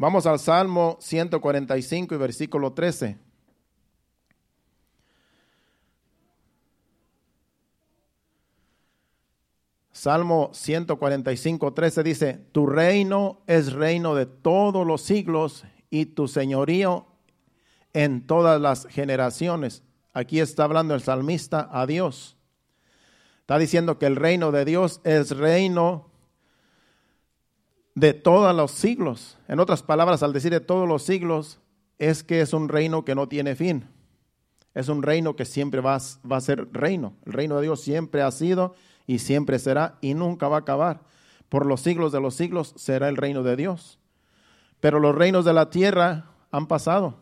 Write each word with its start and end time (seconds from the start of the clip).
Vamos 0.00 0.26
al 0.26 0.38
Salmo 0.38 0.96
145 1.00 2.14
y 2.14 2.18
versículo 2.18 2.72
13. 2.72 3.18
Salmo 9.90 10.50
145, 10.52 11.74
13 11.74 12.02
dice, 12.04 12.34
tu 12.52 12.68
reino 12.68 13.42
es 13.48 13.72
reino 13.72 14.14
de 14.14 14.26
todos 14.26 14.86
los 14.86 15.02
siglos 15.02 15.64
y 15.90 16.06
tu 16.06 16.28
señorío 16.28 17.06
en 17.92 18.24
todas 18.24 18.60
las 18.60 18.86
generaciones. 18.86 19.82
Aquí 20.12 20.38
está 20.38 20.62
hablando 20.62 20.94
el 20.94 21.02
salmista 21.02 21.68
a 21.72 21.86
Dios. 21.86 22.36
Está 23.40 23.58
diciendo 23.58 23.98
que 23.98 24.06
el 24.06 24.14
reino 24.14 24.52
de 24.52 24.64
Dios 24.64 25.00
es 25.02 25.36
reino 25.36 26.07
de 27.98 28.14
todos 28.14 28.54
los 28.54 28.70
siglos. 28.70 29.38
En 29.48 29.58
otras 29.58 29.82
palabras, 29.82 30.22
al 30.22 30.32
decir 30.32 30.52
de 30.52 30.60
todos 30.60 30.86
los 30.86 31.02
siglos, 31.02 31.58
es 31.98 32.22
que 32.22 32.40
es 32.40 32.52
un 32.52 32.68
reino 32.68 33.04
que 33.04 33.16
no 33.16 33.28
tiene 33.28 33.56
fin. 33.56 33.86
Es 34.72 34.88
un 34.88 35.02
reino 35.02 35.34
que 35.34 35.44
siempre 35.44 35.80
va, 35.80 35.98
va 36.30 36.36
a 36.36 36.40
ser 36.40 36.68
reino. 36.72 37.14
El 37.26 37.32
reino 37.32 37.56
de 37.56 37.62
Dios 37.62 37.80
siempre 37.80 38.22
ha 38.22 38.30
sido 38.30 38.74
y 39.06 39.18
siempre 39.18 39.58
será 39.58 39.98
y 40.00 40.14
nunca 40.14 40.46
va 40.46 40.56
a 40.56 40.60
acabar. 40.60 41.00
Por 41.48 41.66
los 41.66 41.80
siglos 41.80 42.12
de 42.12 42.20
los 42.20 42.34
siglos 42.34 42.72
será 42.76 43.08
el 43.08 43.16
reino 43.16 43.42
de 43.42 43.56
Dios. 43.56 43.98
Pero 44.78 45.00
los 45.00 45.14
reinos 45.14 45.44
de 45.44 45.54
la 45.54 45.70
tierra 45.70 46.30
han 46.52 46.68
pasado. 46.68 47.18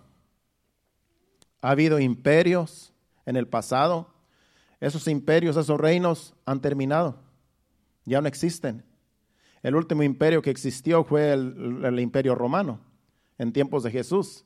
Ha 1.62 1.70
habido 1.70 1.98
imperios 2.00 2.92
en 3.24 3.36
el 3.36 3.48
pasado. 3.48 4.10
Esos 4.78 5.08
imperios, 5.08 5.56
esos 5.56 5.80
reinos 5.80 6.34
han 6.44 6.60
terminado. 6.60 7.16
Ya 8.04 8.20
no 8.20 8.28
existen. 8.28 8.84
El 9.66 9.74
último 9.74 10.04
imperio 10.04 10.42
que 10.42 10.50
existió 10.50 11.02
fue 11.02 11.32
el, 11.32 11.98
imperio 11.98 12.36
romano 12.36 12.78
en 13.36 13.52
tiempos 13.52 13.82
de 13.82 13.90
Jesús. 13.90 14.44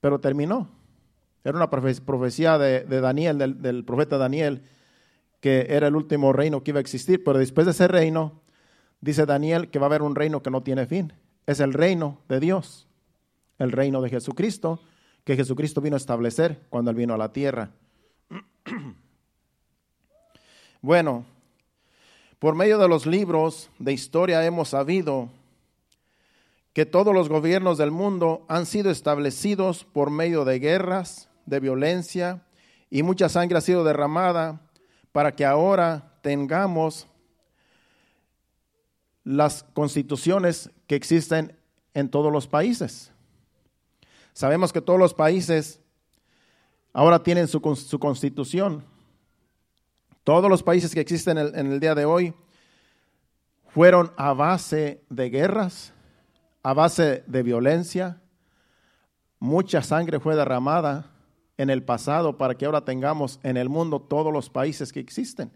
Pero 0.00 0.20
terminó. 0.20 0.68
Era 1.42 1.56
una 1.56 1.68
profecía 1.68 2.56
de, 2.56 2.84
Daniel, 2.84 3.60
del 3.60 3.84
profeta 3.84 4.18
Daniel, 4.18 4.62
que 5.40 5.66
era 5.70 5.88
el 5.88 5.96
último 5.96 6.32
reino 6.32 6.62
que 6.62 6.70
iba 6.70 6.78
a 6.78 6.80
existir, 6.80 7.24
pero 7.24 7.40
después 7.40 7.64
de 7.64 7.72
ese 7.72 7.88
reino, 7.88 8.40
dice 9.00 9.26
Daniel 9.26 9.68
que 9.68 9.80
va 9.80 9.86
a 9.86 9.88
haber 9.88 10.02
un 10.02 10.14
reino 10.14 10.44
que 10.44 10.52
no 10.52 10.62
tiene 10.62 10.86
fin. 10.86 11.12
Es 11.44 11.58
el 11.58 11.72
reino 11.72 12.20
de 12.28 12.38
Dios, 12.38 12.86
el 13.58 13.72
reino 13.72 14.00
de 14.00 14.10
Jesucristo, 14.10 14.78
que 15.24 15.34
Jesucristo 15.34 15.80
vino 15.80 15.96
a 15.96 15.98
establecer 15.98 16.60
cuando 16.68 16.92
Él 16.92 16.96
vino 16.96 17.14
a 17.14 17.18
la 17.18 17.32
tierra. 17.32 17.72
Bueno, 20.82 21.24
por 22.38 22.54
medio 22.54 22.78
de 22.78 22.88
los 22.88 23.06
libros 23.06 23.70
de 23.78 23.92
historia 23.92 24.44
hemos 24.44 24.70
sabido 24.70 25.30
que 26.72 26.84
todos 26.84 27.14
los 27.14 27.28
gobiernos 27.28 27.78
del 27.78 27.90
mundo 27.90 28.44
han 28.48 28.66
sido 28.66 28.90
establecidos 28.90 29.84
por 29.84 30.10
medio 30.10 30.44
de 30.44 30.58
guerras, 30.58 31.30
de 31.46 31.60
violencia, 31.60 32.46
y 32.90 33.02
mucha 33.02 33.28
sangre 33.28 33.58
ha 33.58 33.62
sido 33.62 33.82
derramada 33.82 34.60
para 35.12 35.34
que 35.34 35.44
ahora 35.44 36.18
tengamos 36.22 37.06
las 39.24 39.64
constituciones 39.72 40.70
que 40.86 40.94
existen 40.94 41.56
en 41.94 42.10
todos 42.10 42.30
los 42.30 42.46
países. 42.46 43.10
Sabemos 44.34 44.72
que 44.72 44.82
todos 44.82 44.98
los 44.98 45.14
países 45.14 45.80
ahora 46.92 47.22
tienen 47.22 47.48
su, 47.48 47.60
constitución. 47.60 48.84
Todos 50.26 50.50
los 50.50 50.64
países 50.64 50.92
que 50.92 50.98
existen 50.98 51.38
en 51.38 51.70
el, 51.70 51.78
día 51.78 51.94
de 51.94 52.04
hoy 52.04 52.34
fueron 53.68 54.10
a 54.16 54.32
base 54.32 55.00
de 55.08 55.30
guerras, 55.30 55.92
a 56.64 56.74
base 56.74 57.22
de 57.28 57.44
violencia. 57.44 58.20
Mucha 59.38 59.82
sangre 59.82 60.18
fue 60.18 60.34
derramada 60.34 61.12
en 61.56 61.70
el 61.70 61.84
pasado 61.84 62.36
para 62.36 62.56
que 62.56 62.66
ahora 62.66 62.84
tengamos 62.84 63.38
en 63.44 63.56
el 63.56 63.68
mundo 63.68 64.00
todos 64.00 64.32
los 64.32 64.50
países 64.50 64.92
que 64.92 64.98
existen. 64.98 65.52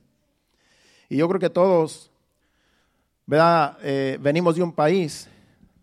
Y 1.09 1.17
yo 1.17 1.29
creo 1.29 1.41
que 1.41 1.51
todos, 1.51 2.13
¿verdad? 3.27 3.77
Eh, 3.83 4.19
venimos 4.21 4.55
de 4.55 4.63
un 4.63 4.73
país 4.73 5.29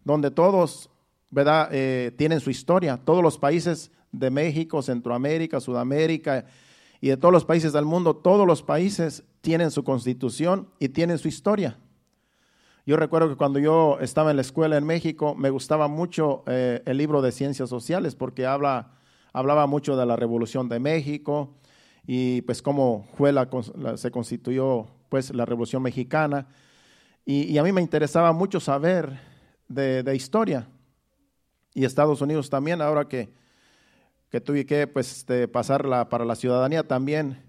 donde 0.05 0.31
todos, 0.31 0.89
¿verdad? 1.29 1.67
Eh, 1.73 2.13
tienen 2.17 2.39
su 2.39 2.51
historia. 2.51 2.95
Todos 2.95 3.21
los 3.21 3.37
países 3.37 3.91
de 4.13 4.29
México, 4.29 4.81
Centroamérica, 4.81 5.59
Sudamérica 5.59 6.45
y 7.01 7.09
de 7.09 7.17
todos 7.17 7.31
los 7.31 7.45
países 7.45 7.73
del 7.73 7.85
mundo, 7.85 8.15
todos 8.15 8.47
los 8.47 8.63
países 8.63 9.23
tienen 9.41 9.71
su 9.71 9.83
constitución 9.83 10.69
y 10.79 10.89
tienen 10.89 11.17
su 11.17 11.27
historia. 11.27 11.77
Yo 12.85 12.95
recuerdo 12.97 13.29
que 13.29 13.35
cuando 13.35 13.59
yo 13.59 13.97
estaba 13.99 14.31
en 14.31 14.37
la 14.37 14.41
escuela 14.41 14.77
en 14.77 14.85
México, 14.85 15.35
me 15.35 15.49
gustaba 15.49 15.87
mucho 15.87 16.43
eh, 16.47 16.81
el 16.85 16.97
libro 16.97 17.21
de 17.21 17.31
ciencias 17.31 17.69
sociales 17.69 18.15
porque 18.15 18.45
habla 18.45 18.97
hablaba 19.37 19.67
mucho 19.67 19.95
de 19.95 20.05
la 20.05 20.15
Revolución 20.15 20.67
de 20.67 20.79
México 20.79 21.57
y 22.07 22.41
pues 22.41 22.61
cómo 22.61 23.07
fue 23.13 23.31
la, 23.31 23.47
se 23.95 24.09
constituyó 24.09 24.87
pues 25.09 25.33
la 25.33 25.45
Revolución 25.45 25.83
Mexicana. 25.83 26.47
Y, 27.23 27.57
a 27.57 27.63
mí 27.63 27.71
me 27.71 27.81
interesaba 27.81 28.31
mucho 28.31 28.59
saber 28.59 29.19
de, 29.67 30.15
historia. 30.15 30.67
Y 31.73 31.83
Estados 31.83 32.21
Unidos 32.21 32.49
también, 32.49 32.81
ahora 32.81 33.07
que, 33.07 33.29
que 34.29 34.41
tuve 34.41 34.65
que 34.65 34.87
pues, 34.87 35.25
pasarla 35.51 36.09
para 36.09 36.25
la 36.25 36.35
ciudadanía 36.35 36.87
también, 36.87 37.43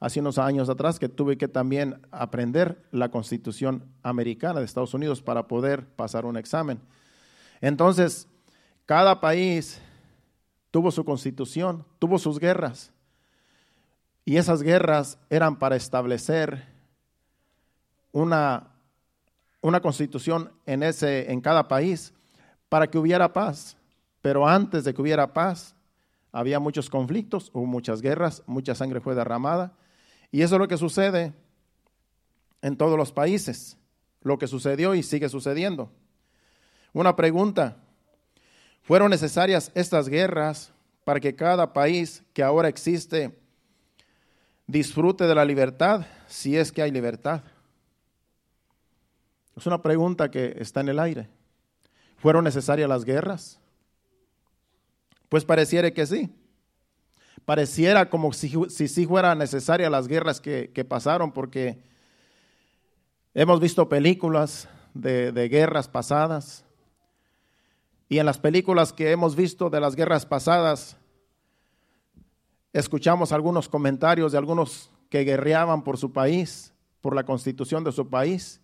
hace 0.00 0.20
unos 0.20 0.38
años 0.38 0.68
atrás, 0.68 0.98
que 0.98 1.08
tuve 1.08 1.38
que 1.38 1.48
también 1.48 2.00
aprender 2.10 2.82
la 2.90 3.10
constitución 3.10 3.84
americana 4.02 4.58
de 4.60 4.66
Estados 4.66 4.94
Unidos 4.94 5.22
para 5.22 5.46
poder 5.46 5.86
pasar 5.86 6.26
un 6.26 6.36
examen. 6.36 6.80
Entonces, 7.60 8.28
cada 8.86 9.20
país 9.20 9.80
tuvo 10.70 10.90
su 10.90 11.04
constitución, 11.04 11.86
tuvo 11.98 12.18
sus 12.18 12.38
guerras. 12.38 12.92
Y 14.24 14.36
esas 14.36 14.62
guerras 14.62 15.18
eran 15.30 15.58
para 15.58 15.76
establecer 15.76 16.64
una, 18.12 18.74
una 19.60 19.80
constitución 19.80 20.52
en, 20.66 20.82
ese, 20.82 21.30
en 21.30 21.40
cada 21.40 21.68
país 21.68 22.12
para 22.68 22.86
que 22.88 22.98
hubiera 22.98 23.32
paz. 23.32 23.76
Pero 24.20 24.46
antes 24.48 24.84
de 24.84 24.92
que 24.92 25.00
hubiera 25.00 25.32
paz, 25.32 25.74
había 26.34 26.58
muchos 26.58 26.90
conflictos, 26.90 27.50
hubo 27.54 27.64
muchas 27.64 28.02
guerras, 28.02 28.42
mucha 28.46 28.74
sangre 28.74 29.00
fue 29.00 29.14
derramada. 29.14 29.72
Y 30.32 30.42
eso 30.42 30.56
es 30.56 30.58
lo 30.58 30.66
que 30.66 30.76
sucede 30.76 31.32
en 32.60 32.76
todos 32.76 32.98
los 32.98 33.12
países, 33.12 33.78
lo 34.20 34.36
que 34.36 34.48
sucedió 34.48 34.96
y 34.96 35.04
sigue 35.04 35.28
sucediendo. 35.28 35.92
Una 36.92 37.14
pregunta, 37.14 37.76
fueron 38.82 39.10
necesarias 39.10 39.70
estas 39.76 40.08
guerras 40.08 40.72
para 41.04 41.20
que 41.20 41.36
cada 41.36 41.72
país 41.72 42.24
que 42.32 42.42
ahora 42.42 42.66
existe 42.66 43.38
disfrute 44.66 45.28
de 45.28 45.36
la 45.36 45.44
libertad, 45.44 46.04
si 46.26 46.56
es 46.56 46.72
que 46.72 46.82
hay 46.82 46.90
libertad. 46.90 47.44
Es 49.56 49.66
una 49.66 49.80
pregunta 49.82 50.32
que 50.32 50.56
está 50.58 50.80
en 50.80 50.88
el 50.88 50.98
aire. 50.98 51.28
¿Fueron 52.16 52.42
necesarias 52.42 52.88
las 52.88 53.04
guerras? 53.04 53.60
Pues 55.34 55.44
pareciera 55.44 55.90
que 55.90 56.06
sí. 56.06 56.30
Pareciera 57.44 58.08
como 58.08 58.32
si, 58.32 58.52
si 58.68 58.86
sí 58.86 59.04
fueran 59.04 59.38
necesarias 59.38 59.90
las 59.90 60.06
guerras 60.06 60.40
que, 60.40 60.86
pasaron, 60.88 61.32
porque 61.32 61.82
hemos 63.34 63.58
visto 63.58 63.88
películas 63.88 64.68
de, 64.94 65.32
de 65.32 65.48
guerras 65.48 65.88
pasadas, 65.88 66.64
y 68.08 68.20
en 68.20 68.26
las 68.26 68.38
películas 68.38 68.92
que 68.92 69.10
hemos 69.10 69.34
visto 69.34 69.70
de 69.70 69.80
las 69.80 69.96
guerras 69.96 70.24
pasadas, 70.24 70.96
escuchamos 72.72 73.32
algunos 73.32 73.68
comentarios 73.68 74.30
de 74.30 74.38
algunos 74.38 74.92
que 75.10 75.24
guerreaban 75.24 75.82
por 75.82 75.98
su 75.98 76.12
país, 76.12 76.72
por 77.00 77.16
la 77.16 77.24
constitución 77.24 77.82
de 77.82 77.90
su 77.90 78.08
país, 78.08 78.60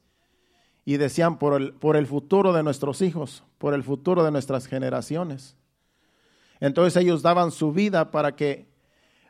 y 0.85 0.99
decían 0.99 1.37
por 1.37 1.61
el, 1.61 1.73
por 1.73 1.97
el 1.97 2.07
futuro 2.07 2.53
de 2.53 2.63
nuestros 2.63 3.03
hijos, 3.03 3.43
por 3.59 3.75
el 3.75 3.83
futuro 3.83 4.23
de 4.23 4.31
nuestras 4.31 4.69
generaciones. 4.69 5.57
Entonces 6.61 7.03
ellos 7.03 7.23
daban 7.23 7.51
su 7.51 7.73
vida 7.73 8.11
para 8.11 8.37
que 8.37 8.69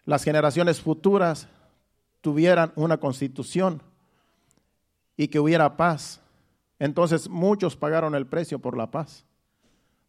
las 0.04 0.24
generaciones 0.24 0.80
futuras 0.80 1.48
tuvieran 2.20 2.72
una 2.74 2.98
constitución 2.98 3.82
y 5.16 5.28
que 5.28 5.38
hubiera 5.40 5.76
paz. 5.76 6.20
Entonces 6.78 7.28
muchos 7.28 7.76
pagaron 7.76 8.14
el 8.14 8.26
precio 8.26 8.58
por 8.58 8.76
la 8.76 8.90
paz 8.90 9.24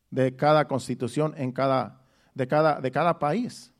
de 0.10 0.36
cada 0.36 0.68
constitución 0.68 1.34
en 1.38 1.52
cada, 1.52 2.02
de, 2.34 2.48
cada, 2.48 2.82
de 2.82 2.92
cada 2.92 3.20
país 3.20 3.72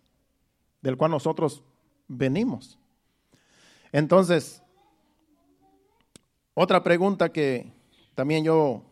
del 0.82 0.98
cual 0.98 1.12
nosotros 1.12 1.64
venimos. 2.08 2.78
Entonces, 3.92 4.62
otra 6.54 6.84
pregunta 6.84 7.32
que 7.32 7.72
también 8.16 8.44
yo 8.44 8.84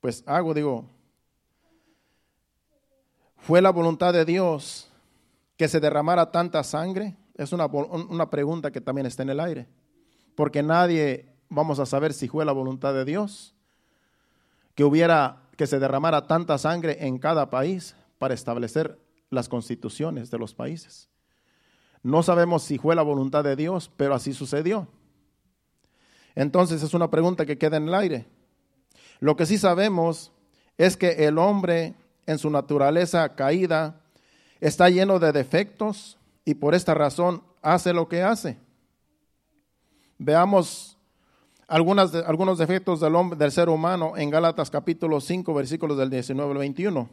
pues 0.00 0.22
hago, 0.26 0.54
digo, 0.54 0.88
¿fue 3.38 3.62
la 3.62 3.70
voluntad 3.70 4.12
de 4.12 4.24
Dios 4.24 4.90
que 5.56 5.68
se 5.68 5.80
derramara 5.80 6.30
tanta 6.30 6.62
sangre? 6.62 7.16
Es 7.34 7.52
una, 7.52 7.66
una 7.66 8.28
pregunta 8.30 8.70
que 8.70 8.80
también 8.80 9.06
está 9.06 9.22
en 9.22 9.30
el 9.30 9.40
aire, 9.40 9.66
porque 10.34 10.62
nadie 10.62 11.26
vamos 11.48 11.78
a 11.78 11.86
saber 11.86 12.12
si 12.12 12.28
fue 12.28 12.44
la 12.44 12.52
voluntad 12.52 12.92
de 12.92 13.04
Dios 13.04 13.54
que 14.74 14.84
hubiera 14.84 15.48
que 15.56 15.66
se 15.66 15.80
derramara 15.80 16.28
tanta 16.28 16.56
sangre 16.56 17.04
en 17.06 17.18
cada 17.18 17.50
país 17.50 17.96
para 18.18 18.34
establecer 18.34 18.96
las 19.28 19.48
constituciones 19.48 20.30
de 20.30 20.38
los 20.38 20.54
países. 20.54 21.08
No 22.02 22.22
sabemos 22.22 22.62
si 22.62 22.78
fue 22.78 22.94
la 22.94 23.02
voluntad 23.02 23.42
de 23.42 23.56
Dios, 23.56 23.90
pero 23.96 24.14
así 24.14 24.32
sucedió. 24.32 24.86
Entonces 26.36 26.82
es 26.84 26.94
una 26.94 27.10
pregunta 27.10 27.44
que 27.44 27.58
queda 27.58 27.76
en 27.76 27.88
el 27.88 27.94
aire. 27.94 28.26
Lo 29.18 29.34
que 29.34 29.46
sí 29.46 29.58
sabemos 29.58 30.30
es 30.76 30.96
que 30.96 31.26
el 31.26 31.38
hombre 31.38 31.96
en 32.28 32.38
su 32.38 32.50
naturaleza 32.50 33.34
caída 33.34 34.02
está 34.60 34.90
lleno 34.90 35.18
de 35.18 35.32
defectos 35.32 36.18
y 36.44 36.54
por 36.54 36.74
esta 36.74 36.92
razón 36.92 37.42
hace 37.62 37.94
lo 37.94 38.06
que 38.06 38.22
hace. 38.22 38.58
Veamos 40.18 40.98
algunos 41.66 42.58
defectos 42.58 43.00
del, 43.00 43.14
hombre, 43.14 43.38
del 43.38 43.50
ser 43.50 43.70
humano 43.70 44.12
en 44.18 44.28
Gálatas 44.28 44.68
capítulo 44.68 45.22
5, 45.22 45.54
versículos 45.54 45.96
del 45.96 46.10
19 46.10 46.52
al 46.52 46.58
21. 46.58 47.08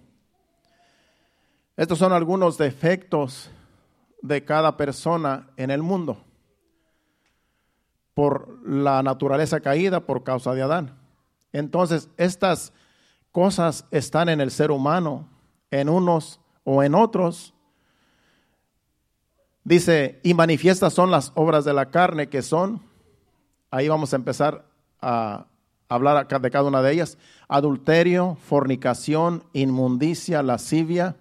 Estos 1.77 1.97
son 1.97 2.11
algunos 2.11 2.57
defectos 2.57 3.49
de 4.21 4.43
cada 4.43 4.75
persona 4.75 5.47
en 5.55 5.71
el 5.71 5.81
mundo 5.81 6.17
por 8.13 8.59
la 8.67 9.01
naturaleza 9.01 9.61
caída 9.61 10.01
por 10.01 10.25
causa 10.25 10.53
de 10.53 10.61
Adán. 10.61 10.97
Entonces, 11.53 12.09
estas 12.17 12.73
cosas 13.35 13.83
están 13.91 14.29
en 14.29 14.39
el 14.39 14.49
ser 14.49 14.71
humano, 14.71 15.27
en 15.69 15.89
unos 15.89 16.39
o 16.63 16.81
en 16.83 16.95
otros. 16.95 17.53
Dice, 19.65 20.21
y 20.23 20.33
manifiestas 20.33 20.93
son 20.93 21.11
las 21.11 21.33
obras 21.35 21.65
de 21.65 21.73
la 21.73 21.91
carne 21.91 22.29
que 22.29 22.41
son, 22.41 22.81
ahí 23.71 23.89
vamos 23.89 24.13
a 24.13 24.15
empezar 24.15 24.63
a 25.01 25.47
hablar 25.89 26.25
de 26.25 26.49
cada 26.49 26.63
una 26.63 26.81
de 26.81 26.93
ellas, 26.93 27.17
adulterio, 27.49 28.37
fornicación, 28.41 29.43
inmundicia, 29.51 30.41
lascivia, 30.41 31.17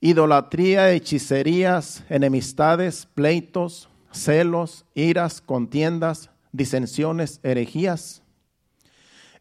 idolatría, 0.00 0.90
hechicerías, 0.92 2.02
enemistades, 2.08 3.04
pleitos, 3.14 3.90
celos, 4.10 4.86
iras, 4.94 5.42
contiendas, 5.42 6.30
disensiones, 6.52 7.40
herejías, 7.42 8.23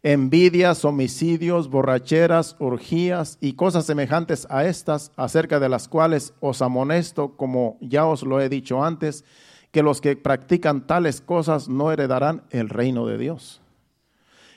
envidias, 0.03 0.85
homicidios, 0.85 1.69
borracheras, 1.69 2.55
orgías 2.59 3.37
y 3.41 3.53
cosas 3.53 3.85
semejantes 3.85 4.45
a 4.49 4.65
estas, 4.65 5.11
acerca 5.15 5.59
de 5.59 5.69
las 5.69 5.87
cuales 5.87 6.33
os 6.41 6.61
amonesto, 6.61 7.35
como 7.37 7.77
ya 7.81 8.05
os 8.05 8.23
lo 8.23 8.39
he 8.41 8.49
dicho 8.49 8.83
antes, 8.83 9.23
que 9.71 9.81
los 9.81 10.01
que 10.01 10.15
practican 10.15 10.85
tales 10.85 11.21
cosas 11.21 11.69
no 11.69 11.91
heredarán 11.91 12.43
el 12.51 12.69
reino 12.69 13.07
de 13.07 13.17
Dios. 13.17 13.61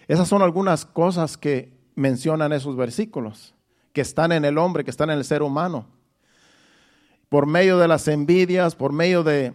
Esas 0.09 0.29
son 0.29 0.43
algunas 0.43 0.85
cosas 0.85 1.39
que 1.39 1.73
mencionan 1.95 2.53
esos 2.53 2.77
versículos, 2.77 3.55
que 3.93 4.03
están 4.03 4.33
en 4.33 4.45
el 4.45 4.59
hombre, 4.59 4.85
que 4.85 4.91
están 4.91 5.11
en 5.11 5.19
el 5.19 5.25
ser 5.25 5.43
humano 5.43 5.87
por 7.29 7.47
medio 7.47 7.79
de 7.79 7.89
las 7.89 8.09
envidias, 8.09 8.75
por 8.75 8.93
medio 8.93 9.23
de, 9.23 9.53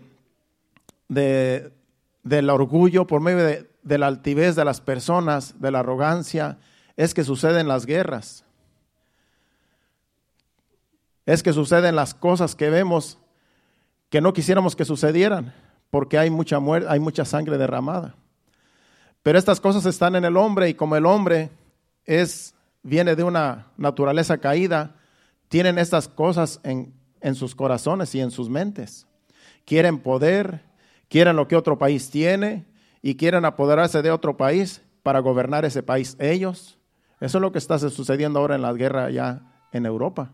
del 1.08 2.50
orgullo, 2.50 3.08
por 3.08 3.22
medio 3.22 3.44
de, 3.44 3.71
de 3.84 3.98
la 3.98 4.08
altivez 4.08 4.56
de 4.56 4.66
las 4.66 4.82
personas, 4.82 5.60
de 5.60 5.72
la 5.72 5.80
arrogancia, 5.80 6.58
es 6.96 7.14
que 7.14 7.24
suceden 7.24 7.68
las 7.68 7.86
guerras. 7.86 8.46
Es 11.26 11.44
que 11.44 11.54
suceden 11.54 11.96
las 11.96 12.14
cosas 12.14 12.56
que 12.56 12.70
vemos 12.70 13.18
que 14.10 14.22
no 14.22 14.34
quisiéramos 14.34 14.76
que 14.76 14.84
sucedieran, 14.84 15.54
porque 15.90 16.18
hay 16.18 16.30
mucha 16.30 16.60
muerte, 16.60 16.88
hay 16.90 17.00
mucha 17.00 17.24
sangre 17.24 17.58
derramada. 17.58 18.16
Pero 19.24 19.40
estas 19.40 19.62
cosas 19.62 19.86
están 19.86 20.16
en 20.16 20.26
el 20.26 20.36
hombre 20.36 20.68
y 20.68 20.74
como 20.74 20.96
el 20.96 21.06
hombre 21.06 21.50
es 22.06 22.54
viene 22.84 23.16
de 23.16 23.24
una 23.24 23.68
naturaleza 23.78 24.40
caída, 24.40 24.96
tienen 25.48 25.78
estas 25.78 26.08
cosas 26.08 26.60
en, 26.64 26.94
en 27.22 27.36
sus 27.36 27.56
corazones 27.56 28.14
y 28.16 28.20
en 28.20 28.32
sus 28.32 28.50
mentes. 28.50 29.08
Quieren 29.66 30.00
poder, 30.00 30.64
quieren 31.08 31.36
lo 31.36 31.48
que 31.48 31.56
otro 31.56 31.78
país 31.78 32.10
tiene 32.10 32.66
y 33.02 33.16
quieren 33.16 33.46
apoderarse 33.46 34.02
de 34.02 34.12
otro 34.12 34.38
país 34.38 34.82
para 35.04 35.20
gobernar 35.20 35.66
ese 35.66 35.84
país 35.84 36.16
ellos. 36.20 36.78
Eso 37.20 37.38
es 37.38 37.42
lo 37.42 37.52
que 37.52 37.58
está 37.58 37.78
sucediendo 37.80 38.40
ahora 38.40 38.56
en 38.56 38.62
la 38.62 38.74
guerra 38.74 39.10
ya 39.10 39.42
en 39.72 39.86
Europa. 39.86 40.32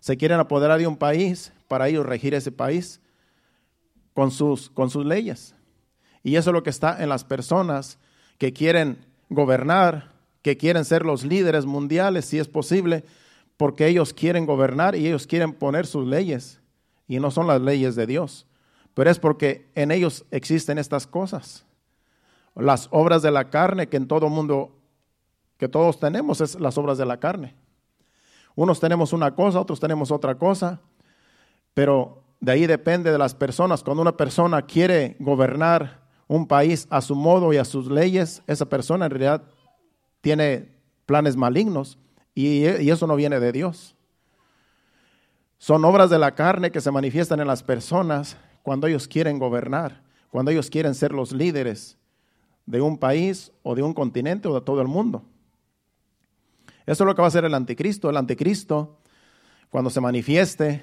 Se 0.00 0.16
quieren 0.16 0.38
apoderar 0.38 0.78
de 0.78 0.86
un 0.86 0.96
país 0.96 1.52
para 1.68 1.88
ellos 1.88 2.04
regir 2.04 2.34
ese 2.34 2.52
país 2.52 3.00
con 4.12 4.30
sus, 4.30 4.70
con 4.70 4.90
sus 4.90 5.04
leyes. 5.04 5.54
Y 6.22 6.36
eso 6.36 6.50
es 6.50 6.54
lo 6.54 6.62
que 6.62 6.70
está 6.70 7.02
en 7.02 7.08
las 7.08 7.24
personas 7.24 7.98
que 8.38 8.52
quieren 8.52 9.04
gobernar, 9.28 10.12
que 10.42 10.56
quieren 10.56 10.84
ser 10.84 11.04
los 11.04 11.24
líderes 11.24 11.66
mundiales, 11.66 12.26
si 12.26 12.38
es 12.38 12.48
posible, 12.48 13.04
porque 13.56 13.86
ellos 13.86 14.12
quieren 14.12 14.46
gobernar 14.46 14.94
y 14.94 15.06
ellos 15.06 15.26
quieren 15.26 15.52
poner 15.52 15.86
sus 15.86 16.06
leyes 16.06 16.60
y 17.06 17.18
no 17.18 17.30
son 17.30 17.46
las 17.46 17.60
leyes 17.60 17.96
de 17.96 18.06
Dios, 18.06 18.46
pero 18.94 19.10
es 19.10 19.18
porque 19.18 19.70
en 19.74 19.90
ellos 19.90 20.24
existen 20.30 20.78
estas 20.78 21.06
cosas. 21.06 21.66
Las 22.54 22.88
obras 22.92 23.22
de 23.22 23.30
la 23.30 23.50
carne 23.50 23.88
que 23.88 23.96
en 23.96 24.06
todo 24.06 24.28
mundo, 24.28 24.78
que 25.58 25.68
todos 25.68 25.98
tenemos, 25.98 26.40
es 26.40 26.58
las 26.60 26.78
obras 26.78 26.98
de 26.98 27.06
la 27.06 27.18
carne. 27.18 27.54
Unos 28.54 28.78
tenemos 28.78 29.12
una 29.12 29.34
cosa, 29.34 29.60
otros 29.60 29.80
tenemos 29.80 30.12
otra 30.12 30.36
cosa, 30.36 30.80
pero 31.74 32.22
de 32.40 32.52
ahí 32.52 32.66
depende 32.66 33.10
de 33.10 33.18
las 33.18 33.34
personas. 33.34 33.82
Cuando 33.82 34.02
una 34.02 34.16
persona 34.16 34.62
quiere 34.62 35.16
gobernar 35.18 36.04
un 36.28 36.46
país 36.46 36.86
a 36.90 37.00
su 37.00 37.16
modo 37.16 37.52
y 37.52 37.56
a 37.56 37.64
sus 37.64 37.90
leyes, 37.90 38.42
esa 38.46 38.66
persona 38.66 39.06
en 39.06 39.10
realidad 39.10 39.42
tiene 40.20 40.72
planes 41.06 41.36
malignos 41.36 41.98
y, 42.34 42.64
eso 42.64 43.06
no 43.06 43.16
viene 43.16 43.40
de 43.40 43.52
Dios. 43.52 43.96
Son 45.58 45.84
obras 45.84 46.10
de 46.10 46.18
la 46.18 46.34
carne 46.34 46.70
que 46.70 46.80
se 46.80 46.90
manifiestan 46.90 47.40
en 47.40 47.46
las 47.46 47.62
personas 47.62 48.36
cuando 48.64 48.86
ellos 48.86 49.06
quieren 49.06 49.38
gobernar, 49.38 50.02
cuando 50.30 50.50
ellos 50.50 50.70
quieren 50.70 50.94
ser 50.94 51.12
los 51.12 51.32
líderes 51.32 51.98
de 52.64 52.80
un 52.80 52.96
país 52.96 53.52
o 53.62 53.74
de 53.74 53.82
un 53.82 53.92
continente 53.92 54.48
o 54.48 54.54
de 54.54 54.62
todo 54.62 54.80
el 54.80 54.88
mundo. 54.88 55.22
Eso 56.86 57.04
es 57.04 57.06
lo 57.06 57.14
que 57.14 57.20
va 57.20 57.26
a 57.26 57.28
hacer 57.28 57.44
el 57.44 57.52
anticristo. 57.52 58.08
El 58.08 58.16
anticristo, 58.16 58.96
cuando 59.68 59.90
se 59.90 60.00
manifieste, 60.00 60.82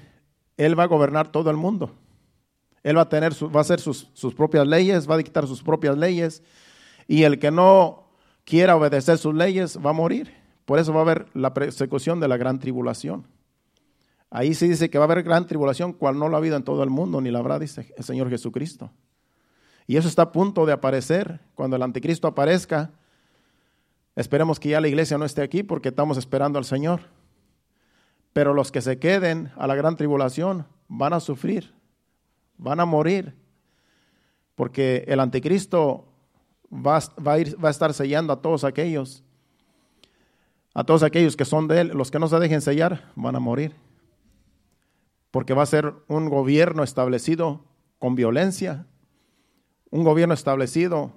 él 0.58 0.78
va 0.80 0.84
a 0.84 0.88
gobernar 0.88 1.32
todo 1.32 1.50
el 1.50 1.58
mundo. 1.58 1.92
Él 2.84 2.98
va 2.98 3.02
a 3.02 3.10
tener, 3.10 3.34
va 3.34 3.60
a 3.60 3.62
hacer 3.62 3.80
sus, 3.80 4.12
sus 4.14 4.36
propias 4.36 4.68
leyes, 4.68 5.10
va 5.10 5.16
a 5.16 5.18
dictar 5.18 5.48
sus 5.48 5.64
propias 5.64 5.98
leyes, 5.98 6.44
y 7.08 7.24
el 7.24 7.40
que 7.40 7.50
no 7.50 8.12
quiera 8.44 8.76
obedecer 8.76 9.18
sus 9.18 9.34
leyes 9.34 9.80
va 9.84 9.90
a 9.90 9.94
morir. 9.94 10.32
Por 10.66 10.78
eso 10.78 10.94
va 10.94 11.00
a 11.00 11.02
haber 11.02 11.26
la 11.34 11.56
persecución 11.56 12.20
de 12.20 12.28
la 12.28 12.38
gran 12.38 12.60
tribulación. 12.60 13.26
Ahí 14.34 14.54
se 14.54 14.66
dice 14.66 14.90
que 14.90 14.98
va 14.98 15.04
a 15.04 15.12
haber 15.12 15.24
gran 15.24 15.46
tribulación, 15.46 15.92
cual 15.92 16.18
no 16.18 16.30
lo 16.30 16.36
ha 16.36 16.40
habido 16.40 16.56
en 16.56 16.64
todo 16.64 16.82
el 16.84 16.90
mundo, 16.90 17.20
ni 17.20 17.30
la 17.30 17.40
habrá, 17.40 17.60
dice 17.60 17.94
el 17.98 18.04
Señor 18.04 18.30
Jesucristo. 18.30 18.90
Y 19.88 19.98
eso 19.98 20.08
está 20.08 20.22
a 20.22 20.32
punto 20.32 20.66
de 20.66 20.72
aparecer. 20.72 21.42
Cuando 21.54 21.76
el 21.76 21.82
anticristo 21.84 22.30
aparezca, 22.30 22.92
esperemos 24.16 24.58
que 24.58 24.70
ya 24.70 24.80
la 24.80 24.88
iglesia 24.88 25.18
no 25.18 25.26
esté 25.26 25.42
aquí 25.42 25.64
porque 25.64 25.90
estamos 25.90 26.18
esperando 26.18 26.58
al 26.58 26.64
Señor. 26.64 27.02
Pero 28.32 28.54
los 28.54 28.72
que 28.72 28.82
se 28.82 29.00
queden 29.00 29.52
a 29.58 29.68
la 29.68 29.76
gran 29.76 29.98
tribulación 29.98 30.66
van 30.88 31.12
a 31.12 31.20
sufrir, 31.20 31.74
van 32.58 32.80
a 32.80 32.86
morir, 32.86 33.36
porque 34.56 35.04
el 35.08 35.20
anticristo 35.20 36.06
va, 36.74 36.98
a, 36.98 37.02
va 37.20 37.68
a 37.68 37.70
estar 37.70 37.94
sellando 37.94 38.32
a 38.32 38.42
todos 38.42 38.64
aquellos 38.64 39.26
a 40.74 40.86
todos 40.86 41.04
aquellos 41.04 41.36
que 41.36 41.44
son 41.44 41.68
de 41.68 41.82
Él, 41.82 41.88
los 41.90 42.12
que 42.12 42.20
no 42.20 42.30
se 42.30 42.40
dejen 42.40 42.62
sellar 42.62 43.12
van 43.16 43.36
a 43.36 43.40
morir. 43.40 43.76
Porque 45.32 45.54
va 45.54 45.64
a 45.64 45.68
ser 45.68 45.94
un 46.08 46.30
gobierno 46.30 46.84
establecido 46.84 47.66
con 48.00 48.16
violencia, 48.16 48.86
un 49.90 50.04
gobierno 50.04 50.34
establecido 50.34 51.14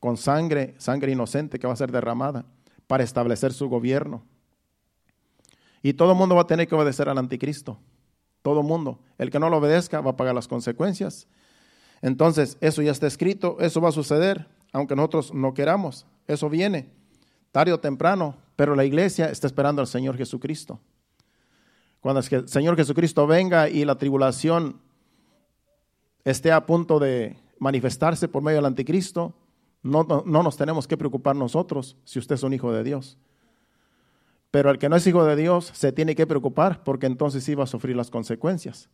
con 0.00 0.16
sangre, 0.16 0.74
sangre 0.78 1.12
inocente 1.12 1.58
que 1.58 1.66
va 1.66 1.72
a 1.72 1.76
ser 1.76 1.92
derramada 1.92 2.44
para 2.86 3.04
establecer 3.04 3.52
su 3.52 3.68
gobierno. 3.68 4.24
Y 5.82 5.92
todo 5.94 6.12
el 6.12 6.18
mundo 6.18 6.34
va 6.34 6.42
a 6.42 6.46
tener 6.46 6.66
que 6.66 6.74
obedecer 6.74 7.08
al 7.08 7.18
anticristo. 7.18 7.78
Todo 8.42 8.60
el 8.60 8.66
mundo. 8.66 9.00
El 9.18 9.30
que 9.30 9.38
no 9.38 9.50
lo 9.50 9.58
obedezca 9.58 10.00
va 10.00 10.12
a 10.12 10.16
pagar 10.16 10.34
las 10.34 10.48
consecuencias. 10.48 11.28
Entonces, 12.02 12.56
eso 12.60 12.82
ya 12.82 12.92
está 12.92 13.06
escrito, 13.06 13.56
eso 13.60 13.80
va 13.80 13.88
a 13.88 13.92
suceder, 13.92 14.48
aunque 14.72 14.96
nosotros 14.96 15.34
no 15.34 15.54
queramos. 15.54 16.06
Eso 16.26 16.48
viene, 16.48 16.92
tarde 17.50 17.72
o 17.72 17.80
temprano, 17.80 18.36
pero 18.56 18.74
la 18.76 18.84
iglesia 18.84 19.30
está 19.30 19.46
esperando 19.46 19.80
al 19.80 19.88
Señor 19.88 20.16
Jesucristo. 20.16 20.80
Cuando 22.08 22.22
el 22.22 22.48
Señor 22.48 22.74
Jesucristo 22.74 23.26
venga 23.26 23.68
y 23.68 23.84
la 23.84 23.98
tribulación 23.98 24.80
esté 26.24 26.52
a 26.52 26.64
punto 26.64 26.98
de 26.98 27.36
manifestarse 27.58 28.28
por 28.28 28.42
medio 28.42 28.56
del 28.56 28.64
anticristo, 28.64 29.34
no, 29.82 30.04
no, 30.04 30.42
nos 30.42 30.56
tenemos 30.56 30.88
que 30.88 30.96
preocupar 30.96 31.36
nosotros 31.36 31.98
si 32.04 32.18
usted 32.18 32.36
es 32.36 32.42
un 32.42 32.54
hijo 32.54 32.72
de 32.72 32.82
Dios. 32.82 33.18
Pero 34.50 34.70
el 34.70 34.78
que 34.78 34.88
no 34.88 34.96
es 34.96 35.06
hijo 35.06 35.22
de 35.26 35.36
Dios 35.36 35.70
se 35.74 35.92
tiene 35.92 36.14
que 36.14 36.26
preocupar 36.26 36.82
porque 36.82 37.04
entonces 37.04 37.44
sí 37.44 37.54
va 37.54 37.64
a 37.64 37.66
sufrir 37.66 37.94
las 37.94 38.10
consecuencias. 38.10 38.88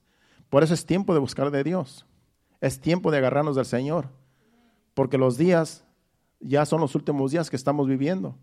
Por 0.51 0.65
eso 0.65 0.75
es 0.75 0.85
tiempo 0.85 1.15
de 1.15 1.21
buscar 1.21 1.53
de 1.53 1.63
Dios. 1.63 2.07
Es 2.61 2.81
tiempo 2.81 3.13
de 3.13 3.19
agarrarnos 3.19 3.55
del 3.55 3.65
Señor. 3.65 4.09
Porque 4.93 5.19
los 5.19 5.39
días 5.39 5.85
ya 6.41 6.67
son 6.67 6.81
los 6.81 6.97
últimos 6.97 7.31
días 7.31 7.49
que 7.49 7.55
estamos 7.55 7.87
viviendo. 7.87 8.35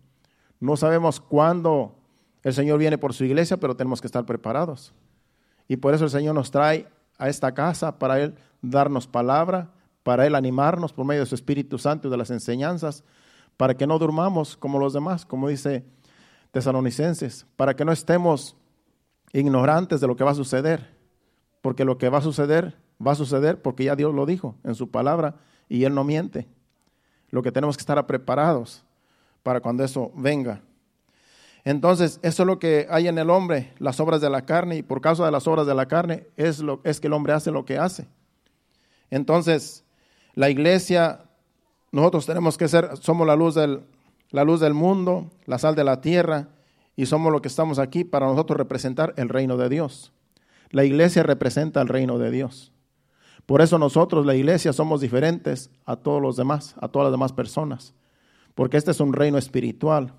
No 0.60 0.78
sabemos 0.78 1.20
cuándo 1.20 2.01
el 2.42 2.54
Señor 2.54 2.78
viene 2.78 2.98
por 2.98 3.14
su 3.14 3.24
iglesia, 3.24 3.56
pero 3.56 3.76
tenemos 3.76 4.00
que 4.00 4.06
estar 4.06 4.24
preparados. 4.24 4.92
Y 5.68 5.76
por 5.76 5.94
eso 5.94 6.04
el 6.04 6.10
Señor 6.10 6.34
nos 6.34 6.50
trae 6.50 6.88
a 7.18 7.28
esta 7.28 7.52
casa 7.52 7.98
para 7.98 8.20
Él 8.20 8.34
darnos 8.62 9.06
palabra, 9.06 9.70
para 10.02 10.26
Él 10.26 10.34
animarnos 10.34 10.92
por 10.92 11.06
medio 11.06 11.20
de 11.20 11.26
su 11.26 11.34
Espíritu 11.34 11.78
Santo 11.78 12.08
y 12.08 12.10
de 12.10 12.16
las 12.16 12.30
enseñanzas, 12.30 13.04
para 13.56 13.76
que 13.76 13.86
no 13.86 13.98
durmamos 13.98 14.56
como 14.56 14.78
los 14.78 14.92
demás, 14.92 15.24
como 15.24 15.48
dice 15.48 15.84
Tesalonicenses, 16.50 17.46
para 17.56 17.74
que 17.74 17.84
no 17.84 17.92
estemos 17.92 18.56
ignorantes 19.32 20.00
de 20.00 20.06
lo 20.06 20.16
que 20.16 20.24
va 20.24 20.32
a 20.32 20.34
suceder, 20.34 20.94
porque 21.60 21.84
lo 21.84 21.96
que 21.96 22.08
va 22.08 22.18
a 22.18 22.22
suceder, 22.22 22.76
va 23.04 23.12
a 23.12 23.16
suceder 23.16 23.62
porque 23.62 23.84
ya 23.84 23.96
Dios 23.96 24.14
lo 24.14 24.26
dijo 24.26 24.56
en 24.64 24.74
su 24.74 24.90
palabra 24.90 25.36
y 25.68 25.84
Él 25.84 25.94
no 25.94 26.04
miente. 26.04 26.48
Lo 27.30 27.42
que 27.42 27.52
tenemos 27.52 27.76
que 27.76 27.82
estar 27.82 28.04
preparados 28.06 28.84
para 29.42 29.60
cuando 29.60 29.84
eso 29.84 30.12
venga. 30.14 30.60
Entonces, 31.64 32.18
eso 32.22 32.42
es 32.42 32.46
lo 32.46 32.58
que 32.58 32.86
hay 32.90 33.06
en 33.06 33.18
el 33.18 33.30
hombre, 33.30 33.72
las 33.78 34.00
obras 34.00 34.20
de 34.20 34.28
la 34.28 34.44
carne, 34.44 34.76
y 34.76 34.82
por 34.82 35.00
causa 35.00 35.24
de 35.24 35.30
las 35.30 35.46
obras 35.46 35.66
de 35.66 35.74
la 35.74 35.86
carne 35.86 36.26
es, 36.36 36.58
lo, 36.58 36.80
es 36.84 37.00
que 37.00 37.06
el 37.06 37.12
hombre 37.12 37.32
hace 37.32 37.52
lo 37.52 37.64
que 37.64 37.78
hace. 37.78 38.08
Entonces, 39.10 39.84
la 40.34 40.50
iglesia, 40.50 41.24
nosotros 41.92 42.26
tenemos 42.26 42.58
que 42.58 42.66
ser, 42.66 42.96
somos 43.00 43.26
la 43.26 43.36
luz 43.36 43.54
del, 43.54 43.84
la 44.30 44.42
luz 44.42 44.60
del 44.60 44.74
mundo, 44.74 45.30
la 45.46 45.58
sal 45.58 45.76
de 45.76 45.84
la 45.84 46.00
tierra, 46.00 46.48
y 46.96 47.06
somos 47.06 47.32
lo 47.32 47.40
que 47.40 47.48
estamos 47.48 47.78
aquí 47.78 48.02
para 48.02 48.26
nosotros 48.26 48.56
representar 48.56 49.14
el 49.16 49.28
reino 49.28 49.56
de 49.56 49.68
Dios. 49.68 50.12
La 50.70 50.84
iglesia 50.84 51.22
representa 51.22 51.80
el 51.80 51.88
reino 51.88 52.18
de 52.18 52.30
Dios. 52.30 52.72
Por 53.46 53.60
eso 53.60 53.78
nosotros, 53.78 54.26
la 54.26 54.34
iglesia, 54.34 54.72
somos 54.72 55.00
diferentes 55.00 55.70
a 55.84 55.96
todos 55.96 56.20
los 56.20 56.36
demás, 56.36 56.74
a 56.80 56.88
todas 56.88 57.06
las 57.06 57.12
demás 57.12 57.32
personas, 57.32 57.94
porque 58.54 58.78
este 58.78 58.90
es 58.90 59.00
un 59.00 59.12
reino 59.12 59.38
espiritual 59.38 60.14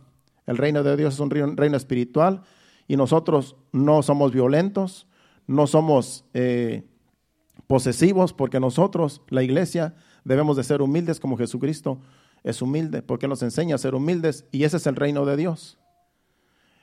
el 0.45 0.57
reino 0.57 0.83
de 0.83 0.97
Dios 0.97 1.15
es 1.15 1.19
un 1.19 1.29
reino 1.29 1.77
espiritual 1.77 2.41
y 2.87 2.97
nosotros 2.97 3.55
no 3.71 4.03
somos 4.03 4.31
violentos, 4.31 5.07
no 5.47 5.67
somos 5.67 6.25
eh, 6.33 6.83
posesivos, 7.67 8.33
porque 8.33 8.59
nosotros, 8.59 9.21
la 9.29 9.43
iglesia, 9.43 9.95
debemos 10.23 10.57
de 10.57 10.63
ser 10.63 10.81
humildes 10.81 11.19
como 11.19 11.37
Jesucristo 11.37 11.99
es 12.43 12.61
humilde, 12.61 13.01
porque 13.01 13.27
nos 13.27 13.41
enseña 13.41 13.75
a 13.75 13.77
ser 13.77 13.95
humildes 13.95 14.45
y 14.51 14.65
ese 14.65 14.77
es 14.77 14.87
el 14.87 14.95
reino 14.95 15.25
de 15.25 15.37
Dios. 15.37 15.77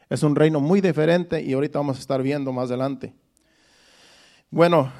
Es 0.09 0.23
un 0.23 0.35
reino 0.35 0.59
muy 0.61 0.81
diferente 0.81 1.43
y 1.43 1.53
ahorita 1.53 1.79
vamos 1.79 1.99
a 1.99 2.01
estar 2.01 2.23
viendo 2.23 2.53
más 2.53 2.69
adelante. 2.69 3.15
Bueno, 4.51 4.91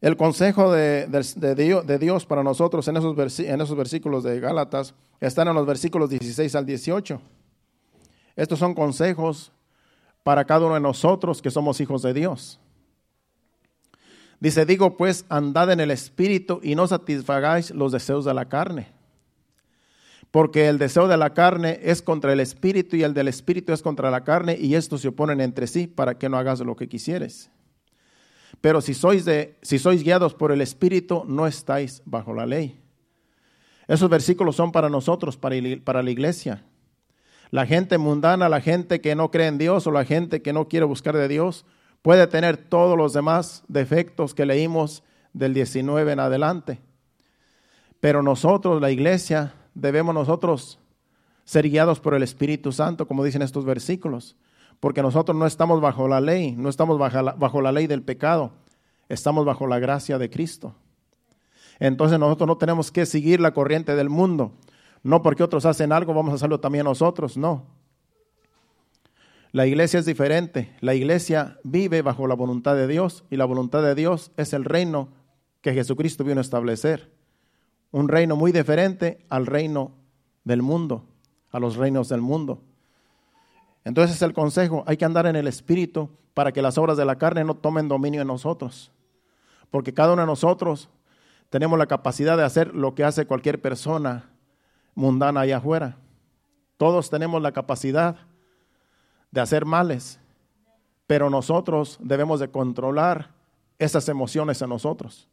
el 0.00 0.16
consejo 0.16 0.72
de, 0.72 1.08
Dios 2.00 2.24
para 2.24 2.42
nosotros 2.42 2.86
en 2.88 2.96
esos, 2.96 3.40
en 3.40 3.60
esos 3.60 3.76
versículos 3.76 4.22
de 4.22 4.40
Gálatas 4.40 4.94
están 5.20 5.48
en 5.48 5.54
los 5.54 5.66
versículos 5.66 6.10
16 6.10 6.54
al 6.54 6.66
18. 6.66 7.20
Estos 8.36 8.58
son 8.58 8.74
consejos 8.74 9.52
para 10.22 10.44
cada 10.44 10.66
uno 10.66 10.74
de 10.74 10.80
nosotros 10.80 11.40
que 11.40 11.50
somos 11.50 11.80
hijos 11.80 12.02
de 12.02 12.12
Dios. 12.12 12.60
Dice, 14.40 14.66
digo 14.66 14.96
pues, 14.96 15.24
andad 15.28 15.70
en 15.70 15.80
el 15.80 15.90
Espíritu 15.90 16.60
y 16.62 16.74
no 16.74 16.86
satisfagáis 16.86 17.70
los 17.70 17.92
deseos 17.92 18.24
de 18.24 18.34
la 18.34 18.48
carne. 18.48 18.88
Porque 20.30 20.68
el 20.68 20.78
deseo 20.78 21.08
de 21.08 21.16
la 21.16 21.32
carne 21.32 21.80
es 21.82 22.02
contra 22.02 22.32
el 22.32 22.40
Espíritu 22.40 22.96
y 22.96 23.02
el 23.02 23.14
del 23.14 23.28
Espíritu 23.28 23.72
es 23.72 23.80
contra 23.80 24.10
la 24.10 24.24
carne 24.24 24.56
y 24.60 24.74
estos 24.74 25.00
se 25.00 25.08
oponen 25.08 25.40
entre 25.40 25.66
sí 25.66 25.86
para 25.86 26.18
que 26.18 26.28
no 26.28 26.36
hagas 26.36 26.60
lo 26.60 26.76
que 26.76 26.88
quisieres. 26.88 27.50
Pero 28.60 28.80
si 28.80 28.92
sois, 28.92 29.24
de, 29.24 29.56
si 29.62 29.78
sois 29.78 30.02
guiados 30.02 30.34
por 30.34 30.52
el 30.52 30.60
Espíritu, 30.60 31.24
no 31.26 31.46
estáis 31.46 32.02
bajo 32.04 32.34
la 32.34 32.44
ley. 32.44 32.78
Esos 33.88 34.10
versículos 34.10 34.56
son 34.56 34.72
para 34.72 34.88
nosotros, 34.88 35.36
para, 35.36 36.02
la 36.02 36.10
iglesia. 36.10 36.64
La 37.50 37.66
gente 37.66 37.98
mundana, 37.98 38.48
la 38.48 38.60
gente 38.60 39.00
que 39.00 39.14
no 39.14 39.30
cree 39.30 39.46
en 39.46 39.58
Dios 39.58 39.86
o 39.86 39.92
la 39.92 40.04
gente 40.04 40.42
que 40.42 40.52
no 40.52 40.68
quiere 40.68 40.86
buscar 40.86 41.16
de 41.16 41.28
Dios, 41.28 41.64
puede 42.02 42.26
tener 42.26 42.56
todos 42.56 42.96
los 42.96 43.12
demás 43.12 43.64
defectos 43.68 44.34
que 44.34 44.46
leímos 44.46 45.02
del 45.32 45.54
19 45.54 46.12
en 46.12 46.20
adelante. 46.20 46.80
Pero 48.00 48.22
nosotros, 48.22 48.80
la 48.80 48.90
iglesia, 48.90 49.54
debemos 49.74 50.14
nosotros 50.14 50.78
ser 51.44 51.68
guiados 51.68 52.00
por 52.00 52.14
el 52.14 52.22
Espíritu 52.22 52.72
Santo, 52.72 53.06
como 53.06 53.24
dicen 53.24 53.42
estos 53.42 53.64
versículos 53.64 54.36
porque 54.80 55.02
nosotros 55.02 55.36
no 55.36 55.46
estamos 55.46 55.80
bajo 55.80 56.08
la 56.08 56.20
ley, 56.20 56.52
no 56.52 56.68
estamos 56.68 56.98
bajo 56.98 57.62
la 57.62 57.72
ley 57.72 57.86
del 57.86 58.02
pecado, 58.02 58.52
estamos 59.08 59.44
bajo 59.44 59.66
la 59.66 59.78
gracia 59.78 60.18
de 60.18 60.30
Cristo. 60.30 60.74
Entonces 61.78 62.18
nosotros 62.18 62.46
no 62.46 62.56
tenemos 62.56 62.90
que 62.90 63.06
seguir 63.06 63.40
la 63.40 63.52
corriente 63.52 63.94
del 63.94 64.08
mundo. 64.08 64.52
No 65.02 65.22
porque 65.22 65.42
otros 65.42 65.66
hacen 65.66 65.92
algo, 65.92 66.14
vamos 66.14 66.32
a 66.32 66.34
hacerlo 66.36 66.60
también 66.60 66.84
nosotros, 66.84 67.36
no. 67.36 67.64
La 69.52 69.66
iglesia 69.66 70.00
es 70.00 70.06
diferente. 70.06 70.74
La 70.80 70.94
iglesia 70.94 71.58
vive 71.64 72.02
bajo 72.02 72.26
la 72.26 72.34
voluntad 72.34 72.74
de 72.74 72.86
Dios 72.86 73.24
y 73.30 73.36
la 73.36 73.44
voluntad 73.44 73.82
de 73.82 73.94
Dios 73.94 74.32
es 74.36 74.52
el 74.52 74.64
reino 74.64 75.08
que 75.60 75.72
Jesucristo 75.72 76.24
vino 76.24 76.40
a 76.40 76.42
establecer. 76.42 77.10
Un 77.90 78.08
reino 78.08 78.36
muy 78.36 78.52
diferente 78.52 79.24
al 79.28 79.46
reino 79.46 79.92
del 80.44 80.62
mundo, 80.62 81.04
a 81.50 81.58
los 81.58 81.76
reinos 81.76 82.08
del 82.08 82.20
mundo. 82.20 82.60
Entonces 83.84 84.20
el 84.22 84.32
consejo, 84.32 84.82
hay 84.86 84.96
que 84.96 85.04
andar 85.04 85.26
en 85.26 85.36
el 85.36 85.46
Espíritu 85.46 86.10
para 86.34 86.52
que 86.52 86.60
las 86.60 86.76
obras 86.76 86.96
de 86.96 87.04
la 87.04 87.16
carne 87.16 87.44
no 87.44 87.54
tomen 87.54 87.88
dominio 87.88 88.20
en 88.20 88.28
nosotros. 88.28 88.90
Porque 89.70 89.94
cada 89.94 90.12
uno 90.12 90.22
de 90.22 90.26
nosotros 90.26 90.90
tenemos 91.50 91.78
la 91.78 91.86
capacidad 91.86 92.36
de 92.36 92.44
hacer 92.44 92.74
lo 92.74 92.94
que 92.94 93.04
hace 93.04 93.26
cualquier 93.26 93.60
persona 93.60 94.30
mundana 94.94 95.40
allá 95.40 95.58
afuera. 95.58 95.96
Todos 96.76 97.10
tenemos 97.10 97.40
la 97.40 97.52
capacidad 97.52 98.16
de 99.30 99.40
hacer 99.40 99.64
males, 99.64 100.18
pero 101.06 101.30
nosotros 101.30 101.98
debemos 102.00 102.40
de 102.40 102.50
controlar 102.50 103.30
esas 103.78 104.08
emociones 104.08 104.60
en 104.62 104.70
nosotros. 104.70 105.28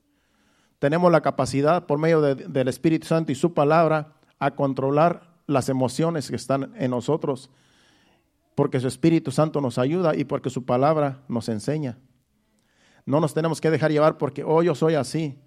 Tenemos 0.79 1.11
la 1.11 1.21
capacidad 1.21 1.85
por 1.85 1.97
medio 1.97 2.21
del 2.21 2.67
Espíritu 2.67 3.07
Santo 3.07 3.31
y 3.31 3.35
su 3.35 3.53
palabra 3.53 4.13
a 4.39 4.51
controlar 4.51 5.33
las 5.47 5.69
emociones 5.69 6.29
que 6.29 6.35
están 6.35 6.73
en 6.77 6.91
nosotros 6.91 7.49
porque 8.55 8.79
su 8.79 8.87
Espíritu 8.87 9.31
Santo 9.31 9.61
nos 9.61 9.77
ayuda 9.77 10.15
y 10.15 10.25
porque 10.25 10.49
su 10.49 10.65
palabra 10.65 11.21
nos 11.27 11.49
enseña. 11.49 11.97
No 13.05 13.19
nos 13.19 13.33
tenemos 13.33 13.59
que 13.59 13.71
dejar 13.71 13.91
llevar 13.91 14.17
porque, 14.17 14.43
oh, 14.43 14.61
yo 14.61 14.75
soy 14.75 14.95
así, 14.95 15.39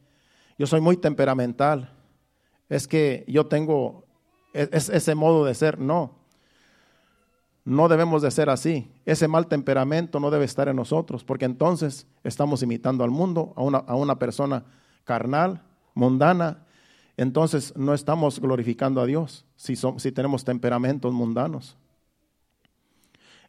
yo 0.59 0.67
soy 0.67 0.81
muy 0.81 0.97
temperamental, 0.97 1.93
es 2.69 2.89
que 2.89 3.25
yo 3.29 3.47
tengo 3.47 4.07
ese 4.53 5.15
modo 5.15 5.45
de 5.45 5.55
ser. 5.55 5.79
No, 5.79 6.17
no 7.65 7.89
debemos 7.89 8.23
de 8.23 8.31
ser 8.31 8.49
así. 8.49 8.91
Ese 9.05 9.29
mal 9.29 9.49
temperamento 9.49 10.21
no 10.21 10.31
debe 10.31 10.45
estar 10.45 10.69
en 10.69 10.77
nosotros, 10.77 11.25
porque 11.25 11.45
entonces 11.45 12.07
estamos 12.25 12.63
imitando 12.63 13.05
al 13.05 13.11
mundo, 13.11 13.53
a 13.57 13.63
una, 13.63 13.79
a 13.79 13.95
una 13.95 14.19
persona 14.19 14.65
carnal, 15.05 15.63
mundana. 15.95 16.65
Entonces 17.17 17.75
no 17.77 17.95
estamos 17.95 18.41
glorificando 18.41 19.01
a 19.01 19.07
Dios 19.07 19.45
si, 19.57 19.77
si 19.77 20.13
tenemos 20.13 20.45
temperamentos 20.45 21.13
mundanos. 21.13 21.77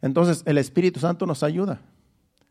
Entonces 0.00 0.42
el 0.46 0.58
Espíritu 0.58 1.00
Santo 1.00 1.26
nos 1.26 1.42
ayuda. 1.42 1.80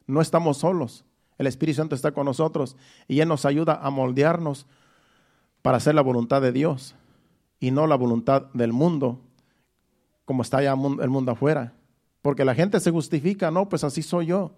No 0.05 0.21
estamos 0.21 0.57
solos. 0.57 1.05
El 1.38 1.48
Espíritu 1.48 1.77
Santo 1.77 1.96
está 1.96 2.12
con 2.12 2.25
nosotros 2.25 2.75
y 3.08 3.20
Él 3.20 3.27
nos 3.27 3.46
ayuda 3.46 3.79
a 3.82 3.89
moldearnos 3.89 4.65
para 5.62 5.77
hacer 5.77 5.96
la 5.96 6.01
voluntad 6.01 6.41
de 6.41 6.51
Dios 6.51 6.96
y 7.60 7.72
no 7.72 7.88
la 7.88 7.96
voluntad 7.96 8.48
del 8.53 8.74
mundo, 8.74 9.20
como 10.25 10.41
está 10.41 10.62
ya 10.62 10.72
el 10.72 11.10
mundo 11.10 11.32
afuera. 11.32 11.74
Porque 12.22 12.46
la 12.46 12.56
gente 12.56 12.79
se 12.79 12.91
justifica, 12.91 13.51
no, 13.51 13.70
pues 13.70 13.84
así 13.84 14.01
soy 14.01 14.27
yo. 14.27 14.51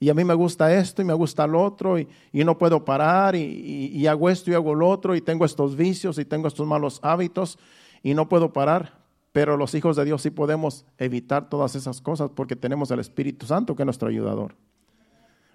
Y 0.00 0.08
a 0.08 0.14
mí 0.14 0.24
me 0.24 0.34
gusta 0.34 0.74
esto 0.74 1.02
y 1.02 1.04
me 1.04 1.14
gusta 1.14 1.46
lo 1.46 1.62
otro 1.62 1.98
y, 1.98 2.08
no 2.32 2.58
puedo 2.58 2.84
parar 2.84 3.36
y, 3.36 3.90
y 3.92 4.06
hago 4.06 4.28
esto 4.28 4.50
y 4.50 4.54
hago 4.54 4.74
lo 4.74 4.88
otro 4.88 5.14
y 5.14 5.20
tengo 5.20 5.44
estos 5.44 5.76
vicios 5.76 6.18
y 6.18 6.24
tengo 6.24 6.48
estos 6.48 6.66
malos 6.66 6.98
hábitos 7.02 7.58
y 8.02 8.14
no 8.14 8.28
puedo 8.28 8.52
parar. 8.52 8.98
Pero 9.32 9.56
los 9.56 9.74
hijos 9.74 9.96
de 9.96 10.04
Dios 10.04 10.22
sí 10.22 10.30
podemos 10.30 10.84
evitar 10.98 11.48
todas 11.48 11.74
esas 11.74 12.00
cosas 12.00 12.30
porque 12.34 12.54
tenemos 12.54 12.90
el 12.90 13.00
Espíritu 13.00 13.46
Santo 13.46 13.74
que 13.74 13.82
es 13.82 13.86
nuestro 13.86 14.08
ayudador. 14.08 14.54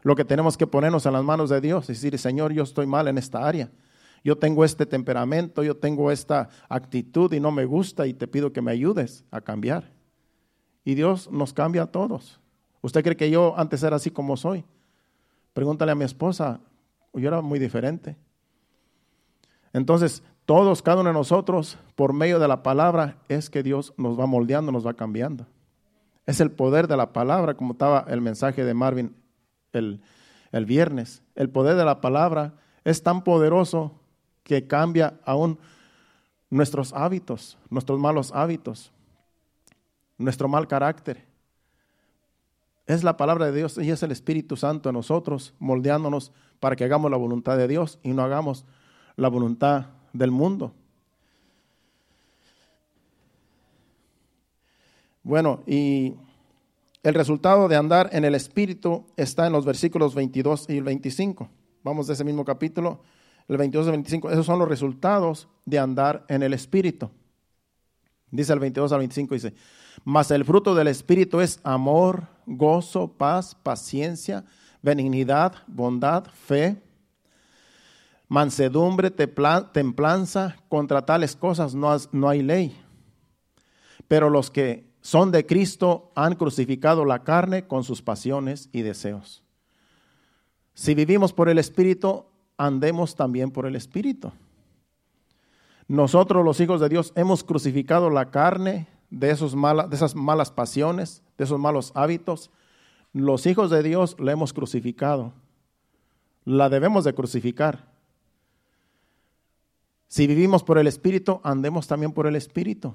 Lo 0.02 0.16
que 0.16 0.26
tenemos 0.26 0.58
que 0.58 0.68
ponernos 0.68 1.06
en 1.06 1.14
las 1.14 1.24
manos 1.24 1.50
de 1.50 1.62
Dios 1.62 1.88
decir, 1.88 2.18
Señor, 2.18 2.54
yo 2.54 2.64
estoy 2.64 2.88
mal 2.88 3.08
en 3.08 3.18
esta 3.18 3.46
área. 3.46 3.70
Yo 4.24 4.38
tengo 4.38 4.66
este 4.66 4.86
temperamento, 4.86 5.64
yo 5.64 5.78
tengo 5.78 6.12
esta 6.12 6.50
actitud 6.68 7.32
y 7.34 7.40
no 7.40 7.52
me 7.52 7.66
gusta 7.66 8.08
y 8.08 8.14
te 8.14 8.28
pido 8.28 8.52
que 8.52 8.62
me 8.62 8.72
ayudes 8.72 9.24
a 9.32 9.42
cambiar. 9.42 9.92
Y 10.84 10.96
Dios 10.96 11.32
nos 11.32 11.54
cambia 11.54 11.84
a 11.84 11.88
todos. 11.88 12.40
¿Usted 12.82 13.04
cree 13.04 13.18
que 13.18 13.30
yo 13.30 13.54
antes 13.58 13.84
era 13.84 13.96
así 13.96 14.12
como 14.12 14.38
soy? 14.38 14.66
Pregúntale 15.54 15.92
a 15.92 15.96
mi 15.96 16.06
esposa, 16.06 16.60
yo 17.14 17.28
era 17.28 17.42
muy 17.42 17.60
diferente. 17.60 18.18
Entonces, 19.74 20.24
todos, 20.46 20.82
cada 20.82 21.02
uno 21.02 21.10
de 21.10 21.14
nosotros, 21.14 21.78
por 21.96 22.14
medio 22.14 22.40
de 22.40 22.48
la 22.48 22.64
palabra, 22.64 23.18
es 23.28 23.50
que 23.50 23.62
Dios 23.62 23.94
nos 23.98 24.20
va 24.20 24.26
moldeando, 24.26 24.72
nos 24.72 24.86
va 24.86 24.94
cambiando. 24.94 25.46
Es 26.26 26.40
el 26.40 26.52
poder 26.52 26.88
de 26.88 26.98
la 26.98 27.14
palabra, 27.14 27.56
como 27.56 27.74
estaba 27.74 28.06
el 28.08 28.22
mensaje 28.22 28.64
de 28.64 28.74
Marvin 28.74 29.16
el, 29.74 30.02
el 30.52 30.66
viernes. 30.66 31.22
El 31.36 31.50
poder 31.50 31.76
de 31.76 31.86
la 31.86 32.02
palabra 32.02 32.54
es 32.84 33.04
tan 33.04 33.24
poderoso 33.24 34.00
que 34.44 34.68
cambia 34.68 35.20
aún 35.26 35.60
nuestros 36.50 36.94
hábitos, 36.94 37.58
nuestros 37.70 38.00
malos 38.00 38.32
hábitos. 38.34 38.92
nuestro 40.20 40.48
mal 40.48 40.68
carácter. 40.68 41.26
Es 42.86 43.04
la 43.04 43.18
palabra 43.18 43.46
de 43.46 43.58
Dios 43.58 43.78
y 43.78 43.90
es 43.90 44.04
el 44.04 44.12
Espíritu 44.12 44.58
Santo 44.58 44.90
en 44.90 44.96
nosotros, 44.96 45.54
moldeándonos 45.60 46.32
para 46.60 46.76
que 46.76 46.84
hagamos 46.84 47.10
la 47.10 47.18
voluntad 47.18 47.58
de 47.58 47.68
Dios 47.68 48.00
y 48.04 48.10
no 48.10 48.22
hagamos 48.22 48.66
la 49.16 49.30
voluntad 49.30 49.88
del 50.12 50.32
mundo. 50.32 50.74
Bueno, 55.24 55.64
y 55.66 56.16
el 57.02 57.14
resultado 57.14 57.68
de 57.68 57.78
andar 57.78 58.10
en 58.12 58.26
el 58.26 58.36
Espíritu 58.36 59.06
está 59.16 59.48
en 59.48 59.54
los 59.54 59.66
versículos 59.66 60.16
22 60.16 60.70
y 60.70 60.82
25. 60.82 61.50
Vamos 61.84 62.08
de 62.08 62.14
ese 62.14 62.26
mismo 62.26 62.44
capítulo, 62.44 63.02
el 63.48 63.58
22 63.58 63.88
y 63.88 63.92
25. 63.92 64.32
Esos 64.32 64.46
son 64.46 64.60
los 64.60 64.68
resultados 64.68 65.48
de 65.66 65.80
andar 65.80 66.26
en 66.28 66.44
el 66.44 66.54
Espíritu. 66.54 67.10
Dice 68.32 68.54
el 68.54 68.60
22 68.60 68.92
al 68.92 69.00
25, 69.00 69.34
dice, 69.34 69.54
mas 70.04 70.30
el 70.32 70.44
fruto 70.44 70.76
del 70.76 70.88
Espíritu 70.88 71.40
es 71.40 71.60
amor, 71.64 72.28
gozo, 72.46 73.08
paz, 73.08 73.56
paciencia, 73.56 74.44
benignidad, 74.82 75.56
bondad, 75.68 76.26
fe, 76.26 76.82
mansedumbre, 78.28 79.10
templanza. 79.10 80.58
Contra 80.68 81.06
tales 81.06 81.36
cosas 81.36 81.74
no 81.74 82.30
hay 82.30 82.44
ley. 82.44 82.78
Pero 84.08 84.30
los 84.30 84.52
que 84.52 84.89
son 85.02 85.32
de 85.32 85.46
Cristo 85.46 86.12
han 86.16 86.36
crucificado 86.36 87.06
la 87.06 87.24
carne 87.24 87.68
con 87.68 87.84
sus 87.84 88.02
pasiones 88.02 88.70
y 88.72 88.82
deseos. 88.82 89.44
Si 90.74 90.94
vivimos 90.94 91.34
por 91.34 91.50
el 91.50 91.58
Espíritu, 91.58 92.26
andemos 92.58 93.16
también 93.16 93.52
por 93.52 93.66
el 93.66 93.76
Espíritu. 93.76 94.32
Nosotros 95.88 96.46
los 96.46 96.60
hijos 96.60 96.80
de 96.80 96.90
Dios 96.90 97.14
hemos 97.16 97.44
crucificado 97.44 98.10
la 98.10 98.30
carne 98.30 98.88
de, 99.10 99.32
esos 99.32 99.54
de 99.54 99.96
esas 99.96 100.16
malas 100.16 100.52
pasiones, 100.52 101.24
de 101.38 101.46
esos 101.46 101.60
malos 101.60 101.92
hábitos. 101.96 102.52
Los 103.12 103.46
hijos 103.48 103.72
de 103.72 103.82
Dios 103.82 104.16
la 104.20 104.34
hemos 104.34 104.54
crucificado. 104.54 105.34
La 106.46 106.70
debemos 106.70 107.04
de 107.04 107.14
crucificar. 107.14 107.88
Si 110.08 110.28
vivimos 110.28 110.64
por 110.64 110.78
el 110.78 110.88
Espíritu, 110.88 111.40
andemos 111.44 111.88
también 111.88 112.12
por 112.12 112.28
el 112.28 112.36
Espíritu. 112.36 112.94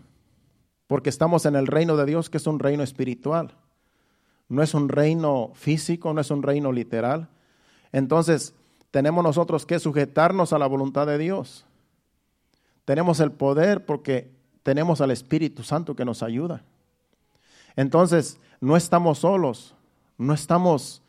Porque 0.87 1.11
estamos 1.11 1.47
en 1.47 1.57
el 1.57 1.67
reino 1.67 1.97
de 1.97 2.07
Dios, 2.07 2.31
que 2.31 2.39
es 2.39 2.47
un 2.47 2.59
reino 2.59 2.83
espiritual. 2.83 3.57
No 4.49 4.63
es 4.63 4.75
un 4.75 4.89
reino 4.89 5.53
físico, 5.55 6.13
no 6.13 6.21
es 6.21 6.31
un 6.31 6.43
reino 6.43 6.73
literal. 6.73 7.29
Entonces, 7.93 8.55
tenemos 8.91 9.25
nosotros 9.25 9.67
que 9.67 9.79
sujetarnos 9.79 10.53
a 10.53 10.59
la 10.59 10.67
voluntad 10.67 11.07
de 11.07 11.19
Dios. 11.19 11.67
Tenemos 12.85 13.21
el 13.21 13.33
poder 13.33 13.87
porque 13.87 14.31
tenemos 14.63 15.01
al 15.01 15.11
Espíritu 15.11 15.63
Santo 15.63 15.97
que 15.97 16.05
nos 16.05 16.23
ayuda. 16.23 16.63
Entonces, 17.77 18.39
no 18.61 18.77
estamos 18.77 19.19
solos, 19.21 19.75
no 20.19 20.35
estamos 20.35 21.03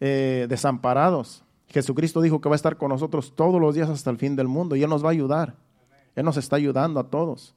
eh, 0.00 0.46
desamparados. 0.48 1.44
Jesucristo 1.68 2.20
dijo 2.20 2.40
que 2.40 2.48
va 2.48 2.54
a 2.54 2.56
estar 2.56 2.76
con 2.76 2.88
nosotros 2.88 3.34
todos 3.34 3.60
los 3.60 3.74
días 3.74 3.90
hasta 3.90 4.10
el 4.10 4.16
fin 4.16 4.36
del 4.36 4.48
mundo 4.48 4.74
y 4.74 4.82
Él 4.82 4.90
nos 4.90 5.04
va 5.04 5.08
a 5.08 5.12
ayudar. 5.12 5.54
Él 6.16 6.24
nos 6.24 6.36
está 6.36 6.56
ayudando 6.56 6.98
a 6.98 7.10
todos. 7.10 7.54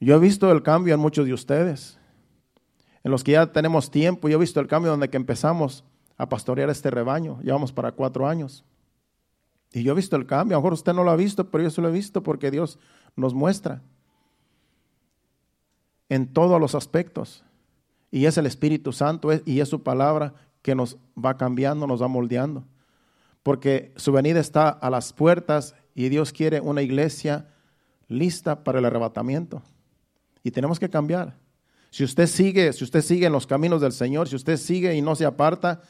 Yo 0.00 0.16
he 0.16 0.18
visto 0.18 0.50
el 0.52 0.62
cambio 0.62 0.94
en 0.94 1.00
muchos 1.00 1.26
de 1.26 1.32
ustedes. 1.32 1.98
En 3.02 3.10
los 3.10 3.24
que 3.24 3.32
ya 3.32 3.52
tenemos 3.52 3.90
tiempo, 3.90 4.28
yo 4.28 4.36
he 4.36 4.40
visto 4.40 4.60
el 4.60 4.66
cambio 4.66 4.90
donde 4.90 5.08
que 5.08 5.16
empezamos 5.16 5.84
a 6.16 6.28
pastorear 6.28 6.70
este 6.70 6.90
rebaño. 6.90 7.38
Llevamos 7.42 7.72
para 7.72 7.92
cuatro 7.92 8.26
años. 8.26 8.64
Y 9.72 9.82
yo 9.82 9.92
he 9.92 9.96
visto 9.96 10.16
el 10.16 10.26
cambio. 10.26 10.56
A 10.56 10.58
lo 10.58 10.62
mejor 10.62 10.72
usted 10.74 10.92
no 10.92 11.04
lo 11.04 11.10
ha 11.10 11.16
visto, 11.16 11.50
pero 11.50 11.64
yo 11.64 11.70
sí 11.70 11.80
lo 11.80 11.88
he 11.88 11.92
visto 11.92 12.22
porque 12.22 12.50
Dios 12.50 12.78
nos 13.14 13.34
muestra 13.34 13.82
en 16.08 16.32
todos 16.32 16.60
los 16.60 16.74
aspectos. 16.74 17.44
Y 18.10 18.26
es 18.26 18.38
el 18.38 18.46
Espíritu 18.46 18.92
Santo 18.92 19.30
y 19.44 19.60
es 19.60 19.68
su 19.68 19.82
palabra 19.82 20.34
que 20.62 20.74
nos 20.74 20.98
va 21.22 21.36
cambiando, 21.36 21.86
nos 21.86 22.02
va 22.02 22.08
moldeando. 22.08 22.64
Porque 23.42 23.92
su 23.96 24.12
venida 24.12 24.40
está 24.40 24.68
a 24.68 24.90
las 24.90 25.12
puertas 25.12 25.74
y 25.94 26.08
Dios 26.08 26.32
quiere 26.32 26.60
una 26.60 26.82
iglesia 26.82 27.48
lista 28.08 28.64
para 28.64 28.78
el 28.78 28.84
arrebatamiento. 28.84 29.62
Y 30.46 30.52
tenemos 30.52 30.78
que 30.78 30.88
cambiar. 30.88 31.34
Si 31.90 32.04
usted 32.04 32.28
sigue, 32.28 32.72
si 32.72 32.84
usted 32.84 33.02
sigue 33.02 33.26
en 33.26 33.32
los 33.32 33.48
caminos 33.48 33.80
del 33.80 33.90
Señor, 33.90 34.28
si 34.28 34.36
usted 34.36 34.58
sigue 34.58 34.94
y 34.94 35.02
no 35.02 35.16
se 35.16 35.24
aparta, 35.24 35.80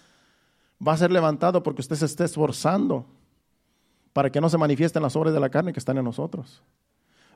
va 0.84 0.94
a 0.94 0.96
ser 0.96 1.12
levantado 1.12 1.62
porque 1.62 1.82
usted 1.82 1.94
se 1.94 2.06
está 2.06 2.24
esforzando 2.24 3.04
para 4.14 4.32
que 4.32 4.40
no 4.40 4.48
se 4.48 4.56
manifiesten 4.56 5.02
las 5.02 5.14
obras 5.14 5.34
de 5.34 5.40
la 5.40 5.50
carne 5.50 5.74
que 5.74 5.78
están 5.78 5.98
en 5.98 6.06
nosotros. 6.06 6.62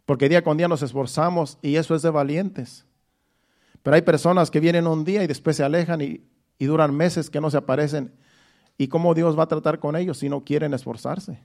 Porque 0.06 0.30
día 0.30 0.42
con 0.42 0.56
día 0.56 0.66
nos 0.66 0.80
esforzamos 0.80 1.58
y 1.60 1.76
eso 1.76 1.94
es 1.94 2.00
de 2.00 2.08
valientes. 2.08 2.86
Pero 3.82 3.96
hay 3.96 4.02
personas 4.02 4.50
que 4.50 4.58
vienen 4.58 4.86
un 4.86 5.04
día 5.04 5.22
y 5.22 5.26
después 5.26 5.58
se 5.58 5.62
alejan 5.62 6.00
y, 6.00 6.22
duran 6.58 6.96
meses 6.96 7.28
que 7.28 7.42
no 7.42 7.50
se 7.50 7.58
aparecen. 7.58 8.14
¿Y 8.78 8.88
cómo 8.88 9.12
Dios 9.12 9.38
va 9.38 9.42
a 9.42 9.48
tratar 9.48 9.78
con 9.78 9.94
ellos 9.94 10.16
si 10.16 10.30
no 10.30 10.42
quieren 10.42 10.72
esforzarse? 10.72 11.38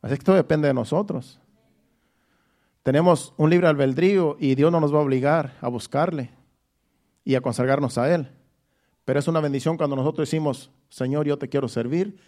Así 0.00 0.14
que 0.14 0.20
esto 0.20 0.32
depende 0.32 0.68
de 0.68 0.74
nosotros. 0.74 1.38
Tenemos 2.82 3.32
un 3.36 3.50
libre 3.50 3.68
albedrío 3.68 4.36
y 4.40 4.54
Dios 4.54 4.72
no 4.72 4.80
nos 4.80 4.92
va 4.92 4.98
a 4.98 5.02
obligar 5.02 5.56
a 5.60 5.68
buscarle 5.68 6.30
y 7.24 7.36
a 7.36 7.40
consagrarnos 7.40 7.96
a 7.98 8.12
Él. 8.12 8.28
Pero 9.04 9.18
es 9.18 9.28
una 9.28 9.40
bendición 9.40 9.76
cuando 9.76 9.96
nosotros 9.96 10.28
decimos, 10.28 10.70
Señor, 10.88 11.26
yo 11.26 11.38
te 11.38 11.48
quiero 11.48 11.68
servir, 11.68 12.18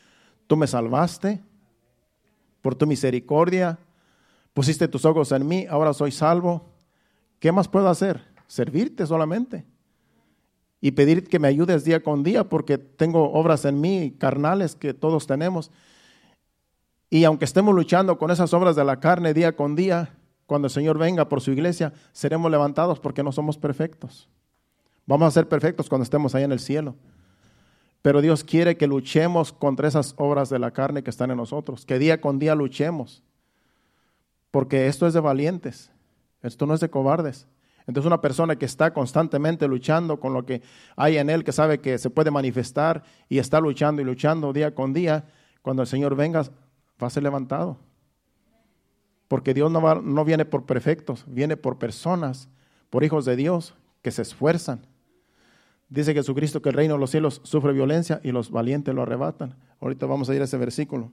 tú 0.46 0.56
me 0.56 0.66
salvaste, 0.66 1.40
por 2.64 2.74
tu 2.74 2.86
misericordia, 2.86 3.78
pusiste 4.54 4.88
tus 4.88 5.04
ojos 5.04 5.32
en 5.32 5.46
mí, 5.46 5.66
ahora 5.68 5.92
soy 5.92 6.10
salvo. 6.10 6.70
¿Qué 7.38 7.52
más 7.52 7.68
puedo 7.68 7.90
hacer? 7.90 8.24
Servirte 8.46 9.06
solamente. 9.06 9.66
Y 10.80 10.92
pedir 10.92 11.28
que 11.28 11.38
me 11.38 11.48
ayudes 11.48 11.84
día 11.84 12.02
con 12.02 12.22
día, 12.22 12.48
porque 12.48 12.78
tengo 12.78 13.32
obras 13.32 13.66
en 13.66 13.82
mí, 13.82 14.14
carnales 14.18 14.76
que 14.76 14.94
todos 14.94 15.26
tenemos. 15.26 15.70
Y 17.10 17.24
aunque 17.24 17.44
estemos 17.44 17.74
luchando 17.74 18.16
con 18.16 18.30
esas 18.30 18.54
obras 18.54 18.76
de 18.76 18.84
la 18.84 18.98
carne 18.98 19.34
día 19.34 19.54
con 19.54 19.76
día, 19.76 20.14
cuando 20.46 20.66
el 20.66 20.72
Señor 20.72 20.98
venga 20.98 21.28
por 21.28 21.40
su 21.40 21.50
iglesia, 21.50 21.92
seremos 22.12 22.50
levantados 22.50 23.00
porque 23.00 23.22
no 23.22 23.32
somos 23.32 23.56
perfectos. 23.56 24.28
Vamos 25.06 25.28
a 25.28 25.30
ser 25.30 25.48
perfectos 25.48 25.88
cuando 25.88 26.04
estemos 26.04 26.34
ahí 26.34 26.44
en 26.44 26.52
el 26.52 26.60
cielo. 26.60 26.94
Pero 28.02 28.20
Dios 28.20 28.44
quiere 28.44 28.76
que 28.76 28.86
luchemos 28.86 29.52
contra 29.52 29.88
esas 29.88 30.14
obras 30.18 30.50
de 30.50 30.58
la 30.58 30.72
carne 30.72 31.02
que 31.02 31.10
están 31.10 31.30
en 31.30 31.38
nosotros, 31.38 31.86
que 31.86 31.98
día 31.98 32.20
con 32.20 32.38
día 32.38 32.54
luchemos. 32.54 33.22
Porque 34.50 34.86
esto 34.86 35.06
es 35.06 35.14
de 35.14 35.20
valientes, 35.20 35.90
esto 36.42 36.66
no 36.66 36.74
es 36.74 36.80
de 36.80 36.90
cobardes. 36.90 37.46
Entonces 37.86 38.06
una 38.06 38.20
persona 38.20 38.56
que 38.56 38.66
está 38.66 38.92
constantemente 38.92 39.68
luchando 39.68 40.20
con 40.20 40.32
lo 40.32 40.46
que 40.46 40.62
hay 40.96 41.18
en 41.18 41.28
él, 41.28 41.44
que 41.44 41.52
sabe 41.52 41.80
que 41.80 41.98
se 41.98 42.10
puede 42.10 42.30
manifestar 42.30 43.02
y 43.28 43.38
está 43.38 43.60
luchando 43.60 44.00
y 44.00 44.04
luchando 44.04 44.52
día 44.52 44.74
con 44.74 44.92
día, 44.92 45.24
cuando 45.62 45.82
el 45.82 45.88
Señor 45.88 46.14
venga 46.14 46.42
va 47.02 47.06
a 47.06 47.10
ser 47.10 47.22
levantado. 47.22 47.78
Porque 49.34 49.52
Dios 49.52 49.68
no, 49.68 49.96
no 49.96 50.24
viene 50.24 50.44
por 50.44 50.64
perfectos, 50.64 51.24
viene 51.26 51.56
por 51.56 51.76
personas, 51.76 52.48
por 52.88 53.02
hijos 53.02 53.24
de 53.24 53.34
Dios 53.34 53.74
que 54.00 54.12
se 54.12 54.22
esfuerzan. 54.22 54.86
Dice 55.88 56.14
Jesucristo 56.14 56.62
que 56.62 56.68
el 56.68 56.76
reino 56.76 56.94
de 56.94 57.00
los 57.00 57.10
cielos 57.10 57.40
sufre 57.42 57.72
violencia 57.72 58.20
y 58.22 58.30
los 58.30 58.52
valientes 58.52 58.94
lo 58.94 59.02
arrebatan. 59.02 59.56
Ahorita 59.80 60.06
vamos 60.06 60.30
a 60.30 60.36
ir 60.36 60.40
a 60.40 60.44
ese 60.44 60.56
versículo. 60.56 61.10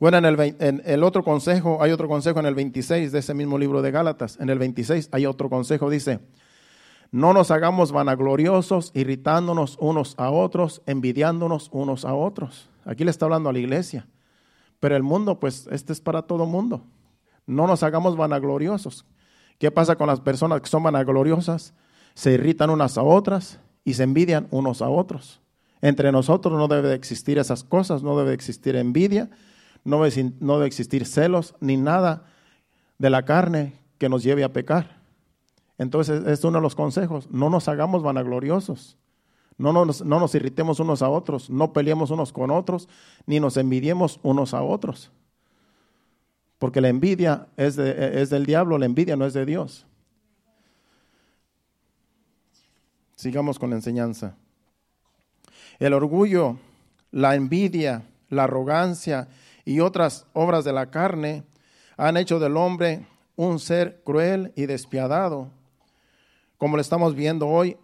Bueno, 0.00 0.16
en 0.16 0.24
el, 0.24 0.56
en 0.58 0.80
el, 0.86 1.04
otro 1.04 1.22
consejo, 1.22 1.82
hay 1.82 1.92
otro 1.92 2.08
consejo 2.08 2.40
en 2.40 2.46
el 2.46 2.54
26 2.54 3.12
de 3.12 3.18
ese 3.18 3.34
mismo 3.34 3.58
libro 3.58 3.82
de 3.82 3.90
Gálatas. 3.90 4.38
En 4.40 4.48
el 4.48 4.58
26 4.58 5.10
hay 5.12 5.26
otro 5.26 5.50
consejo, 5.50 5.90
dice, 5.90 6.20
no 7.10 7.34
nos 7.34 7.50
hagamos 7.50 7.92
vanagloriosos, 7.92 8.90
irritándonos 8.94 9.76
unos 9.82 10.14
a 10.16 10.30
otros, 10.30 10.80
envidiándonos 10.86 11.68
unos 11.74 12.06
a 12.06 12.14
otros. 12.14 12.70
Aquí 12.86 13.04
le 13.04 13.10
está 13.10 13.26
hablando 13.26 13.50
a 13.50 13.52
la 13.52 13.58
iglesia. 13.58 14.06
Pero 14.84 14.96
el 14.96 15.02
mundo, 15.02 15.40
pues, 15.40 15.66
este 15.70 15.94
es 15.94 16.02
para 16.02 16.20
todo 16.20 16.44
mundo. 16.44 16.84
No 17.46 17.66
nos 17.66 17.82
hagamos 17.82 18.18
vanagloriosos. 18.18 19.06
¿Qué 19.58 19.70
pasa 19.70 19.96
con 19.96 20.08
las 20.08 20.20
personas 20.20 20.60
que 20.60 20.68
son 20.68 20.82
vanagloriosas? 20.82 21.72
Se 22.12 22.32
irritan 22.32 22.68
unas 22.68 22.98
a 22.98 23.02
otras 23.02 23.60
y 23.82 23.94
se 23.94 24.02
envidian 24.02 24.46
unos 24.50 24.82
a 24.82 24.90
otros. 24.90 25.40
Entre 25.80 26.12
nosotros 26.12 26.58
no 26.58 26.68
debe 26.68 26.88
de 26.88 26.96
existir 26.96 27.38
esas 27.38 27.64
cosas, 27.64 28.02
no 28.02 28.18
debe 28.18 28.34
existir 28.34 28.76
envidia, 28.76 29.30
no 29.84 30.02
debe, 30.02 30.34
no 30.40 30.56
debe 30.56 30.66
existir 30.66 31.06
celos, 31.06 31.54
ni 31.60 31.78
nada 31.78 32.26
de 32.98 33.08
la 33.08 33.24
carne 33.24 33.80
que 33.96 34.10
nos 34.10 34.22
lleve 34.22 34.44
a 34.44 34.52
pecar. 34.52 35.00
Entonces, 35.78 36.26
es 36.26 36.44
uno 36.44 36.58
de 36.58 36.62
los 36.62 36.74
consejos. 36.74 37.30
No 37.30 37.48
nos 37.48 37.68
hagamos 37.68 38.02
vanagloriosos. 38.02 38.98
No 39.56 39.72
nos, 39.84 40.34
irritemos 40.34 40.80
unos 40.80 41.02
a 41.02 41.08
otros, 41.08 41.48
no 41.48 41.72
peleemos 41.72 42.10
unos 42.10 42.32
con 42.32 42.50
otros, 42.50 42.88
ni 43.26 43.38
nos 43.38 43.56
envidiemos 43.56 44.18
unos 44.22 44.52
a 44.52 44.62
otros. 44.62 45.10
Porque 46.58 46.80
la 46.80 46.88
envidia 46.88 47.46
es, 47.56 47.78
es 47.78 48.30
del 48.30 48.46
diablo, 48.46 48.78
la 48.78 48.86
envidia 48.86 49.16
no 49.16 49.26
es 49.26 49.34
de 49.34 49.46
Dios. 49.46 49.86
Sigamos 53.14 53.58
con 53.58 53.70
la 53.70 53.76
enseñanza. 53.76 54.36
El 55.78 55.92
orgullo, 55.92 56.58
la 57.10 57.36
envidia, 57.36 58.02
la 58.28 58.44
arrogancia 58.44 59.28
y 59.64 59.80
otras 59.80 60.26
obras 60.32 60.64
de 60.64 60.72
la 60.72 60.90
carne 60.90 61.44
han 61.96 62.16
hecho 62.16 62.38
del 62.38 62.56
hombre 62.56 63.06
un 63.36 63.58
ser 63.58 64.02
cruel 64.04 64.52
y 64.56 64.66
despiadado, 64.66 65.48
como 66.58 66.76
lo 66.76 66.80
estamos 66.80 67.14
viendo 67.14 67.48
hoy, 67.48 67.76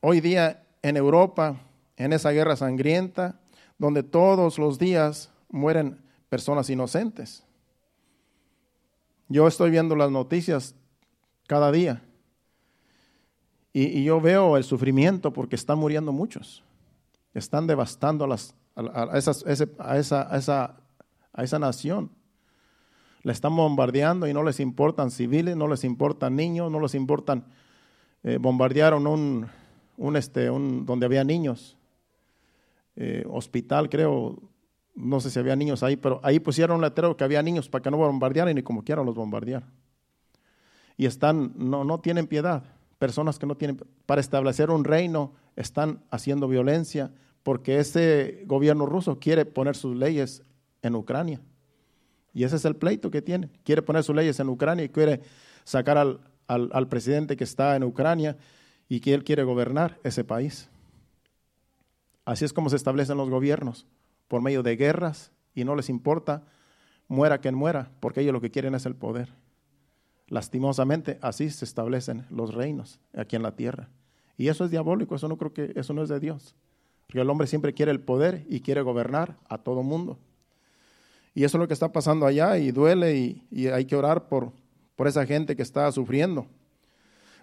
hoy 0.00 0.20
día 0.20 0.62
en 0.82 0.96
Europa, 0.96 1.56
en 1.96 2.12
esa 2.12 2.30
guerra 2.30 2.56
sangrienta, 2.56 3.40
donde 3.78 4.02
todos 4.02 4.58
los 4.58 4.78
días 4.78 5.30
mueren 5.48 5.98
personas 6.28 6.70
inocentes. 6.70 7.44
Yo 9.28 9.46
estoy 9.46 9.70
viendo 9.70 9.94
las 9.96 10.10
noticias 10.10 10.74
cada 11.46 11.70
día 11.70 12.02
y, 13.72 14.02
yo 14.02 14.20
veo 14.20 14.56
el 14.56 14.64
sufrimiento 14.64 15.32
porque 15.32 15.56
están 15.56 15.78
muriendo 15.78 16.12
muchos. 16.12 16.64
Están 17.34 17.66
devastando 17.66 18.24
a, 18.24 18.28
las, 18.28 18.54
a, 18.74 19.12
a, 19.12 19.18
esa, 19.18 19.30
esa, 20.00 20.76
a 21.32 21.42
esa 21.44 21.58
nación. 21.58 22.10
La 23.22 23.32
están 23.32 23.54
bombardeando 23.54 24.26
y 24.26 24.32
no 24.32 24.42
les 24.42 24.58
importan 24.60 25.10
civiles, 25.10 25.56
no 25.56 25.68
les 25.68 25.84
importan 25.84 26.34
niños, 26.34 26.70
no 26.70 26.80
les 26.80 26.94
importan. 26.94 27.44
Eh, 28.22 28.38
bombardearon 28.40 29.06
un, 29.06 29.46
un, 30.00 30.16
este, 30.16 30.50
un, 30.50 30.86
donde 30.86 31.04
había 31.04 31.22
niños, 31.24 31.76
eh, 32.96 33.22
hospital 33.28 33.90
creo, 33.90 34.42
no 34.94 35.20
sé 35.20 35.30
si 35.30 35.38
había 35.38 35.54
niños 35.54 35.82
ahí, 35.82 35.96
pero 35.96 36.20
ahí 36.22 36.40
pusieron 36.40 36.76
un 36.76 36.82
letrero 36.82 37.16
que 37.16 37.22
había 37.22 37.42
niños 37.42 37.68
para 37.68 37.82
que 37.82 37.90
no 37.90 37.98
bombardearan 37.98 38.56
y 38.56 38.62
como 38.62 38.82
quieran 38.82 39.04
los 39.04 39.14
bombardear. 39.14 39.62
Y 40.96 41.04
están, 41.04 41.52
no, 41.54 41.84
no 41.84 42.00
tienen 42.00 42.26
piedad. 42.26 42.64
Personas 42.98 43.38
que 43.38 43.46
no 43.46 43.56
tienen, 43.56 43.78
para 44.06 44.22
establecer 44.22 44.70
un 44.70 44.84
reino, 44.84 45.34
están 45.54 46.02
haciendo 46.10 46.48
violencia 46.48 47.12
porque 47.42 47.78
ese 47.78 48.42
gobierno 48.46 48.86
ruso 48.86 49.18
quiere 49.18 49.44
poner 49.44 49.76
sus 49.76 49.94
leyes 49.94 50.42
en 50.80 50.94
Ucrania. 50.94 51.40
Y 52.32 52.44
ese 52.44 52.56
es 52.56 52.64
el 52.64 52.76
pleito 52.76 53.10
que 53.10 53.20
tiene. 53.20 53.50
Quiere 53.64 53.82
poner 53.82 54.02
sus 54.02 54.16
leyes 54.16 54.40
en 54.40 54.48
Ucrania 54.48 54.84
y 54.84 54.88
quiere 54.88 55.20
sacar 55.64 55.98
al, 55.98 56.20
al 56.46 56.88
presidente 56.88 57.36
que 57.36 57.44
está 57.44 57.76
en 57.76 57.84
Ucrania 57.84 58.36
y 58.90 59.00
que 59.00 59.14
él 59.14 59.22
quiere 59.22 59.44
gobernar 59.44 60.00
ese 60.02 60.24
país. 60.24 60.68
Así 62.24 62.44
es 62.44 62.52
como 62.52 62.68
se 62.68 62.76
establecen 62.76 63.16
los 63.16 63.30
gobiernos 63.30 63.86
por 64.26 64.42
medio 64.42 64.64
de 64.64 64.76
guerras 64.76 65.30
y 65.54 65.64
no 65.64 65.76
les 65.76 65.88
importa, 65.88 66.42
muera 67.06 67.38
quien 67.38 67.54
muera, 67.54 67.92
porque 68.00 68.20
ellos 68.20 68.32
lo 68.32 68.40
que 68.40 68.50
quieren 68.50 68.74
es 68.74 68.86
el 68.86 68.96
poder. 68.96 69.32
Lastimosamente, 70.26 71.18
así 71.22 71.50
se 71.50 71.64
establecen 71.64 72.26
los 72.30 72.52
reinos 72.52 72.98
aquí 73.16 73.36
en 73.36 73.44
la 73.44 73.54
tierra. 73.54 73.88
Y 74.36 74.48
eso 74.48 74.64
es 74.64 74.72
diabólico, 74.72 75.14
eso 75.14 75.28
no 75.28 75.38
creo 75.38 75.52
que 75.52 75.72
eso 75.76 75.94
no 75.94 76.02
es 76.02 76.08
de 76.08 76.18
Dios. 76.18 76.56
Porque 77.06 77.20
el 77.20 77.30
hombre 77.30 77.46
siempre 77.46 77.74
quiere 77.74 77.92
el 77.92 78.00
poder 78.00 78.44
y 78.48 78.60
quiere 78.60 78.82
gobernar 78.82 79.36
a 79.48 79.58
todo 79.58 79.84
mundo. 79.84 80.18
Y 81.32 81.44
eso 81.44 81.58
es 81.58 81.60
lo 81.60 81.68
que 81.68 81.74
está 81.74 81.92
pasando 81.92 82.26
allá 82.26 82.58
y 82.58 82.72
duele 82.72 83.16
y, 83.16 83.68
hay 83.68 83.84
que 83.84 83.94
orar 83.94 84.28
por, 84.28 84.52
por 84.96 85.06
esa 85.06 85.24
gente 85.26 85.54
que 85.54 85.62
está 85.62 85.90
sufriendo. 85.92 86.46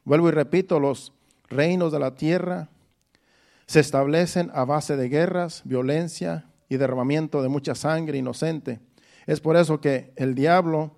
Vuelvo 0.03 0.27
y 0.27 0.31
repito, 0.31 0.79
los 0.79 1.13
reinos 1.49 1.91
de 1.91 1.99
la 1.99 2.15
tierra 2.15 2.69
se 3.65 3.79
establecen 3.79 4.49
a 4.53 4.65
base 4.65 4.95
de 4.95 5.09
guerras, 5.09 5.61
violencia, 5.65 6.45
y 6.69 6.77
derramamiento 6.77 7.41
de 7.41 7.49
mucha 7.49 7.75
sangre 7.75 8.17
inocente. 8.17 8.79
Es 9.25 9.39
por 9.39 9.55
eso 9.55 9.79
que 9.79 10.11
el 10.15 10.35
diablo 10.35 10.95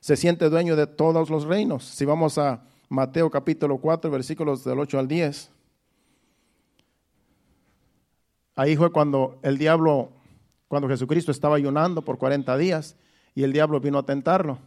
se 0.00 0.16
siente 0.16 0.48
dueño 0.48 0.76
de 0.76 0.86
todos 0.86 1.30
los 1.30 1.44
reinos. 1.44 1.84
Si 1.84 2.04
vamos 2.04 2.38
a 2.38 2.62
Mateo 2.88 3.30
capítulo 3.30 3.78
4, 3.78 4.10
versículos 4.10 4.64
del 4.64 4.78
8 4.78 4.98
al 4.98 5.08
10, 5.08 5.50
ahí 8.56 8.76
fue 8.76 8.90
cuando 8.92 9.38
el 9.42 9.58
diablo, 9.58 10.10
cuando 10.68 10.88
Jesucristo 10.88 11.30
estaba 11.30 11.56
ayunando 11.56 12.02
por 12.02 12.18
40 12.18 12.56
días 12.56 12.96
y 13.34 13.44
el 13.44 13.52
diablo 13.52 13.80
vino 13.80 13.98
a 13.98 14.06
tentarlo. 14.06 14.58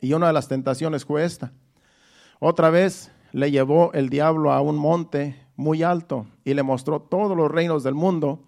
Y 0.00 0.12
una 0.12 0.28
de 0.28 0.32
las 0.32 0.48
tentaciones 0.48 1.04
fue 1.04 1.24
esta. 1.24 1.52
Otra 2.38 2.70
vez 2.70 3.10
le 3.32 3.50
llevó 3.50 3.92
el 3.92 4.08
diablo 4.08 4.52
a 4.52 4.60
un 4.60 4.76
monte 4.76 5.36
muy 5.56 5.82
alto 5.82 6.26
y 6.44 6.54
le 6.54 6.62
mostró 6.62 7.00
todos 7.00 7.36
los 7.36 7.50
reinos 7.50 7.82
del 7.82 7.94
mundo 7.94 8.44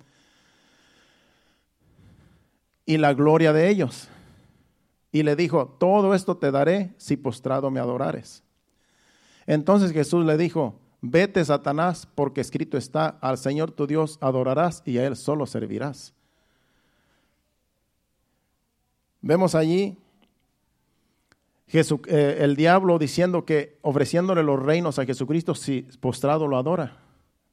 y 2.87 2.99
la 2.99 3.15
gloria 3.15 3.53
de 3.53 3.69
ellos. 3.69 4.09
Y 5.13 5.23
le 5.23 5.37
dijo, 5.37 5.67
todo 5.79 6.15
esto 6.15 6.37
te 6.37 6.51
daré 6.51 6.95
si 6.97 7.17
postrado 7.17 7.71
me 7.71 7.81
adorares. 7.81 8.43
Entonces 9.47 9.93
Jesús 9.93 10.25
le 10.25 10.37
dijo, 10.37 10.79
vete 11.01 11.45
Satanás, 11.45 12.07
porque 12.15 12.41
escrito 12.41 12.77
está, 12.77 13.19
al 13.21 13.39
Señor 13.39 13.73
tu 13.73 13.87
Dios 13.87 14.19
adorarás 14.21 14.83
y 14.85 14.99
a 14.99 15.07
Él 15.07 15.17
solo 15.17 15.47
servirás. 15.47 16.15
Vemos 19.21 19.55
allí 19.55 19.99
eh, 21.79 22.39
el 22.41 22.57
diablo 22.57 22.99
diciendo 22.99 23.45
que 23.45 23.79
ofreciéndole 23.83 24.43
los 24.43 24.61
reinos 24.61 24.99
a 24.99 25.07
Jesucristo 25.07 25.55
si 25.55 25.83
postrado 26.01 26.47
lo 26.47 26.57
adora. 26.57 26.99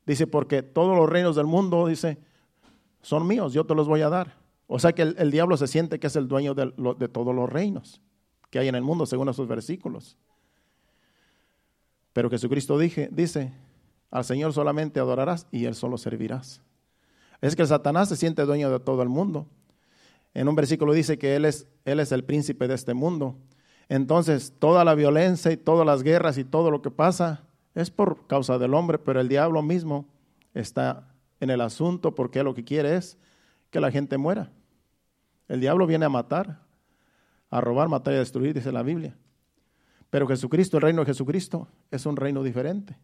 Dice, 0.06 0.26
porque 0.26 0.64
todos 0.64 0.96
los 0.96 1.10
reinos 1.10 1.36
del 1.36 1.46
mundo, 1.46 1.88
dice, 1.88 2.18
son 3.02 3.28
míos, 3.28 3.54
yo 3.54 3.66
te 3.66 3.76
los 3.76 3.88
voy 3.88 4.02
a 4.02 4.10
dar. 4.10 4.38
O 4.68 4.80
sea 4.80 4.94
que 4.94 5.02
el, 5.02 5.32
diablo 5.32 5.56
se 5.58 5.68
siente 5.68 6.00
que 6.00 6.08
es 6.08 6.16
el 6.16 6.28
dueño 6.28 6.54
de, 6.54 6.74
de, 6.98 7.08
todos 7.08 7.34
los 7.34 7.50
reinos 7.50 8.02
que 8.50 8.60
hay 8.60 8.68
en 8.68 8.76
el 8.76 8.82
mundo, 8.82 9.06
según 9.06 9.30
esos 9.30 9.48
versículos. 9.48 10.18
Pero 12.14 12.30
Jesucristo 12.30 12.78
dije, 12.80 13.10
dice, 13.12 13.54
al 14.10 14.26
Señor 14.26 14.54
solamente 14.54 15.00
adorarás 15.00 15.48
y 15.52 15.66
Él 15.66 15.76
solo 15.76 15.98
servirás. 15.98 16.62
Es 17.42 17.56
que 17.56 17.66
Satanás 17.66 18.10
se 18.10 18.16
siente 18.16 18.44
dueño 18.44 18.72
de 18.72 18.80
todo 18.80 19.04
el 19.04 19.10
mundo. 19.10 19.48
En 20.34 20.48
un 20.48 20.56
versículo 20.56 20.94
dice 20.94 21.18
que 21.18 21.36
él 21.36 21.46
es, 21.46 21.68
él 21.86 22.00
es 22.00 22.12
el 22.12 22.24
príncipe 22.24 22.68
de 22.68 22.76
este 22.76 22.94
mundo. 22.94 23.36
Entonces, 23.90 24.54
toda 24.60 24.84
la 24.84 24.96
violencia 24.96 25.52
y 25.52 25.58
todas 25.58 25.86
las 25.86 26.04
guerras 26.04 26.38
y 26.38 26.44
todo 26.44 26.72
lo 26.72 26.82
que 26.82 26.92
pasa 26.92 27.44
es 27.74 27.90
por 27.90 28.28
causa 28.28 28.58
del 28.58 28.74
hombre, 28.74 28.98
pero 28.98 29.22
el 29.22 29.30
diablo 29.30 29.62
mismo 29.62 30.08
está 30.54 31.08
en 31.40 31.50
el 31.50 31.62
asunto 31.62 32.16
porque 32.16 32.44
lo 32.44 32.54
que 32.54 32.64
quiere 32.64 32.96
es 32.96 33.18
que 33.70 33.80
la 33.80 33.92
gente 33.92 34.18
muera. 34.18 34.52
El 35.48 35.62
diablo 35.62 35.88
viene 35.88 36.06
a 36.06 36.10
matar, 36.10 36.60
a 37.50 37.62
robar, 37.62 37.88
matar 37.88 38.14
y 38.14 38.18
a 38.18 38.20
destruir, 38.20 38.54
dice 38.54 38.72
la 38.72 38.84
Biblia. 38.84 39.16
Pero 40.10 40.28
Jesucristo, 40.28 40.78
el 40.78 40.84
reino 40.84 41.02
de 41.02 41.08
Jesucristo, 41.08 41.68
es 41.92 42.06
un 42.06 42.16
reino 42.16 42.44
diferente. 42.44 42.98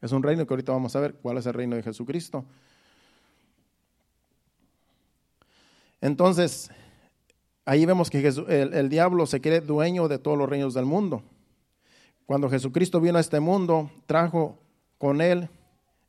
Es 0.00 0.12
un 0.12 0.22
reino 0.22 0.46
que 0.46 0.54
ahorita 0.54 0.72
vamos 0.72 0.94
a 0.96 1.00
ver 1.00 1.14
cuál 1.14 1.38
es 1.38 1.46
el 1.46 1.54
reino 1.54 1.76
de 1.76 1.82
Jesucristo. 1.82 2.44
Entonces, 6.00 6.70
ahí 7.66 7.84
vemos 7.84 8.08
que 8.08 8.26
el, 8.26 8.88
diablo 8.88 9.26
se 9.26 9.40
cree 9.40 9.60
dueño 9.60 10.08
de 10.08 10.18
todos 10.18 10.38
los 10.38 10.48
reinos 10.48 10.72
del 10.72 10.86
mundo. 10.86 11.22
Cuando 12.24 12.48
Jesucristo 12.48 13.00
vino 13.00 13.18
a 13.18 13.20
este 13.20 13.40
mundo, 13.40 13.90
trajo 14.06 14.58
con 14.98 15.20
él 15.20 15.50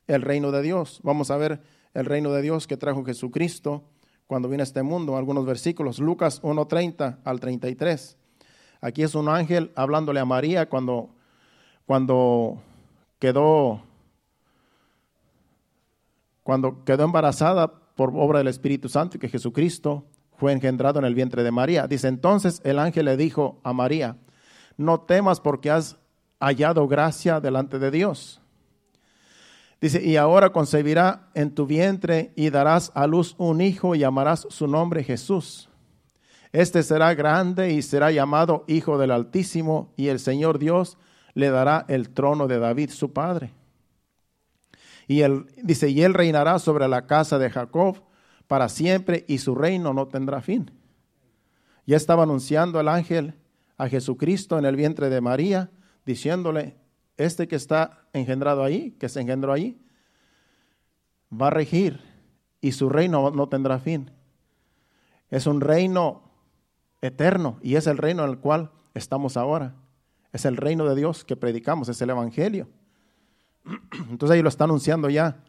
el 0.06 0.22
reino 0.22 0.50
de 0.50 0.62
Dios. 0.62 1.00
Vamos 1.02 1.30
a 1.30 1.36
ver 1.36 1.60
el 1.92 2.06
reino 2.06 2.32
de 2.32 2.42
Dios 2.42 2.66
que 2.66 2.76
trajo 2.76 3.04
Jesucristo 3.04 3.82
cuando 4.26 4.48
viene 4.48 4.62
a 4.62 4.64
este 4.64 4.82
mundo. 4.82 5.16
Algunos 5.16 5.44
versículos, 5.44 5.98
Lucas 5.98 6.40
1.30 6.42 7.18
al 7.24 7.40
33. 7.40 8.16
Aquí 8.80 9.02
es 9.02 9.14
un 9.14 9.28
ángel 9.28 9.72
hablándole 9.74 10.20
a 10.20 10.24
María 10.24 10.68
cuando, 10.68 11.10
cuando 11.86 12.62
quedó 13.18 13.82
cuando 16.44 16.82
quedó 16.84 17.04
embarazada 17.04 17.70
por 17.94 18.10
obra 18.16 18.38
del 18.38 18.48
Espíritu 18.48 18.88
Santo 18.88 19.18
que 19.18 19.28
Jesucristo 19.28 20.06
fue 20.38 20.52
engendrado 20.52 20.98
en 20.98 21.04
el 21.04 21.14
vientre 21.14 21.42
de 21.42 21.50
María. 21.50 21.86
Dice 21.86 22.08
entonces 22.08 22.62
el 22.64 22.78
ángel 22.78 23.06
le 23.06 23.16
dijo 23.16 23.60
a 23.64 23.72
María, 23.72 24.16
no 24.76 25.00
temas 25.00 25.40
porque 25.40 25.70
has 25.70 25.96
hallado 26.40 26.86
gracia 26.86 27.40
delante 27.40 27.78
de 27.78 27.90
Dios. 27.90 28.40
Dice, 29.80 30.02
y 30.02 30.16
ahora 30.16 30.50
concebirá 30.50 31.28
en 31.34 31.54
tu 31.54 31.66
vientre 31.66 32.32
y 32.34 32.50
darás 32.50 32.90
a 32.94 33.06
luz 33.06 33.34
un 33.38 33.60
hijo 33.60 33.94
y 33.94 34.00
llamarás 34.00 34.46
su 34.50 34.66
nombre 34.66 35.04
Jesús. 35.04 35.68
Este 36.52 36.82
será 36.82 37.14
grande 37.14 37.72
y 37.72 37.82
será 37.82 38.10
llamado 38.10 38.64
Hijo 38.66 38.98
del 38.98 39.10
Altísimo 39.10 39.92
y 39.96 40.08
el 40.08 40.18
Señor 40.18 40.58
Dios 40.58 40.98
le 41.34 41.50
dará 41.50 41.84
el 41.88 42.10
trono 42.10 42.48
de 42.48 42.58
David 42.58 42.90
su 42.90 43.12
padre. 43.12 43.52
Y 45.06 45.20
él 45.22 45.46
dice, 45.62 45.88
y 45.90 46.02
él 46.02 46.14
reinará 46.14 46.58
sobre 46.58 46.88
la 46.88 47.06
casa 47.06 47.38
de 47.38 47.50
Jacob 47.50 48.07
para 48.48 48.68
siempre 48.68 49.24
y 49.28 49.38
su 49.38 49.54
reino 49.54 49.94
no 49.94 50.08
tendrá 50.08 50.40
fin. 50.40 50.72
Ya 51.86 51.96
estaba 51.96 52.24
anunciando 52.24 52.80
el 52.80 52.88
ángel 52.88 53.34
a 53.76 53.88
Jesucristo 53.88 54.58
en 54.58 54.64
el 54.64 54.74
vientre 54.74 55.08
de 55.08 55.20
María, 55.20 55.70
diciéndole, 56.04 56.76
este 57.16 57.46
que 57.46 57.56
está 57.56 58.06
engendrado 58.12 58.64
ahí, 58.64 58.92
que 58.92 59.08
se 59.08 59.20
engendró 59.20 59.52
ahí, 59.52 59.80
va 61.30 61.48
a 61.48 61.50
regir 61.50 62.00
y 62.60 62.72
su 62.72 62.88
reino 62.88 63.30
no 63.30 63.48
tendrá 63.48 63.78
fin. 63.78 64.10
Es 65.30 65.46
un 65.46 65.60
reino 65.60 66.22
eterno 67.02 67.58
y 67.62 67.76
es 67.76 67.86
el 67.86 67.98
reino 67.98 68.24
en 68.24 68.30
el 68.30 68.38
cual 68.38 68.70
estamos 68.94 69.36
ahora. 69.36 69.74
Es 70.32 70.44
el 70.44 70.56
reino 70.56 70.86
de 70.86 70.94
Dios 70.94 71.24
que 71.24 71.36
predicamos, 71.36 71.88
es 71.88 72.00
el 72.00 72.10
Evangelio. 72.10 72.68
Entonces 74.10 74.34
ahí 74.34 74.42
lo 74.42 74.48
está 74.48 74.64
anunciando 74.64 75.10
ya 75.10 75.44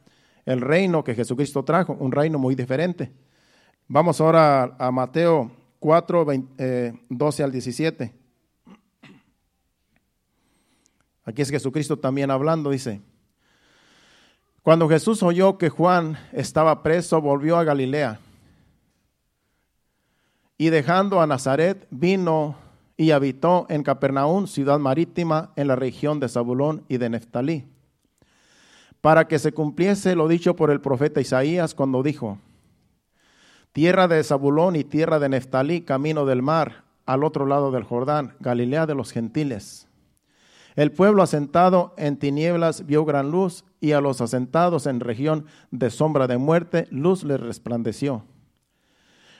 el 0.49 0.61
reino 0.61 1.03
que 1.03 1.13
Jesucristo 1.13 1.63
trajo, 1.63 1.93
un 1.99 2.11
reino 2.11 2.39
muy 2.39 2.55
diferente. 2.55 3.11
Vamos 3.87 4.19
ahora 4.19 4.75
a 4.79 4.89
Mateo 4.89 5.51
4, 5.77 6.25
12 7.07 7.43
al 7.43 7.51
17. 7.51 8.11
Aquí 11.23 11.43
es 11.43 11.51
Jesucristo 11.51 11.99
también 11.99 12.31
hablando, 12.31 12.71
dice, 12.71 12.99
cuando 14.63 14.89
Jesús 14.89 15.21
oyó 15.21 15.59
que 15.59 15.69
Juan 15.69 16.17
estaba 16.33 16.81
preso, 16.81 17.21
volvió 17.21 17.55
a 17.57 17.63
Galilea. 17.63 18.19
Y 20.57 20.69
dejando 20.69 21.21
a 21.21 21.27
Nazaret, 21.27 21.85
vino 21.91 22.55
y 22.97 23.11
habitó 23.11 23.67
en 23.69 23.83
Capernaum, 23.83 24.47
ciudad 24.47 24.79
marítima, 24.79 25.53
en 25.55 25.67
la 25.67 25.75
región 25.75 26.19
de 26.19 26.27
Zabulón 26.27 26.85
y 26.89 26.97
de 26.97 27.11
Neftalí, 27.11 27.67
para 29.01 29.27
que 29.27 29.39
se 29.39 29.51
cumpliese 29.53 30.15
lo 30.15 30.27
dicho 30.27 30.55
por 30.55 30.71
el 30.71 30.81
profeta 30.81 31.21
Isaías 31.21 31.73
cuando 31.73 32.03
dijo, 32.03 32.37
tierra 33.71 34.07
de 34.07 34.23
Zabulón 34.23 34.75
y 34.75 34.83
tierra 34.83 35.19
de 35.19 35.29
Neftalí, 35.29 35.81
camino 35.81 36.25
del 36.25 36.41
mar, 36.41 36.83
al 37.05 37.23
otro 37.23 37.45
lado 37.45 37.71
del 37.71 37.83
Jordán, 37.83 38.35
Galilea 38.39 38.85
de 38.85 38.95
los 38.95 39.11
gentiles. 39.11 39.87
El 40.75 40.91
pueblo 40.91 41.23
asentado 41.23 41.93
en 41.97 42.17
tinieblas 42.17 42.85
vio 42.85 43.05
gran 43.05 43.31
luz, 43.31 43.65
y 43.81 43.93
a 43.93 44.01
los 44.01 44.21
asentados 44.21 44.85
en 44.85 44.99
región 44.99 45.45
de 45.71 45.89
sombra 45.89 46.27
de 46.27 46.37
muerte, 46.37 46.87
luz 46.91 47.23
les 47.23 47.39
resplandeció. 47.39 48.25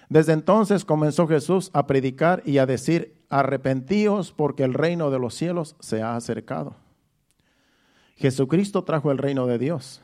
Desde 0.09 0.33
entonces 0.33 0.85
comenzó 0.85 1.27
Jesús 1.27 1.69
a 1.73 1.85
predicar 1.85 2.41
y 2.45 2.57
a 2.57 2.65
decir, 2.65 3.21
arrepentíos 3.29 4.31
porque 4.31 4.63
el 4.63 4.73
reino 4.73 5.11
de 5.11 5.19
los 5.19 5.35
cielos 5.35 5.75
se 5.79 6.01
ha 6.01 6.15
acercado. 6.15 6.75
Jesucristo 8.19 8.83
trajo 8.83 9.11
el 9.11 9.17
reino 9.17 9.47
de 9.47 9.57
Dios. 9.57 10.01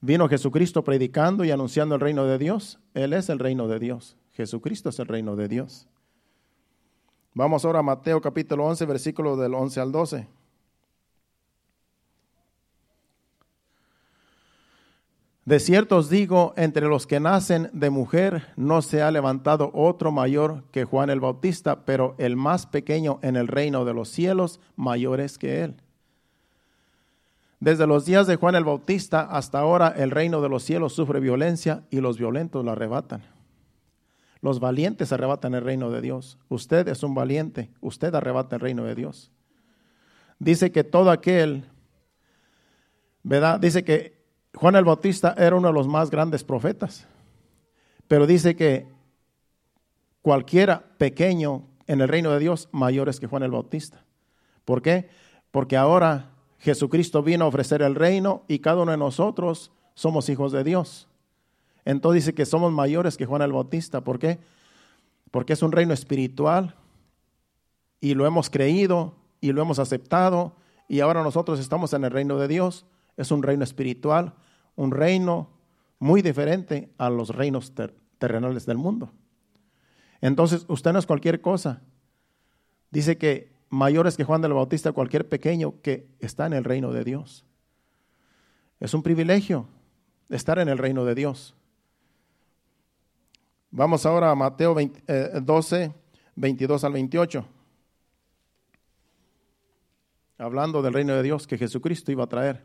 Vino 0.00 0.28
Jesucristo 0.28 0.82
predicando 0.82 1.44
y 1.44 1.52
anunciando 1.52 1.94
el 1.94 2.00
reino 2.00 2.24
de 2.24 2.38
Dios. 2.38 2.80
Él 2.92 3.12
es 3.12 3.28
el 3.28 3.38
reino 3.38 3.68
de 3.68 3.78
Dios. 3.78 4.16
Jesucristo 4.32 4.88
es 4.88 4.98
el 4.98 5.06
reino 5.06 5.36
de 5.36 5.46
Dios. 5.46 5.86
Vamos 7.34 7.64
ahora 7.64 7.78
a 7.78 7.84
Mateo 7.84 8.20
capítulo 8.20 8.66
11, 8.66 8.84
versículos 8.86 9.38
del 9.38 9.54
11 9.54 9.80
al 9.80 9.92
12. 9.92 10.28
De 15.44 15.60
cierto 15.60 15.98
os 15.98 16.10
digo, 16.10 16.52
entre 16.56 16.88
los 16.88 17.06
que 17.06 17.20
nacen 17.20 17.70
de 17.72 17.90
mujer 17.90 18.48
no 18.56 18.82
se 18.82 19.02
ha 19.02 19.10
levantado 19.12 19.70
otro 19.72 20.10
mayor 20.10 20.64
que 20.72 20.84
Juan 20.84 21.10
el 21.10 21.20
Bautista, 21.20 21.84
pero 21.84 22.16
el 22.18 22.34
más 22.34 22.66
pequeño 22.66 23.20
en 23.22 23.36
el 23.36 23.46
reino 23.46 23.84
de 23.84 23.94
los 23.94 24.08
cielos 24.08 24.58
mayor 24.74 25.20
es 25.20 25.38
que 25.38 25.62
él. 25.62 25.76
Desde 27.62 27.86
los 27.86 28.04
días 28.04 28.26
de 28.26 28.34
Juan 28.34 28.56
el 28.56 28.64
Bautista 28.64 29.20
hasta 29.20 29.60
ahora 29.60 29.94
el 29.96 30.10
reino 30.10 30.40
de 30.40 30.48
los 30.48 30.64
cielos 30.64 30.94
sufre 30.94 31.20
violencia 31.20 31.84
y 31.90 32.00
los 32.00 32.18
violentos 32.18 32.64
lo 32.64 32.72
arrebatan. 32.72 33.22
Los 34.40 34.58
valientes 34.58 35.12
arrebatan 35.12 35.54
el 35.54 35.62
reino 35.62 35.88
de 35.88 36.00
Dios. 36.00 36.40
Usted 36.48 36.88
es 36.88 37.04
un 37.04 37.14
valiente, 37.14 37.70
usted 37.80 38.12
arrebata 38.16 38.56
el 38.56 38.62
reino 38.62 38.82
de 38.82 38.96
Dios. 38.96 39.30
Dice 40.40 40.72
que 40.72 40.82
todo 40.82 41.12
aquel, 41.12 41.64
¿verdad? 43.22 43.60
Dice 43.60 43.84
que 43.84 44.20
Juan 44.56 44.74
el 44.74 44.84
Bautista 44.84 45.32
era 45.38 45.54
uno 45.54 45.68
de 45.68 45.74
los 45.74 45.86
más 45.86 46.10
grandes 46.10 46.42
profetas, 46.42 47.06
pero 48.08 48.26
dice 48.26 48.56
que 48.56 48.88
cualquiera 50.20 50.82
pequeño 50.98 51.68
en 51.86 52.00
el 52.00 52.08
reino 52.08 52.32
de 52.32 52.40
Dios 52.40 52.68
mayor 52.72 53.08
es 53.08 53.20
que 53.20 53.28
Juan 53.28 53.44
el 53.44 53.52
Bautista. 53.52 54.04
¿Por 54.64 54.82
qué? 54.82 55.08
Porque 55.52 55.76
ahora 55.76 56.31
Jesucristo 56.62 57.22
vino 57.22 57.44
a 57.44 57.48
ofrecer 57.48 57.82
el 57.82 57.94
reino 57.94 58.44
y 58.48 58.60
cada 58.60 58.82
uno 58.82 58.92
de 58.92 58.96
nosotros 58.96 59.72
somos 59.94 60.28
hijos 60.28 60.52
de 60.52 60.64
Dios. 60.64 61.08
Entonces 61.84 62.24
dice 62.24 62.34
que 62.34 62.46
somos 62.46 62.72
mayores 62.72 63.16
que 63.16 63.26
Juan 63.26 63.42
el 63.42 63.52
Bautista. 63.52 64.02
¿Por 64.02 64.18
qué? 64.18 64.38
Porque 65.30 65.54
es 65.54 65.62
un 65.62 65.72
reino 65.72 65.92
espiritual 65.92 66.76
y 68.00 68.14
lo 68.14 68.26
hemos 68.26 68.48
creído 68.48 69.16
y 69.40 69.52
lo 69.52 69.60
hemos 69.60 69.80
aceptado 69.80 70.54
y 70.88 71.00
ahora 71.00 71.22
nosotros 71.22 71.58
estamos 71.58 71.92
en 71.94 72.04
el 72.04 72.12
reino 72.12 72.38
de 72.38 72.48
Dios 72.48 72.86
es 73.16 73.30
un 73.30 73.42
reino 73.42 73.64
espiritual, 73.64 74.34
un 74.76 74.90
reino 74.90 75.50
muy 75.98 76.22
diferente 76.22 76.92
a 76.98 77.10
los 77.10 77.30
reinos 77.30 77.72
terrenales 78.18 78.66
del 78.66 78.78
mundo. 78.78 79.12
Entonces, 80.20 80.64
usted 80.68 80.92
no 80.92 80.98
es 80.98 81.06
cualquier 81.06 81.40
cosa. 81.40 81.82
Dice 82.90 83.18
que 83.18 83.51
mayores 83.72 84.18
que 84.18 84.24
Juan 84.24 84.42
del 84.42 84.52
Bautista, 84.52 84.92
cualquier 84.92 85.26
pequeño 85.26 85.80
que 85.80 86.06
está 86.20 86.44
en 86.44 86.52
el 86.52 86.62
reino 86.62 86.92
de 86.92 87.04
Dios. 87.04 87.46
Es 88.78 88.92
un 88.92 89.02
privilegio 89.02 89.66
estar 90.28 90.58
en 90.58 90.68
el 90.68 90.76
reino 90.76 91.06
de 91.06 91.14
Dios. 91.14 91.54
Vamos 93.70 94.04
ahora 94.04 94.30
a 94.30 94.34
Mateo 94.34 94.76
12, 94.76 95.92
22 96.36 96.82
eh, 96.82 96.86
al 96.86 96.92
28. 96.92 97.46
Hablando 100.36 100.82
del 100.82 100.92
reino 100.92 101.14
de 101.14 101.22
Dios 101.22 101.46
que 101.46 101.56
Jesucristo 101.56 102.12
iba 102.12 102.24
a 102.24 102.28
traer. 102.28 102.62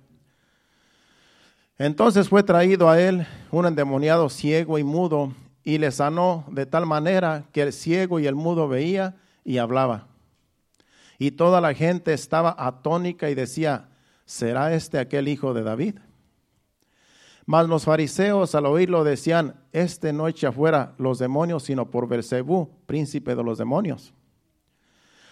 Entonces 1.78 2.28
fue 2.28 2.44
traído 2.44 2.90
a 2.90 3.00
él 3.00 3.26
un 3.52 3.66
endemoniado 3.66 4.28
ciego 4.28 4.78
y 4.78 4.84
mudo 4.84 5.32
y 5.64 5.78
le 5.78 5.92
sanó 5.92 6.44
de 6.52 6.66
tal 6.66 6.86
manera 6.86 7.46
que 7.54 7.62
el 7.62 7.72
ciego 7.72 8.20
y 8.20 8.28
el 8.28 8.36
mudo 8.36 8.68
veía 8.68 9.16
y 9.46 9.60
hablaba. 9.60 10.08
Y 11.18 11.32
toda 11.32 11.62
la 11.62 11.74
gente 11.74 12.14
estaba 12.14 12.56
atónica 12.58 13.30
y 13.30 13.36
decía, 13.36 13.90
¿será 14.26 14.74
este 14.74 15.00
aquel 15.00 15.28
hijo 15.28 15.54
de 15.54 15.64
David? 15.64 15.96
Mas 17.46 17.68
los 17.70 17.86
fariseos 17.86 18.54
al 18.56 18.66
oírlo 18.66 19.04
decían, 19.06 19.56
este 19.72 20.12
no 20.12 20.28
echa 20.28 20.52
fuera 20.52 20.94
los 20.98 21.18
demonios, 21.18 21.64
sino 21.64 21.90
por 21.90 22.08
Bersebú, 22.08 22.70
príncipe 22.86 23.36
de 23.36 23.44
los 23.44 23.58
demonios. 23.58 24.14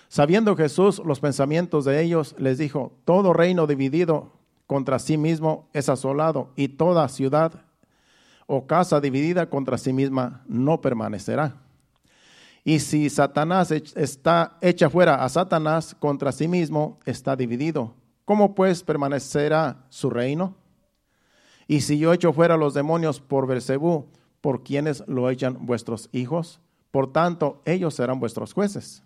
Sabiendo 0.08 0.56
Jesús 0.56 1.02
los 1.04 1.20
pensamientos 1.20 1.84
de 1.84 2.02
ellos, 2.02 2.34
les 2.40 2.58
dijo, 2.58 2.98
todo 3.04 3.34
reino 3.34 3.68
dividido 3.68 4.32
contra 4.66 4.98
sí 4.98 5.18
mismo 5.18 5.68
es 5.74 5.90
asolado, 5.90 6.54
y 6.56 6.70
toda 6.70 7.10
ciudad 7.10 7.66
o 8.48 8.66
casa 8.66 9.02
dividida 9.02 9.50
contra 9.50 9.78
sí 9.78 9.92
misma 9.92 10.44
no 10.48 10.80
permanecerá. 10.80 11.65
Y 12.66 12.80
si 12.80 13.10
Satanás 13.10 13.72
está 13.72 14.58
hecha 14.60 14.90
fuera 14.90 15.24
a 15.24 15.30
Satanás 15.30 15.96
contra 15.98 16.34
sí 16.34 16.50
mismo, 16.50 17.00
está 17.06 17.38
dividido. 17.38 17.94
¿Cómo 18.26 18.56
pues 18.56 18.84
permanecerá 18.84 19.86
su 19.90 20.10
reino? 20.10 20.58
Y 21.68 21.82
si 21.82 21.98
yo 21.98 22.12
echo 22.12 22.34
fuera 22.34 22.58
los 22.58 22.74
demonios 22.74 23.22
por 23.22 23.48
Bersebú, 23.48 24.08
¿por 24.42 24.64
quienes 24.64 25.04
lo 25.08 25.30
echan 25.30 25.66
vuestros 25.66 26.10
hijos? 26.12 26.60
Por 26.90 27.14
tanto, 27.14 27.62
ellos 27.66 27.94
serán 27.94 28.20
vuestros 28.20 28.54
jueces. 28.54 29.04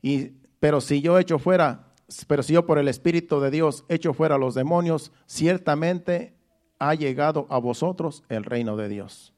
Y, 0.00 0.32
pero 0.60 0.80
si 0.80 1.02
yo 1.02 1.18
echo 1.18 1.38
fuera 1.38 1.90
pero 2.26 2.42
si 2.42 2.54
yo 2.54 2.66
por 2.66 2.78
el 2.78 2.88
Espíritu 2.88 3.40
de 3.40 3.50
Dios 3.50 3.84
echo 3.88 4.12
fuera 4.12 4.34
a 4.34 4.38
los 4.38 4.54
demonios, 4.54 5.12
ciertamente 5.26 6.34
ha 6.78 6.94
llegado 6.94 7.46
a 7.50 7.58
vosotros 7.58 8.24
el 8.28 8.44
reino 8.44 8.76
de 8.76 8.88
Dios. 8.88 9.32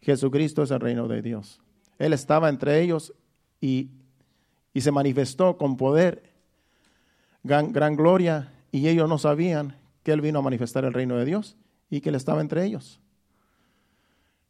Jesucristo 0.00 0.62
es 0.62 0.70
el 0.70 0.80
reino 0.80 1.08
de 1.08 1.22
Dios. 1.22 1.60
Él 2.00 2.14
estaba 2.14 2.48
entre 2.48 2.80
ellos 2.80 3.12
y, 3.60 3.90
y 4.72 4.80
se 4.80 4.90
manifestó 4.90 5.58
con 5.58 5.76
poder, 5.76 6.32
gran, 7.42 7.72
gran, 7.72 7.94
gloria, 7.94 8.54
y 8.72 8.88
ellos 8.88 9.06
no 9.06 9.18
sabían 9.18 9.76
que 10.02 10.12
Él 10.12 10.22
vino 10.22 10.38
a 10.38 10.42
manifestar 10.42 10.86
el 10.86 10.94
reino 10.94 11.16
de 11.16 11.26
Dios 11.26 11.58
y 11.90 12.00
que 12.00 12.08
Él 12.08 12.14
estaba 12.14 12.40
entre 12.40 12.64
ellos. 12.64 13.00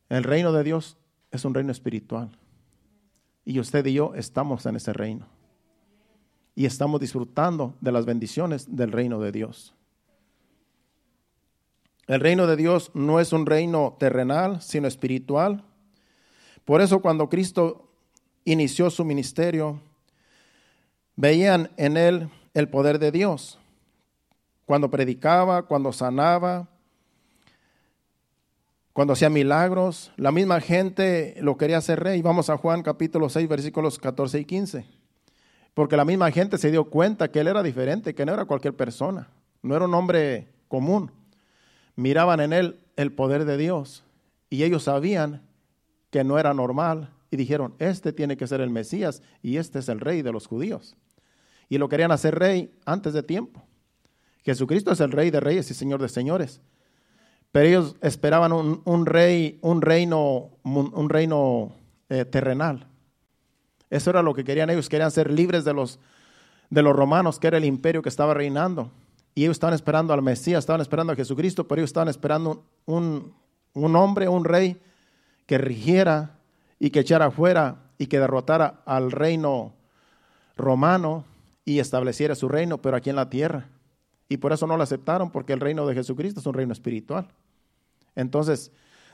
El 0.09 0.23
reino 0.23 0.53
de 0.53 0.63
Dios 0.63 0.97
es 1.33 1.45
un 1.45 1.53
reino 1.53 1.73
espiritual. 1.73 2.31
Y 3.45 3.59
usted 3.59 3.85
y 3.85 3.95
yo 3.95 4.15
estamos 4.15 4.65
en 4.67 4.77
ese 4.77 4.93
reino 4.93 5.27
y 6.55 6.67
estamos 6.67 7.01
disfrutando 7.01 7.75
de 7.81 7.91
las 7.91 8.07
bendiciones 8.07 8.77
del 8.77 8.93
reino 8.93 9.19
de 9.19 9.33
Dios. 9.33 9.75
El 12.07 12.21
reino 12.21 12.47
de 12.47 12.55
Dios 12.55 12.93
no 12.95 13.19
es 13.19 13.33
un 13.33 13.45
reino 13.45 13.97
terrenal, 13.99 14.63
sino 14.63 14.87
espiritual. 14.87 15.65
Por 16.65 16.81
eso 16.81 17.01
cuando 17.01 17.29
Cristo 17.29 17.89
inició 18.45 18.91
su 18.91 19.05
ministerio, 19.05 19.81
veían 21.17 21.71
en 21.77 21.97
él 21.97 22.31
el 22.55 22.69
poder 22.69 22.99
de 22.99 23.13
Dios. 23.13 23.59
Cuando 24.67 24.91
predicaba, 24.91 25.63
cuando 25.63 25.93
sanaba, 25.93 26.69
cuando 28.93 29.13
hacía 29.13 29.31
milagros, 29.31 30.13
la 30.17 30.33
misma 30.33 30.61
gente 30.61 31.37
lo 31.41 31.57
quería 31.57 31.79
hacer 31.79 32.01
rey. 32.01 32.23
Vamos 32.23 32.51
a 32.51 32.57
Juan 32.57 32.83
capítulo 32.83 33.29
6, 33.29 33.49
versículos 33.49 33.99
14 33.99 34.41
y 34.41 34.45
15. 34.45 34.85
Porque 35.75 35.97
la 35.97 36.05
misma 36.05 36.31
gente 36.31 36.59
se 36.59 36.71
dio 36.71 36.85
cuenta 36.91 37.31
que 37.31 37.41
él 37.41 37.49
era 37.49 37.63
diferente, 37.63 38.15
que 38.15 38.27
no 38.27 38.35
era 38.35 38.45
cualquier 38.45 38.75
persona, 38.75 39.29
no 39.63 39.77
era 39.77 39.85
un 39.85 39.95
hombre 39.95 40.49
común. 40.69 41.13
Miraban 41.97 42.41
en 42.41 42.53
él 42.53 42.81
el 42.97 43.13
poder 43.13 43.45
de 43.45 43.57
Dios 43.57 44.05
y 44.49 44.65
ellos 44.65 44.85
sabían 44.85 45.43
que 46.11 46.25
no 46.25 46.39
era 46.39 46.55
normal 46.55 47.11
y 47.31 47.37
dijeron, 47.37 47.75
este 47.79 48.13
tiene 48.13 48.37
que 48.37 48.47
ser 48.47 48.61
el 48.61 48.71
Mesías 48.71 49.23
y 49.43 49.57
este 49.57 49.79
es 49.79 49.89
el 49.89 50.01
rey 50.01 50.23
de 50.23 50.33
los 50.33 50.47
judíos. 50.47 50.97
Y 51.69 51.79
lo 51.79 51.89
querían 51.89 52.11
hacer 52.11 52.39
rey 52.39 52.75
antes 52.85 53.13
de 53.13 53.23
tiempo. 53.23 53.63
Jesucristo 54.43 54.91
es 54.93 55.01
el 55.01 55.13
rey 55.13 55.31
de 55.31 55.41
reyes 55.41 55.71
y 55.71 55.75
señor 55.75 56.03
de 56.03 56.09
señores. 56.09 56.61
Pero 57.53 57.67
ellos 57.67 57.97
esperaban 58.01 58.53
un, 58.53 59.07
rey, 59.07 59.59
un 59.61 59.83
reino, 59.83 60.51
un 60.63 61.09
reino 61.09 61.73
eh, 62.09 62.25
terrenal. 62.25 62.87
Eso 63.91 64.11
era 64.11 64.23
lo 64.23 64.35
que 64.35 64.45
querían 64.45 64.71
ellos, 64.71 64.89
querían 64.89 65.11
ser 65.11 65.33
libres 65.33 65.65
de 65.65 65.75
los, 65.75 65.99
de 66.71 66.83
los 66.83 66.95
romanos, 66.95 67.39
que 67.41 67.49
era 67.49 67.59
el 67.59 67.65
imperio 67.65 68.03
que 68.03 68.09
estaba 68.09 68.35
reinando. 68.35 68.91
Y 69.35 69.43
ellos 69.43 69.57
estaban 69.57 69.75
esperando 69.75 70.13
al 70.13 70.23
Mesías, 70.23 70.61
estaban 70.61 70.81
esperando 70.81 71.13
a 71.13 71.17
Jesucristo, 71.17 71.67
pero 71.67 71.81
ellos 71.81 71.91
estaban 71.91 72.09
esperando 72.09 72.65
un, 72.87 73.33
un 73.75 73.97
hombre, 73.97 74.29
un 74.29 74.45
rey 74.45 74.81
que 75.51 75.59
rigiera 75.59 76.39
y 76.79 76.91
que 76.91 77.01
echara 77.01 77.33
fuera 77.33 77.91
y 77.99 78.07
que 78.07 78.21
derrotara 78.21 78.83
al 78.87 79.11
reino 79.11 79.75
romano 80.57 81.25
y 81.65 81.81
estableciera 81.81 82.37
su 82.37 82.49
reino, 82.49 82.81
pero 82.81 82.97
aquí 82.97 83.11
en 83.11 83.17
la 83.17 83.31
tierra. 83.31 83.67
Y 84.29 84.37
por 84.37 84.53
eso 84.53 84.69
no 84.69 84.77
lo 84.77 84.85
aceptaron, 84.85 85.33
porque 85.33 85.53
el 85.53 85.59
reino 85.59 85.89
de 85.89 85.97
Jesucristo 85.97 86.39
es 86.39 86.47
un 86.47 86.55
reino 86.55 86.73
espiritual. 86.73 87.27
Entonces, 88.15 88.71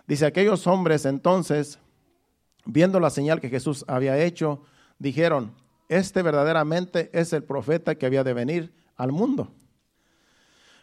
dice, 0.07 0.27
aquellos 0.27 0.67
hombres 0.67 1.07
entonces, 1.07 1.79
viendo 2.67 3.01
la 3.01 3.09
señal 3.09 3.41
que 3.41 3.49
Jesús 3.49 3.87
había 3.89 4.19
hecho, 4.19 4.63
dijeron, 4.99 5.55
este 5.89 6.21
verdaderamente 6.21 7.09
es 7.15 7.33
el 7.33 7.45
profeta 7.45 7.95
que 7.95 8.05
había 8.05 8.25
de 8.25 8.35
venir 8.35 8.75
al 8.97 9.11
mundo. 9.11 9.49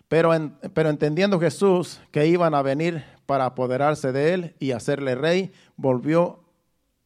Pero, 0.07 0.31
pero 0.73 0.89
entendiendo 0.89 1.39
Jesús 1.39 2.01
que 2.09 2.25
iban 2.25 2.55
a 2.55 2.63
venir 2.63 3.12
para 3.25 3.45
apoderarse 3.45 4.11
de 4.11 4.33
él 4.33 4.55
y 4.59 4.71
hacerle 4.71 5.15
rey, 5.15 5.51
volvió 5.75 6.43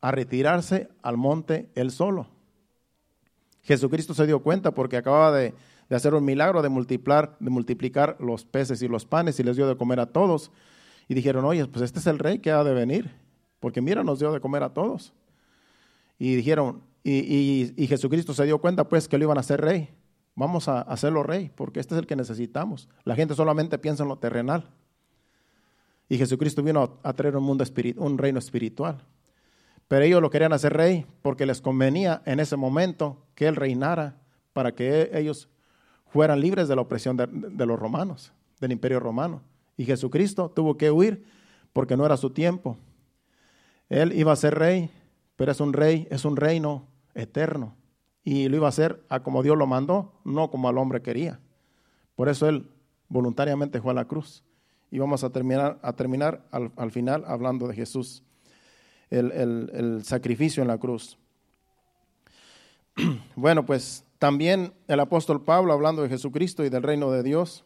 a 0.02 0.12
retirarse 0.12 0.90
al 1.02 1.18
monte 1.18 1.70
él 1.76 1.92
solo. 1.92 2.28
Jesucristo 3.64 4.14
se 4.14 4.26
dio 4.26 4.42
cuenta 4.42 4.72
porque 4.72 4.98
acababa 4.98 5.32
de, 5.32 5.54
de 5.90 5.96
hacer 5.96 6.14
un 6.14 6.26
milagro 6.26 6.62
de 6.62 6.70
multiplicar, 6.70 7.36
de 7.40 7.50
multiplicar 7.50 8.18
los 8.20 8.46
peces 8.46 8.82
y 8.82 8.88
los 8.88 9.06
panes 9.06 9.40
y 9.40 9.44
les 9.44 9.56
dio 9.56 9.68
de 9.68 9.78
comer 9.78 10.00
a 10.00 10.08
todos. 10.08 10.52
Y 11.08 11.14
dijeron, 11.14 11.46
oye, 11.46 11.66
pues 11.68 11.84
este 11.84 12.00
es 12.00 12.08
el 12.08 12.20
rey 12.20 12.40
que 12.40 12.52
ha 12.52 12.64
de 12.64 12.74
venir, 12.74 13.12
porque 13.60 13.82
mira, 13.82 14.04
nos 14.04 14.20
dio 14.20 14.32
de 14.32 14.40
comer 14.40 14.64
a 14.64 14.74
todos. 14.74 15.14
Y 16.20 16.36
dijeron, 16.36 16.82
y, 17.04 17.88
Jesucristo 17.88 18.34
se 18.34 18.44
dio 18.46 18.60
cuenta 18.60 18.90
pues 18.90 19.08
que 19.08 19.18
lo 19.18 19.24
iban 19.24 19.38
a 19.38 19.42
hacer 19.42 19.62
rey. 19.62 19.90
Vamos 20.36 20.68
a 20.68 20.82
hacerlo 20.82 21.24
rey, 21.24 21.52
porque 21.56 21.80
este 21.80 21.96
es 21.96 22.00
el 22.00 22.08
que 22.08 22.16
necesitamos. 22.16 22.90
La 23.06 23.16
gente 23.16 23.34
solamente 23.34 23.78
piensa 23.78 24.04
en 24.04 24.10
lo 24.10 24.18
terrenal. 24.18 24.70
Y 26.10 26.18
Jesucristo 26.18 26.64
vino 26.64 27.00
a 27.04 27.14
traer 27.14 27.36
un 27.36 27.44
mundo 27.44 27.64
un 27.98 28.18
reino 28.18 28.40
espiritual. 28.40 29.04
Pero 29.88 30.04
ellos 30.04 30.22
lo 30.22 30.30
querían 30.30 30.54
hacer 30.54 30.74
rey 30.74 31.06
porque 31.22 31.46
les 31.46 31.62
convenía 31.62 32.22
en 32.26 32.40
ese 32.40 32.58
momento 32.58 33.26
que 33.36 33.48
él 33.48 33.56
reinara 33.56 34.18
para 34.54 34.74
que 34.74 35.12
ellos 35.14 35.50
fueran 36.08 36.42
libres 36.42 36.68
de 36.68 36.76
la 36.76 36.82
opresión 36.82 37.18
de 37.18 37.66
los 37.66 37.80
romanos, 37.80 38.34
del 38.60 38.72
imperio 38.72 39.00
romano. 39.00 39.42
Y 39.78 39.86
Jesucristo 39.86 40.50
tuvo 40.50 40.78
que 40.78 40.92
huir 40.92 41.26
porque 41.74 41.96
no 41.96 42.06
era 42.06 42.18
su 42.18 42.32
tiempo. 42.32 42.78
Él 43.90 44.14
iba 44.14 44.32
a 44.32 44.36
ser 44.36 44.56
rey, 44.56 44.90
pero 45.36 45.52
es 45.52 45.60
un 45.60 45.74
rey, 45.74 46.08
es 46.10 46.26
un 46.26 46.36
reino 46.36 46.88
eterno. 47.14 47.76
Y 48.24 48.50
lo 48.50 48.58
iba 48.58 48.66
a 48.66 48.70
hacer 48.70 49.04
a 49.08 49.22
como 49.22 49.44
Dios 49.44 49.58
lo 49.58 49.68
mandó, 49.68 50.20
no 50.26 50.50
como 50.50 50.70
el 50.70 50.78
hombre 50.78 51.02
quería. 51.02 51.40
Por 52.16 52.28
eso 52.28 52.50
él 52.50 52.70
voluntariamente 53.08 53.80
fue 53.80 53.92
a 53.92 53.96
la 53.96 54.06
cruz. 54.06 54.44
Y 54.92 55.00
vamos 55.00 55.24
a 55.24 55.30
terminar, 55.30 55.80
a 55.82 55.94
terminar 55.94 56.44
al, 56.52 56.92
final 56.92 57.24
hablando 57.28 57.68
de 57.68 57.76
Jesús, 57.76 58.24
el, 59.10 59.32
el 59.32 60.04
sacrificio 60.04 60.62
en 60.62 60.68
la 60.68 60.78
cruz. 60.78 61.18
Bueno, 63.36 63.66
pues 63.66 64.04
también 64.18 64.74
el 64.88 65.00
apóstol 65.00 65.44
Pablo, 65.44 65.72
hablando 65.72 66.02
de 66.02 66.10
Jesucristo 66.10 66.66
y 66.66 66.70
del 66.70 66.82
reino 66.82 67.12
de 67.12 67.22
Dios, 67.22 67.66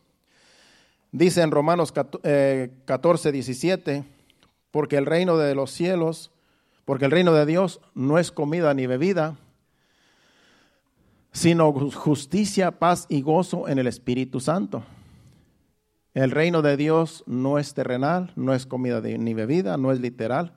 dice 1.14 1.42
en 1.42 1.52
Romanos 1.52 1.94
14, 1.94 3.32
17, 3.32 3.96
eh, 3.96 4.04
porque 4.70 4.98
el 4.98 5.06
reino 5.06 5.38
de 5.38 5.56
los 5.56 5.72
cielos 5.72 6.32
porque 6.86 7.06
el 7.06 7.12
reino 7.12 7.34
de 7.34 7.46
Dios 7.46 7.80
no 7.94 8.18
es 8.18 8.32
comida 8.32 8.74
ni 8.74 8.88
bebida, 8.88 9.38
sino 11.32 11.72
justicia, 11.72 12.80
paz 12.80 13.06
y 13.08 13.22
gozo 13.22 13.68
en 13.70 13.80
el 13.80 13.88
Espíritu 13.88 14.40
Santo. 14.40 14.84
El 16.14 16.32
reino 16.32 16.62
de 16.62 16.76
Dios 16.76 17.24
no 17.26 17.58
es 17.58 17.74
terrenal, 17.74 18.34
no 18.36 18.54
es 18.54 18.66
comida 18.66 19.02
ni 19.02 19.34
bebida, 19.34 19.78
no 19.78 19.92
es 19.92 20.02
literal. 20.02 20.54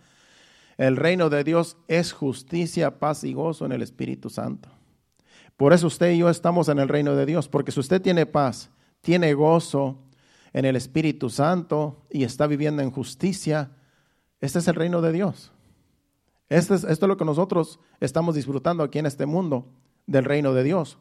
El 0.76 0.96
reino 0.96 1.30
de 1.30 1.44
Dios 1.44 1.76
es 1.86 2.12
justicia, 2.12 2.98
paz 2.98 3.22
y 3.22 3.32
gozo 3.32 3.64
en 3.64 3.72
el 3.72 3.82
Espíritu 3.82 4.30
Santo. 4.30 4.68
Por 5.56 5.72
eso 5.72 5.86
usted 5.86 6.10
y 6.10 6.18
yo 6.18 6.28
estamos 6.28 6.68
en 6.68 6.80
el 6.80 6.88
reino 6.88 7.14
de 7.14 7.26
Dios, 7.26 7.48
porque 7.48 7.70
si 7.70 7.78
usted 7.78 8.02
tiene 8.02 8.26
paz, 8.26 8.70
tiene 9.00 9.32
gozo 9.34 9.98
en 10.52 10.64
el 10.64 10.74
Espíritu 10.74 11.30
Santo 11.30 12.04
y 12.10 12.24
está 12.24 12.48
viviendo 12.48 12.82
en 12.82 12.90
justicia, 12.90 13.70
este 14.40 14.58
es 14.58 14.66
el 14.66 14.74
reino 14.74 15.00
de 15.00 15.12
Dios. 15.12 15.52
Esto 16.48 16.74
es, 16.74 16.82
esto 16.82 17.06
es 17.06 17.08
lo 17.08 17.16
que 17.16 17.24
nosotros 17.24 17.78
estamos 18.00 18.34
disfrutando 18.34 18.82
aquí 18.82 18.98
en 18.98 19.06
este 19.06 19.26
mundo 19.26 19.68
del 20.06 20.24
reino 20.24 20.52
de 20.52 20.64
Dios. 20.64 20.98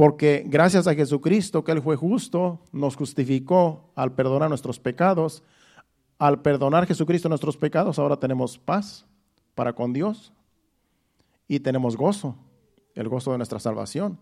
Porque 0.00 0.44
gracias 0.46 0.86
a 0.86 0.94
Jesucristo, 0.94 1.62
que 1.62 1.72
Él 1.72 1.82
fue 1.82 1.94
justo, 1.94 2.60
nos 2.72 2.96
justificó 2.96 3.92
al 3.94 4.14
perdonar 4.14 4.48
nuestros 4.48 4.80
pecados. 4.80 5.42
Al 6.18 6.40
perdonar 6.40 6.86
Jesucristo 6.86 7.28
nuestros 7.28 7.58
pecados, 7.58 7.98
ahora 7.98 8.16
tenemos 8.16 8.56
paz 8.56 9.04
para 9.54 9.74
con 9.74 9.92
Dios 9.92 10.32
y 11.48 11.60
tenemos 11.60 11.98
gozo, 11.98 12.34
el 12.94 13.10
gozo 13.10 13.32
de 13.32 13.36
nuestra 13.36 13.60
salvación, 13.60 14.18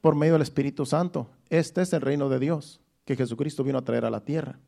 por 0.00 0.14
medio 0.14 0.34
del 0.34 0.42
Espíritu 0.42 0.86
Santo. 0.86 1.26
Este 1.50 1.82
es 1.82 1.92
el 1.92 2.02
reino 2.02 2.28
de 2.28 2.38
Dios 2.38 2.80
que 3.04 3.16
Jesucristo 3.16 3.64
vino 3.64 3.78
a 3.78 3.84
traer 3.84 4.04
a 4.04 4.10
la 4.10 4.20
tierra. 4.20 4.60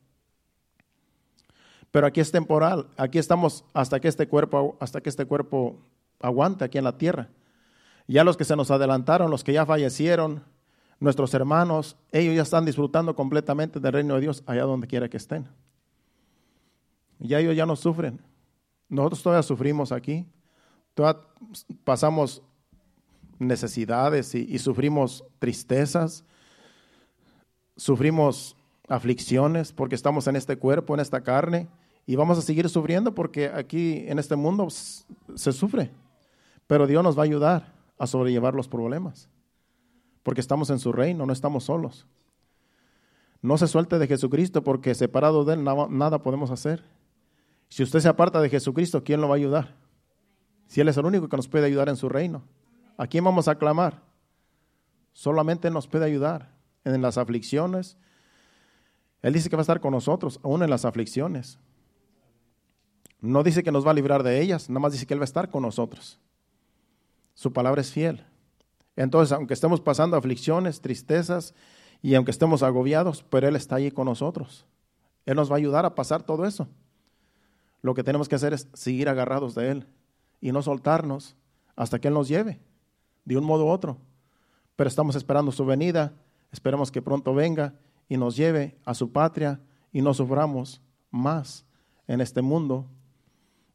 Pero 1.91 2.07
aquí 2.07 2.19
es 2.19 2.33
temporal, 2.33 2.89
aquí 2.97 3.19
estamos 3.19 3.63
hasta 3.73 4.01
que 4.01 4.09
este 4.09 4.27
cuerpo, 4.27 4.75
hasta 4.81 4.99
que 4.99 5.07
este 5.07 5.23
cuerpo 5.23 5.79
aguante 6.19 6.65
aquí 6.65 6.77
en 6.77 6.83
la 6.83 6.97
tierra. 6.97 7.29
Ya 8.07 8.23
los 8.23 8.37
que 8.37 8.45
se 8.45 8.55
nos 8.55 8.71
adelantaron, 8.71 9.29
los 9.29 9.43
que 9.43 9.53
ya 9.53 9.65
fallecieron, 9.65 10.43
nuestros 10.99 11.33
hermanos, 11.33 11.97
ellos 12.11 12.35
ya 12.35 12.41
están 12.41 12.65
disfrutando 12.65 13.15
completamente 13.15 13.79
del 13.79 13.93
reino 13.93 14.15
de 14.15 14.21
Dios 14.21 14.43
allá 14.47 14.63
donde 14.63 14.87
quiera 14.87 15.09
que 15.09 15.17
estén. 15.17 15.47
Ya 17.19 17.39
ellos 17.39 17.55
ya 17.55 17.65
no 17.65 17.75
sufren. 17.75 18.19
Nosotros 18.89 19.21
todavía 19.21 19.43
sufrimos 19.43 19.91
aquí. 19.91 20.25
Todavía 20.93 21.21
pasamos 21.83 22.41
necesidades 23.37 24.33
y, 24.33 24.47
y 24.49 24.57
sufrimos 24.57 25.23
tristezas. 25.37 26.23
Sufrimos 27.75 28.55
aflicciones, 28.87 29.73
porque 29.73 29.95
estamos 29.95 30.27
en 30.27 30.37
este 30.37 30.57
cuerpo, 30.57 30.93
en 30.93 31.01
esta 31.01 31.21
carne, 31.21 31.67
y 32.05 32.15
vamos 32.15 32.37
a 32.37 32.41
seguir 32.41 32.67
sufriendo 32.69 33.13
porque 33.13 33.47
aquí 33.53 34.05
en 34.07 34.17
este 34.17 34.37
mundo 34.37 34.69
se 34.69 35.51
sufre. 35.51 35.91
Pero 36.65 36.87
Dios 36.87 37.03
nos 37.03 37.17
va 37.17 37.23
a 37.23 37.25
ayudar 37.25 37.76
a 37.97 38.07
sobrellevar 38.07 38.53
los 38.53 38.67
problemas, 38.67 39.29
porque 40.23 40.41
estamos 40.41 40.69
en 40.69 40.79
su 40.79 40.91
reino, 40.91 41.25
no 41.25 41.33
estamos 41.33 41.65
solos. 41.65 42.07
No 43.41 43.57
se 43.57 43.67
suelte 43.67 43.99
de 43.99 44.07
Jesucristo 44.07 44.63
porque 44.63 44.95
separado 44.95 45.45
de 45.45 45.53
Él 45.53 45.63
nada, 45.63 46.21
podemos 46.23 46.51
hacer. 46.51 46.83
Si 47.69 47.83
usted 47.83 47.99
se 47.99 48.07
aparta 48.07 48.41
de 48.41 48.49
Jesucristo, 48.49 49.03
¿quién 49.03 49.21
lo 49.21 49.27
va 49.27 49.35
a 49.35 49.37
ayudar? 49.37 49.75
Si 50.67 50.81
Él 50.81 50.87
es 50.89 50.97
el 50.97 51.05
único 51.05 51.29
que 51.29 51.37
nos 51.37 51.47
puede 51.47 51.65
ayudar 51.65 51.89
en 51.89 51.95
su 51.95 52.09
reino. 52.09 52.43
¿A 52.97 53.07
quién 53.07 53.23
vamos 53.23 53.47
a 53.47 53.55
clamar? 53.55 54.01
Solamente 55.13 55.69
nos 55.69 55.87
puede 55.87 56.05
ayudar 56.05 56.55
en 56.83 57.01
las 57.01 57.17
aflicciones, 57.17 57.97
él 59.21 59.33
dice 59.33 59.49
que 59.49 59.55
va 59.55 59.61
a 59.61 59.63
estar 59.63 59.81
con 59.81 59.91
nosotros, 59.91 60.39
aún 60.43 60.63
en 60.63 60.69
las 60.69 60.85
aflicciones. 60.85 61.59
No 63.19 63.43
dice 63.43 63.63
que 63.63 63.71
nos 63.71 63.85
va 63.85 63.91
a 63.91 63.95
librar 63.95 64.23
de 64.23 64.41
ellas, 64.41 64.69
nada 64.69 64.79
más 64.79 64.93
dice 64.93 65.05
que 65.05 65.13
Él 65.13 65.19
va 65.19 65.23
a 65.23 65.25
estar 65.25 65.49
con 65.49 65.63
nosotros. 65.63 66.19
Su 67.37 67.53
palabra 67.53 67.81
es 67.81 67.91
fiel. 67.91 68.25
Entonces, 68.95 69.31
aunque 69.31 69.53
estemos 69.53 69.79
pasando 69.79 70.17
aflicciones, 70.17 70.81
tristezas 70.81 71.53
y 72.01 72.15
aunque 72.15 72.31
estemos 72.31 72.63
agobiados, 72.63 73.23
pero 73.29 73.47
Él 73.47 73.55
está 73.55 73.75
allí 73.75 73.91
con 73.91 74.05
nosotros. 74.05 74.65
Él 75.23 75.35
nos 75.35 75.51
va 75.51 75.53
a 75.53 75.57
ayudar 75.59 75.85
a 75.85 75.93
pasar 75.93 76.23
todo 76.23 76.45
eso. 76.47 76.67
Lo 77.83 77.93
que 77.93 78.03
tenemos 78.03 78.27
que 78.27 78.33
hacer 78.33 78.53
es 78.53 78.67
seguir 78.73 79.07
agarrados 79.07 79.53
de 79.53 79.69
Él 79.69 79.87
y 80.41 80.51
no 80.51 80.63
soltarnos 80.63 81.35
hasta 81.75 81.99
que 81.99 82.07
Él 82.07 82.15
nos 82.15 82.27
lleve, 82.27 82.59
de 83.23 83.37
un 83.37 83.43
modo 83.43 83.65
u 83.65 83.69
otro. 83.69 83.99
Pero 84.75 84.87
estamos 84.87 85.15
esperando 85.15 85.51
su 85.51 85.63
venida, 85.63 86.15
esperemos 86.51 86.91
que 86.91 87.03
pronto 87.03 87.35
venga 87.35 87.75
y 88.09 88.17
nos 88.17 88.35
lleve 88.35 88.79
a 88.83 88.95
su 88.95 89.11
patria 89.11 89.59
y 89.91 90.01
no 90.01 90.15
suframos 90.15 90.81
más 91.11 91.67
en 92.07 92.19
este 92.19 92.41
mundo 92.41 92.87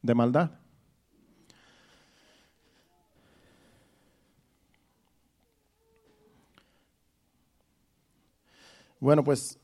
de 0.03 0.17
maldad. 0.17 0.51
Bueno, 9.03 9.25
pues 9.25 9.59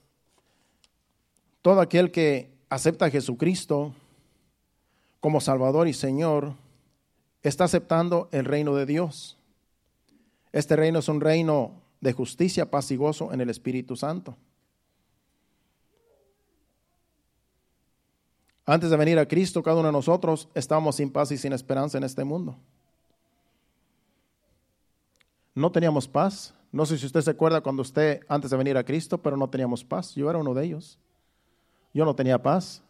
todo 1.62 1.80
aquel 1.80 2.10
que 2.10 2.50
acepta 2.68 3.04
a 3.04 3.10
Jesucristo 3.10 3.94
como 5.20 5.40
Salvador 5.40 5.86
y 5.86 5.92
Señor 5.92 6.54
está 7.44 7.62
aceptando 7.62 8.28
el 8.32 8.44
reino 8.44 8.74
de 8.74 8.84
Dios. 8.84 9.38
Este 10.50 10.74
reino 10.74 10.98
es 10.98 11.08
un 11.08 11.20
reino 11.20 11.70
de 12.00 12.12
justicia, 12.12 12.68
paz 12.68 12.90
y 12.90 12.96
gozo 12.96 13.32
en 13.32 13.40
el 13.40 13.48
Espíritu 13.48 13.94
Santo. 13.94 14.36
Antes 18.66 18.90
de 18.90 18.96
venir 18.96 19.20
a 19.20 19.28
Cristo, 19.28 19.62
cada 19.62 19.76
uno 19.76 19.86
de 19.86 19.92
nosotros 19.92 20.48
estábamos 20.52 20.96
sin 20.96 21.12
paz 21.12 21.30
y 21.30 21.38
sin 21.38 21.52
esperanza 21.52 21.96
en 21.96 22.02
este 22.02 22.24
mundo. 22.24 22.58
no 25.54 25.70
teníamos 25.70 26.08
paz. 26.08 26.57
No 26.70 26.84
sé 26.84 26.98
si 26.98 27.06
usted 27.06 27.22
se 27.22 27.30
acuerda 27.30 27.60
cuando 27.60 27.82
usted, 27.82 28.20
antes 28.28 28.50
de 28.50 28.56
venir 28.56 28.76
a 28.76 28.84
Cristo, 28.84 29.18
pero 29.18 29.36
no 29.36 29.48
teníamos 29.48 29.84
paz. 29.84 30.14
Yo 30.14 30.28
era 30.28 30.38
uno 30.38 30.52
de 30.54 30.64
ellos. 30.64 30.98
Yo 31.94 32.04
no 32.04 32.14
tenía 32.14 32.42
paz. 32.42 32.82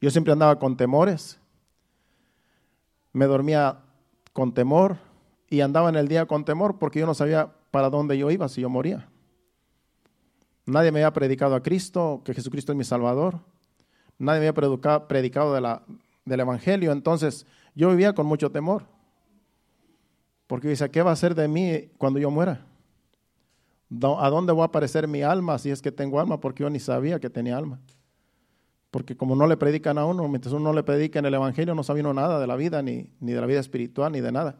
Yo 0.00 0.10
siempre 0.10 0.32
andaba 0.32 0.58
con 0.58 0.76
temores. 0.76 1.40
Me 3.12 3.26
dormía 3.26 3.78
con 4.32 4.52
temor 4.52 4.98
y 5.48 5.60
andaba 5.60 5.88
en 5.88 5.96
el 5.96 6.08
día 6.08 6.26
con 6.26 6.44
temor 6.44 6.78
porque 6.78 7.00
yo 7.00 7.06
no 7.06 7.14
sabía 7.14 7.52
para 7.70 7.90
dónde 7.90 8.16
yo 8.16 8.30
iba 8.30 8.48
si 8.48 8.60
yo 8.60 8.68
moría. 8.68 9.08
Nadie 10.66 10.92
me 10.92 11.00
había 11.00 11.12
predicado 11.12 11.54
a 11.54 11.62
Cristo, 11.62 12.22
que 12.24 12.32
Jesucristo 12.32 12.72
es 12.72 12.78
mi 12.78 12.84
Salvador. 12.84 13.40
Nadie 14.18 14.40
me 14.40 14.48
había 14.48 15.06
predicado, 15.08 15.54
del 16.24 16.40
Evangelio. 16.40 16.92
Entonces 16.92 17.46
yo 17.74 17.90
vivía 17.90 18.14
con 18.14 18.26
mucho 18.26 18.50
temor. 18.50 18.84
Porque 20.46 20.68
dice, 20.68 20.90
¿qué 20.90 21.02
va 21.02 21.12
a 21.12 21.16
ser 21.16 21.34
de 21.34 21.48
mí 21.48 21.90
cuando 21.98 22.18
yo 22.18 22.30
muera? 22.30 22.64
¿A 23.90 24.30
dónde 24.30 24.52
va 24.52 24.62
a 24.62 24.66
aparecer 24.66 25.06
mi 25.06 25.22
alma 25.22 25.58
si 25.58 25.70
es 25.70 25.82
que 25.82 25.92
tengo 25.92 26.18
alma? 26.20 26.40
Porque 26.40 26.62
yo 26.62 26.70
ni 26.70 26.80
sabía 26.80 27.20
que 27.20 27.30
tenía 27.30 27.56
alma. 27.56 27.80
Porque 28.90 29.16
como 29.16 29.36
no 29.36 29.46
le 29.46 29.56
predican 29.56 29.98
a 29.98 30.06
uno, 30.06 30.28
mientras 30.28 30.52
uno 30.54 30.64
no 30.64 30.72
le 30.72 30.82
predica 30.82 31.18
en 31.18 31.26
el 31.26 31.34
Evangelio, 31.34 31.74
no 31.74 31.82
sabe 31.82 32.00
uno 32.00 32.14
nada 32.14 32.38
de 32.38 32.46
la 32.46 32.56
vida, 32.56 32.82
ni, 32.82 33.10
ni 33.20 33.32
de 33.32 33.40
la 33.40 33.46
vida 33.46 33.60
espiritual, 33.60 34.12
ni 34.12 34.20
de 34.20 34.32
nada. 34.32 34.56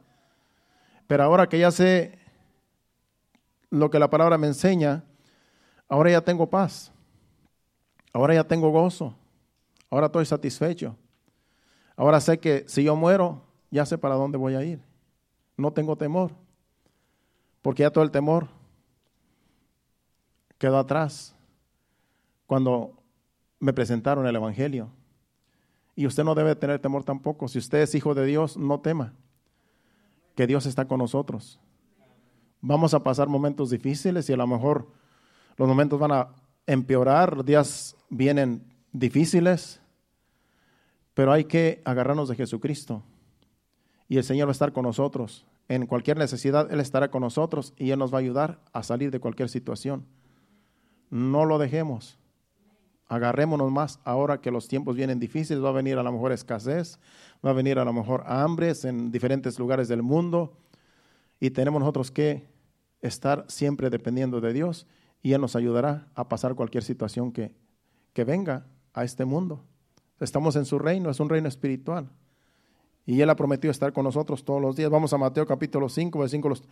Pero 1.07 1.23
ahora 1.23 1.49
que 1.49 1.59
ya 1.59 1.71
sé 1.71 2.19
lo 3.71 3.91
que 3.91 3.99
la 3.99 4.11
palabra 4.11 4.39
me 4.39 4.47
enseña, 4.47 5.05
ahora 5.89 6.11
ya 6.11 6.21
tengo 6.21 6.49
paz. 6.49 6.93
Ahora 8.13 8.35
ya 8.35 8.45
tengo 8.45 8.71
gozo. 8.71 9.15
Ahora 9.91 10.07
estoy 10.07 10.27
satisfecho. 10.27 10.97
Ahora 11.97 12.21
sé 12.21 12.39
que 12.39 12.65
si 12.67 12.85
yo 12.85 12.97
muero, 12.97 13.43
ya 13.71 13.87
sé 13.87 13.99
para 13.99 14.15
dónde 14.15 14.39
voy 14.39 14.55
a 14.55 14.65
ir. 14.65 14.81
No 15.57 15.73
tengo 15.73 15.97
temor. 15.97 16.33
Porque 17.63 17.83
ya 17.83 17.91
todo 17.91 18.05
el 18.05 18.11
temor 18.11 18.49
quedó 20.59 20.79
atrás 20.79 21.35
cuando 22.47 23.03
me 23.61 23.73
presentaron 23.73 24.27
el 24.27 24.37
Evangelio. 24.37 24.91
Y 25.97 26.07
usted 26.07 26.25
no 26.25 26.35
debe 26.35 26.57
tener 26.57 26.81
temor 26.81 27.05
tampoco. 27.05 27.49
Si 27.49 27.59
usted 27.59 27.79
es 27.79 27.95
hijo 27.95 28.15
de 28.15 28.27
Dios, 28.27 28.57
no 28.57 28.81
tema, 28.81 29.15
que 30.35 30.47
Dios 30.47 30.67
está 30.67 30.87
con 30.87 30.99
nosotros. 30.99 31.61
Vamos 32.61 32.95
a 32.95 33.03
pasar 33.03 33.29
momentos 33.29 33.71
difíciles 33.71 34.29
y 34.29 34.33
a 34.33 34.37
lo 34.37 34.47
mejor 34.47 34.89
los 35.57 35.69
momentos 35.69 36.01
van 36.01 36.13
a 36.13 36.29
empeorar, 36.67 37.37
los 37.37 37.47
días 37.47 37.97
vienen 38.09 38.65
difíciles, 38.93 39.81
pero 41.13 41.33
hay 41.33 41.45
que 41.45 41.83
agarrarnos 41.85 42.29
de 42.29 42.37
Jesucristo. 42.37 43.03
Y 44.09 44.17
el 44.17 44.25
Señor 44.25 44.49
va 44.49 44.51
a 44.51 44.53
estar 44.53 44.73
con 44.73 44.85
nosotros. 44.85 45.47
En 45.69 45.87
cualquier 45.87 46.19
necesidad, 46.19 46.71
Él 46.73 46.81
estará 46.81 47.11
con 47.11 47.23
nosotros 47.23 47.73
y 47.77 47.91
Él 47.91 47.99
nos 47.99 48.13
va 48.13 48.19
a 48.19 48.21
ayudar 48.21 48.61
a 48.73 48.83
salir 48.83 49.11
de 49.11 49.21
cualquier 49.21 49.49
situación. 49.49 50.07
No 51.15 51.45
lo 51.45 51.59
dejemos. 51.59 52.19
Agarrémonos 53.07 53.71
más 53.71 54.01
ahora 54.03 54.41
que 54.41 54.51
los 54.51 54.67
tiempos 54.67 54.97
vienen 54.97 55.21
difíciles. 55.21 55.63
Va 55.63 55.69
a 55.69 55.73
venir 55.73 55.97
a 55.97 56.03
lo 56.03 56.11
mejor 56.11 56.33
escasez, 56.33 56.99
va 57.47 57.51
a 57.51 57.53
venir 57.53 57.79
a 57.79 57.85
lo 57.85 57.93
mejor 57.93 58.25
hambres 58.27 58.85
en 58.85 59.13
diferentes 59.13 59.61
lugares 59.61 59.87
del 59.87 60.03
mundo. 60.03 60.57
Y 61.39 61.51
tenemos 61.51 61.79
nosotros 61.79 62.11
que 62.11 62.49
estar 63.01 63.45
siempre 63.47 63.91
dependiendo 63.91 64.41
de 64.41 64.53
Dios 64.53 64.89
y 65.23 65.35
Él 65.35 65.41
nos 65.41 65.55
ayudará 65.55 66.09
a 66.17 66.29
pasar 66.29 66.57
cualquier 66.57 66.83
situación 66.83 67.31
que, 67.31 67.55
que 68.13 68.25
venga 68.25 68.67
a 68.93 69.05
este 69.05 69.25
mundo. 69.25 69.63
Estamos 70.19 70.57
en 70.57 70.65
su 70.65 70.81
reino, 70.81 71.11
es 71.11 71.21
un 71.21 71.29
reino 71.29 71.47
espiritual. 71.47 72.11
Y 73.07 73.21
Él 73.21 73.31
ha 73.31 73.37
prometido 73.37 73.71
estar 73.71 73.93
con 73.93 74.03
nosotros 74.03 74.45
todos 74.45 74.61
los 74.61 74.75
días. 74.75 74.91
Vamos 74.91 75.13
a 75.13 75.19
Mateo 75.19 75.47
capítulo 75.47 75.89
5, 75.89 76.19
versículos 76.19 76.65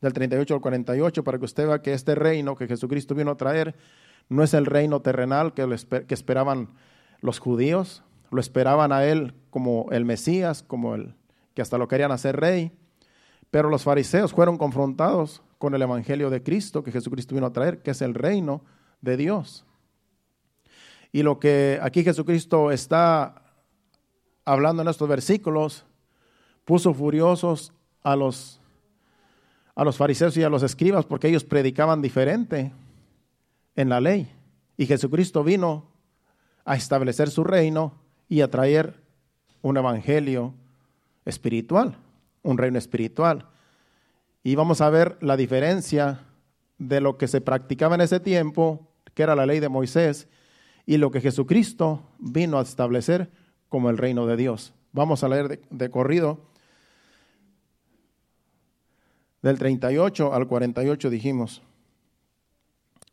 del 0.00 0.12
38 0.12 0.54
al 0.54 0.60
48, 0.60 1.24
para 1.24 1.38
que 1.38 1.44
usted 1.44 1.66
vea 1.66 1.82
que 1.82 1.92
este 1.92 2.14
reino 2.14 2.56
que 2.56 2.66
Jesucristo 2.66 3.14
vino 3.14 3.30
a 3.30 3.36
traer 3.36 3.74
no 4.28 4.42
es 4.42 4.54
el 4.54 4.66
reino 4.66 5.00
terrenal 5.00 5.54
que, 5.54 5.66
que 6.06 6.14
esperaban 6.14 6.70
los 7.20 7.38
judíos, 7.38 8.02
lo 8.30 8.40
esperaban 8.40 8.92
a 8.92 9.04
Él 9.04 9.34
como 9.50 9.86
el 9.90 10.04
Mesías, 10.04 10.62
como 10.62 10.94
el 10.94 11.14
que 11.54 11.62
hasta 11.62 11.78
lo 11.78 11.88
querían 11.88 12.12
hacer 12.12 12.36
rey. 12.36 12.72
Pero 13.50 13.68
los 13.68 13.82
fariseos 13.82 14.32
fueron 14.32 14.56
confrontados 14.56 15.42
con 15.58 15.74
el 15.74 15.82
Evangelio 15.82 16.30
de 16.30 16.42
Cristo 16.42 16.82
que 16.82 16.92
Jesucristo 16.92 17.34
vino 17.34 17.48
a 17.48 17.52
traer, 17.52 17.82
que 17.82 17.90
es 17.90 18.00
el 18.02 18.14
reino 18.14 18.64
de 19.00 19.16
Dios. 19.16 19.66
Y 21.12 21.22
lo 21.22 21.40
que 21.40 21.78
aquí 21.82 22.04
Jesucristo 22.04 22.70
está 22.70 23.42
hablando 24.44 24.82
en 24.82 24.88
estos 24.88 25.08
versículos, 25.08 25.84
puso 26.64 26.94
furiosos 26.94 27.72
a 28.02 28.14
los, 28.14 28.59
a 29.80 29.84
los 29.84 29.96
fariseos 29.96 30.36
y 30.36 30.42
a 30.42 30.50
los 30.50 30.62
escribas 30.62 31.06
porque 31.06 31.28
ellos 31.28 31.42
predicaban 31.42 32.02
diferente 32.02 32.70
en 33.76 33.88
la 33.88 33.98
ley. 33.98 34.30
Y 34.76 34.84
Jesucristo 34.84 35.42
vino 35.42 35.86
a 36.66 36.76
establecer 36.76 37.30
su 37.30 37.44
reino 37.44 37.94
y 38.28 38.42
a 38.42 38.50
traer 38.50 39.00
un 39.62 39.78
evangelio 39.78 40.52
espiritual, 41.24 41.96
un 42.42 42.58
reino 42.58 42.76
espiritual. 42.76 43.46
Y 44.42 44.54
vamos 44.54 44.82
a 44.82 44.90
ver 44.90 45.16
la 45.22 45.38
diferencia 45.38 46.26
de 46.76 47.00
lo 47.00 47.16
que 47.16 47.26
se 47.26 47.40
practicaba 47.40 47.94
en 47.94 48.02
ese 48.02 48.20
tiempo, 48.20 48.86
que 49.14 49.22
era 49.22 49.34
la 49.34 49.46
ley 49.46 49.60
de 49.60 49.70
Moisés, 49.70 50.28
y 50.84 50.98
lo 50.98 51.10
que 51.10 51.22
Jesucristo 51.22 52.02
vino 52.18 52.58
a 52.58 52.62
establecer 52.64 53.30
como 53.70 53.88
el 53.88 53.96
reino 53.96 54.26
de 54.26 54.36
Dios. 54.36 54.74
Vamos 54.92 55.24
a 55.24 55.28
leer 55.30 55.62
de, 55.70 55.90
corrido 55.90 56.49
del 59.42 59.58
38 59.58 60.34
al 60.34 60.46
48 60.46 61.10
dijimos. 61.10 61.62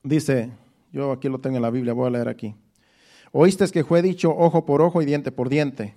Dice, 0.03 0.51
yo 0.91 1.11
aquí 1.11 1.29
lo 1.29 1.39
tengo 1.39 1.57
en 1.57 1.61
la 1.61 1.69
Biblia, 1.69 1.93
voy 1.93 2.07
a 2.07 2.11
leer 2.11 2.27
aquí. 2.27 2.55
Oíste 3.31 3.67
que 3.67 3.83
fue 3.83 4.01
dicho 4.01 4.33
ojo 4.35 4.65
por 4.65 4.81
ojo 4.81 5.01
y 5.01 5.05
diente 5.05 5.31
por 5.31 5.49
diente. 5.49 5.95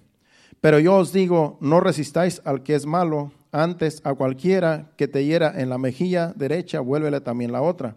Pero 0.60 0.78
yo 0.78 0.96
os 0.96 1.12
digo, 1.12 1.56
no 1.60 1.80
resistáis 1.80 2.42
al 2.44 2.62
que 2.62 2.74
es 2.74 2.86
malo, 2.86 3.32
antes 3.52 4.00
a 4.04 4.14
cualquiera 4.14 4.90
que 4.96 5.08
te 5.08 5.24
hiera 5.24 5.52
en 5.60 5.70
la 5.70 5.78
mejilla 5.78 6.32
derecha, 6.36 6.80
vuélvele 6.80 7.20
también 7.20 7.52
la 7.52 7.62
otra. 7.62 7.96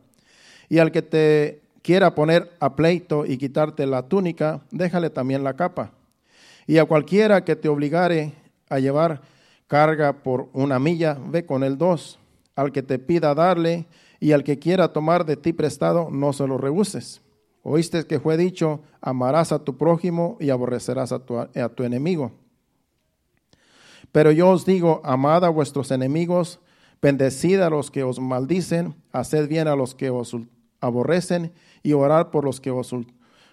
Y 0.70 0.80
al 0.80 0.92
que 0.92 1.02
te 1.02 1.62
quiera 1.82 2.16
poner 2.16 2.52
a 2.60 2.76
pleito 2.76 3.26
y 3.26 3.38
quitarte 3.38 3.86
la 3.86 4.08
túnica, 4.08 4.62
déjale 4.72 5.10
también 5.10 5.44
la 5.44 5.56
capa. 5.56 5.92
Y 6.66 6.78
a 6.78 6.86
cualquiera 6.86 7.44
que 7.44 7.56
te 7.56 7.70
obligare 7.70 8.34
a 8.70 8.80
llevar 8.80 9.22
carga 9.68 10.14
por 10.14 10.50
una 10.54 10.80
milla, 10.80 11.18
ve 11.28 11.46
con 11.46 11.64
el 11.64 11.78
dos. 11.78 12.20
Al 12.56 12.72
que 12.72 12.84
te 12.84 13.00
pida 13.00 13.34
darle 13.34 13.88
y 14.20 14.32
al 14.32 14.44
que 14.44 14.60
quiera 14.60 14.94
tomar 14.94 15.26
de 15.26 15.38
ti 15.38 15.54
prestado, 15.54 16.10
no 16.12 16.34
se 16.34 16.48
lo 16.48 16.58
rehuses. 16.58 17.22
Oíste 17.64 18.06
que 18.06 18.20
fue 18.20 18.38
dicho, 18.38 18.82
amarás 19.02 19.52
a 19.52 19.64
tu 19.64 19.78
prójimo 19.78 20.38
y 20.40 20.50
aborrecerás 20.50 21.12
a 21.12 21.20
tu, 21.20 21.38
a 21.38 21.70
tu 21.70 21.84
enemigo. 21.84 22.32
Pero 24.12 24.32
yo 24.32 24.50
os 24.50 24.66
digo, 24.66 25.02
amad 25.04 25.44
a 25.44 25.50
vuestros 25.50 25.90
enemigos, 25.90 26.60
bendecid 27.02 27.60
a 27.62 27.70
los 27.70 27.90
que 27.90 28.04
os 28.04 28.20
maldicen, 28.20 28.96
haced 29.12 29.48
bien 29.48 29.68
a 29.68 29.76
los 29.76 29.96
que 29.96 30.10
os 30.10 30.36
aborrecen 30.80 31.54
y 31.82 31.94
orad 31.94 32.28
por 32.28 32.44
los 32.44 32.62
que 32.62 32.70
os 32.70 32.94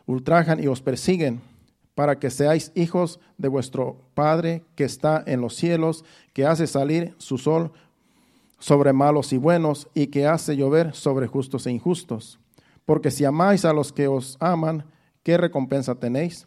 ultrajan 0.07 0.63
y 0.63 0.67
os 0.67 0.83
persiguen, 0.83 1.41
para 1.95 2.19
que 2.19 2.31
seáis 2.31 2.73
hijos 2.75 3.21
de 3.39 3.49
vuestro 3.49 4.03
Padre 4.15 4.65
que 4.75 4.85
está 4.85 5.23
en 5.27 5.41
los 5.41 5.55
cielos, 5.55 6.05
que 6.33 6.47
hace 6.47 6.67
salir 6.67 7.15
su 7.19 7.39
sol 7.39 7.73
sobre 8.61 8.93
malos 8.93 9.33
y 9.33 9.39
buenos, 9.39 9.89
y 9.95 10.07
que 10.07 10.27
hace 10.29 10.57
llover 10.57 10.95
sobre 10.95 11.27
justos 11.27 11.67
e 11.67 11.73
injustos. 11.73 12.39
Porque 12.85 13.11
si 13.11 13.25
amáis 13.25 13.65
a 13.65 13.73
los 13.73 13.93
que 13.93 14.07
os 14.07 14.37
aman, 14.39 14.85
¿qué 15.25 15.37
recompensa 15.37 15.97
tenéis? 15.97 16.47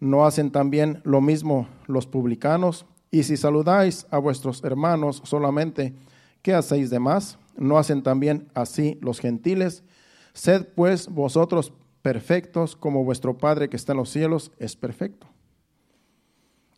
¿No 0.00 0.26
hacen 0.26 0.50
también 0.50 1.00
lo 1.04 1.20
mismo 1.20 1.68
los 1.86 2.06
publicanos? 2.06 2.86
Y 3.10 3.22
si 3.22 3.36
saludáis 3.36 4.06
a 4.10 4.18
vuestros 4.18 4.64
hermanos 4.64 5.22
solamente, 5.24 5.94
¿qué 6.42 6.54
hacéis 6.54 6.90
de 6.90 6.98
más? 6.98 7.38
¿No 7.56 7.78
hacen 7.78 8.02
también 8.02 8.48
así 8.54 8.98
los 9.00 9.20
gentiles? 9.20 9.84
Sed 10.32 10.66
pues 10.74 11.08
vosotros 11.08 11.72
perfectos 12.02 12.76
como 12.76 13.04
vuestro 13.04 13.38
Padre 13.38 13.68
que 13.68 13.76
está 13.76 13.92
en 13.92 13.98
los 13.98 14.10
cielos 14.10 14.52
es 14.58 14.76
perfecto. 14.76 15.26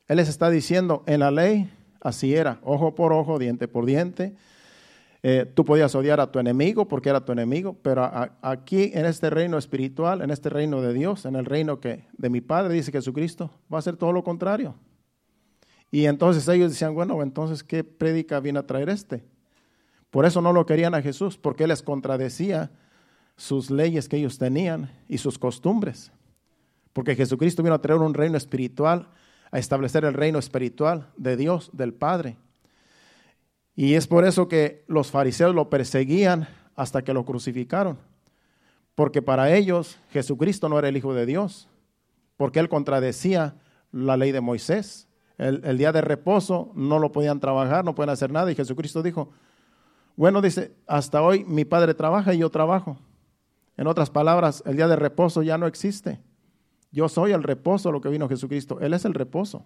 Él 0.06 0.16
les 0.16 0.28
está 0.28 0.48
diciendo, 0.48 1.02
en 1.06 1.20
la 1.20 1.30
ley 1.30 1.70
así 2.00 2.34
era, 2.34 2.60
ojo 2.62 2.94
por 2.94 3.12
ojo, 3.12 3.38
diente 3.38 3.68
por 3.68 3.86
diente. 3.86 4.34
Eh, 5.22 5.50
tú 5.52 5.64
podías 5.64 5.94
odiar 5.94 6.20
a 6.20 6.30
tu 6.30 6.38
enemigo 6.38 6.86
porque 6.86 7.08
era 7.08 7.24
tu 7.24 7.32
enemigo, 7.32 7.76
pero 7.82 8.08
aquí 8.40 8.92
en 8.94 9.04
este 9.04 9.30
reino 9.30 9.58
espiritual, 9.58 10.22
en 10.22 10.30
este 10.30 10.48
reino 10.48 10.80
de 10.80 10.92
Dios, 10.92 11.24
en 11.24 11.34
el 11.34 11.44
reino 11.44 11.80
que 11.80 12.04
de 12.16 12.30
mi 12.30 12.40
Padre, 12.40 12.74
dice 12.74 12.92
Jesucristo, 12.92 13.50
va 13.72 13.78
a 13.78 13.82
ser 13.82 13.96
todo 13.96 14.12
lo 14.12 14.22
contrario. 14.22 14.76
Y 15.90 16.06
entonces 16.06 16.46
ellos 16.48 16.70
decían, 16.70 16.94
bueno, 16.94 17.20
entonces, 17.22 17.64
¿qué 17.64 17.82
prédica 17.82 18.40
viene 18.40 18.58
a 18.58 18.66
traer 18.66 18.90
este? 18.90 19.24
Por 20.10 20.24
eso 20.24 20.40
no 20.40 20.52
lo 20.52 20.66
querían 20.66 20.94
a 20.94 21.02
Jesús, 21.02 21.36
porque 21.36 21.64
él 21.64 21.70
les 21.70 21.82
contradecía 21.82 22.70
sus 23.36 23.70
leyes 23.70 24.08
que 24.08 24.16
ellos 24.16 24.38
tenían 24.38 24.90
y 25.08 25.18
sus 25.18 25.38
costumbres. 25.38 26.12
Porque 26.92 27.16
Jesucristo 27.16 27.62
vino 27.62 27.74
a 27.74 27.80
traer 27.80 28.00
un 28.00 28.14
reino 28.14 28.36
espiritual, 28.36 29.08
a 29.50 29.58
establecer 29.58 30.04
el 30.04 30.14
reino 30.14 30.38
espiritual 30.38 31.10
de 31.16 31.36
Dios, 31.36 31.70
del 31.72 31.94
Padre. 31.94 32.36
Y 33.74 33.94
es 33.94 34.06
por 34.06 34.24
eso 34.24 34.48
que 34.48 34.84
los 34.88 35.10
fariseos 35.10 35.54
lo 35.54 35.70
perseguían 35.70 36.48
hasta 36.74 37.02
que 37.02 37.14
lo 37.14 37.24
crucificaron. 37.24 37.98
Porque 38.94 39.22
para 39.22 39.54
ellos 39.54 39.98
Jesucristo 40.10 40.68
no 40.68 40.78
era 40.78 40.88
el 40.88 40.96
Hijo 40.96 41.14
de 41.14 41.26
Dios, 41.26 41.68
porque 42.36 42.58
él 42.58 42.68
contradecía 42.68 43.54
la 43.92 44.16
ley 44.16 44.32
de 44.32 44.40
Moisés. 44.40 45.08
El, 45.38 45.78
día 45.78 45.92
de 45.92 46.00
reposo 46.00 46.72
no 46.74 46.98
lo 46.98 47.12
podían 47.12 47.38
trabajar, 47.38 47.84
no 47.84 47.94
pueden 47.94 48.10
hacer 48.10 48.32
nada. 48.32 48.50
Y 48.50 48.56
Jesucristo 48.56 49.02
dijo, 49.02 49.30
bueno, 50.16 50.42
dice, 50.42 50.72
hasta 50.88 51.22
hoy 51.22 51.44
mi 51.44 51.64
Padre 51.64 51.94
trabaja 51.94 52.34
y 52.34 52.38
yo 52.38 52.50
trabajo. 52.50 52.98
En 53.76 53.86
otras 53.86 54.10
palabras, 54.10 54.64
el 54.66 54.74
día 54.74 54.88
de 54.88 54.96
reposo 54.96 55.42
ya 55.42 55.56
no 55.56 55.68
existe. 55.68 56.20
Yo 56.90 57.08
soy 57.08 57.32
el 57.32 57.42
reposo, 57.42 57.92
lo 57.92 58.00
que 58.00 58.08
vino 58.08 58.28
Jesucristo. 58.28 58.80
Él 58.80 58.94
es 58.94 59.04
el 59.04 59.14
reposo. 59.14 59.64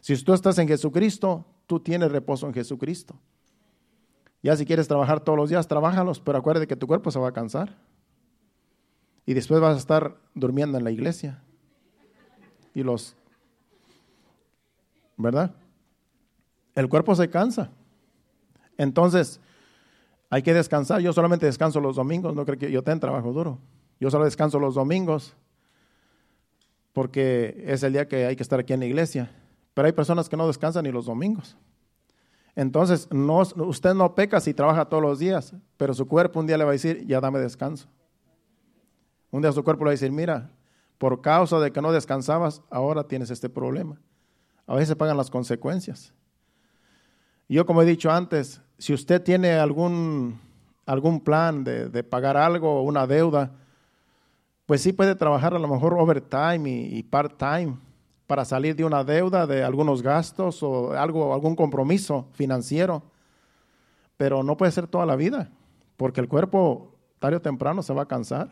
Si 0.00 0.16
tú 0.22 0.32
estás 0.32 0.58
en 0.58 0.68
Jesucristo, 0.68 1.44
tú 1.66 1.80
tienes 1.80 2.12
reposo 2.12 2.46
en 2.46 2.54
Jesucristo. 2.54 3.18
Ya 4.42 4.56
si 4.56 4.64
quieres 4.64 4.86
trabajar 4.86 5.20
todos 5.20 5.36
los 5.36 5.50
días, 5.50 5.66
trabájalos, 5.66 6.20
pero 6.20 6.38
acuérdate 6.38 6.68
que 6.68 6.76
tu 6.76 6.86
cuerpo 6.86 7.10
se 7.10 7.18
va 7.18 7.28
a 7.28 7.32
cansar. 7.32 7.76
Y 9.26 9.34
después 9.34 9.60
vas 9.60 9.74
a 9.74 9.78
estar 9.78 10.16
durmiendo 10.34 10.78
en 10.78 10.84
la 10.84 10.90
iglesia. 10.90 11.42
Y 12.74 12.82
los... 12.82 13.16
¿Verdad? 15.16 15.54
El 16.76 16.88
cuerpo 16.88 17.14
se 17.16 17.28
cansa. 17.28 17.70
Entonces, 18.76 19.40
hay 20.30 20.42
que 20.42 20.54
descansar. 20.54 21.00
Yo 21.00 21.12
solamente 21.12 21.46
descanso 21.46 21.80
los 21.80 21.96
domingos, 21.96 22.36
no 22.36 22.44
creo 22.44 22.58
que 22.58 22.70
yo 22.70 22.84
tenga 22.84 23.00
trabajo 23.00 23.32
duro. 23.32 23.58
Yo 23.98 24.10
solo 24.10 24.24
descanso 24.24 24.60
los 24.60 24.76
domingos 24.76 25.34
porque 26.98 27.62
es 27.64 27.84
el 27.84 27.92
día 27.92 28.08
que 28.08 28.26
hay 28.26 28.34
que 28.34 28.42
estar 28.42 28.58
aquí 28.58 28.72
en 28.72 28.80
la 28.80 28.86
iglesia. 28.86 29.30
Pero 29.72 29.86
hay 29.86 29.92
personas 29.92 30.28
que 30.28 30.36
no 30.36 30.48
descansan 30.48 30.82
ni 30.82 30.90
los 30.90 31.06
domingos. 31.06 31.56
Entonces, 32.56 33.06
no, 33.12 33.38
usted 33.38 33.94
no 33.94 34.16
peca 34.16 34.40
si 34.40 34.52
trabaja 34.52 34.86
todos 34.86 35.00
los 35.00 35.20
días, 35.20 35.54
pero 35.76 35.94
su 35.94 36.08
cuerpo 36.08 36.40
un 36.40 36.48
día 36.48 36.58
le 36.58 36.64
va 36.64 36.70
a 36.70 36.72
decir, 36.72 37.06
ya 37.06 37.20
dame 37.20 37.38
descanso. 37.38 37.86
Un 39.30 39.42
día 39.42 39.52
su 39.52 39.62
cuerpo 39.62 39.84
le 39.84 39.90
va 39.90 39.90
a 39.90 39.92
decir, 39.92 40.10
mira, 40.10 40.50
por 40.98 41.20
causa 41.20 41.60
de 41.60 41.70
que 41.70 41.80
no 41.80 41.92
descansabas, 41.92 42.62
ahora 42.68 43.04
tienes 43.04 43.30
este 43.30 43.48
problema. 43.48 44.00
A 44.66 44.74
veces 44.74 44.96
pagan 44.96 45.16
las 45.16 45.30
consecuencias. 45.30 46.12
Yo, 47.48 47.64
como 47.64 47.82
he 47.82 47.86
dicho 47.86 48.10
antes, 48.10 48.60
si 48.76 48.92
usted 48.92 49.22
tiene 49.22 49.52
algún, 49.52 50.40
algún 50.84 51.20
plan 51.20 51.62
de, 51.62 51.90
de 51.90 52.02
pagar 52.02 52.36
algo 52.36 52.80
o 52.80 52.82
una 52.82 53.06
deuda, 53.06 53.52
pues 54.68 54.82
sí 54.82 54.92
puede 54.92 55.14
trabajar 55.14 55.54
a 55.54 55.58
lo 55.58 55.66
mejor 55.66 55.94
overtime 55.94 56.68
y, 56.68 56.98
y 56.98 57.02
part-time 57.02 57.78
para 58.26 58.44
salir 58.44 58.76
de 58.76 58.84
una 58.84 59.02
deuda, 59.02 59.46
de 59.46 59.64
algunos 59.64 60.02
gastos 60.02 60.62
o 60.62 60.92
algo, 60.92 61.32
algún 61.32 61.56
compromiso 61.56 62.28
financiero. 62.32 63.02
Pero 64.18 64.42
no 64.42 64.58
puede 64.58 64.70
ser 64.70 64.86
toda 64.86 65.06
la 65.06 65.16
vida, 65.16 65.50
porque 65.96 66.20
el 66.20 66.28
cuerpo 66.28 66.94
tarde 67.18 67.36
o 67.36 67.40
temprano 67.40 67.82
se 67.82 67.94
va 67.94 68.02
a 68.02 68.08
cansar. 68.08 68.50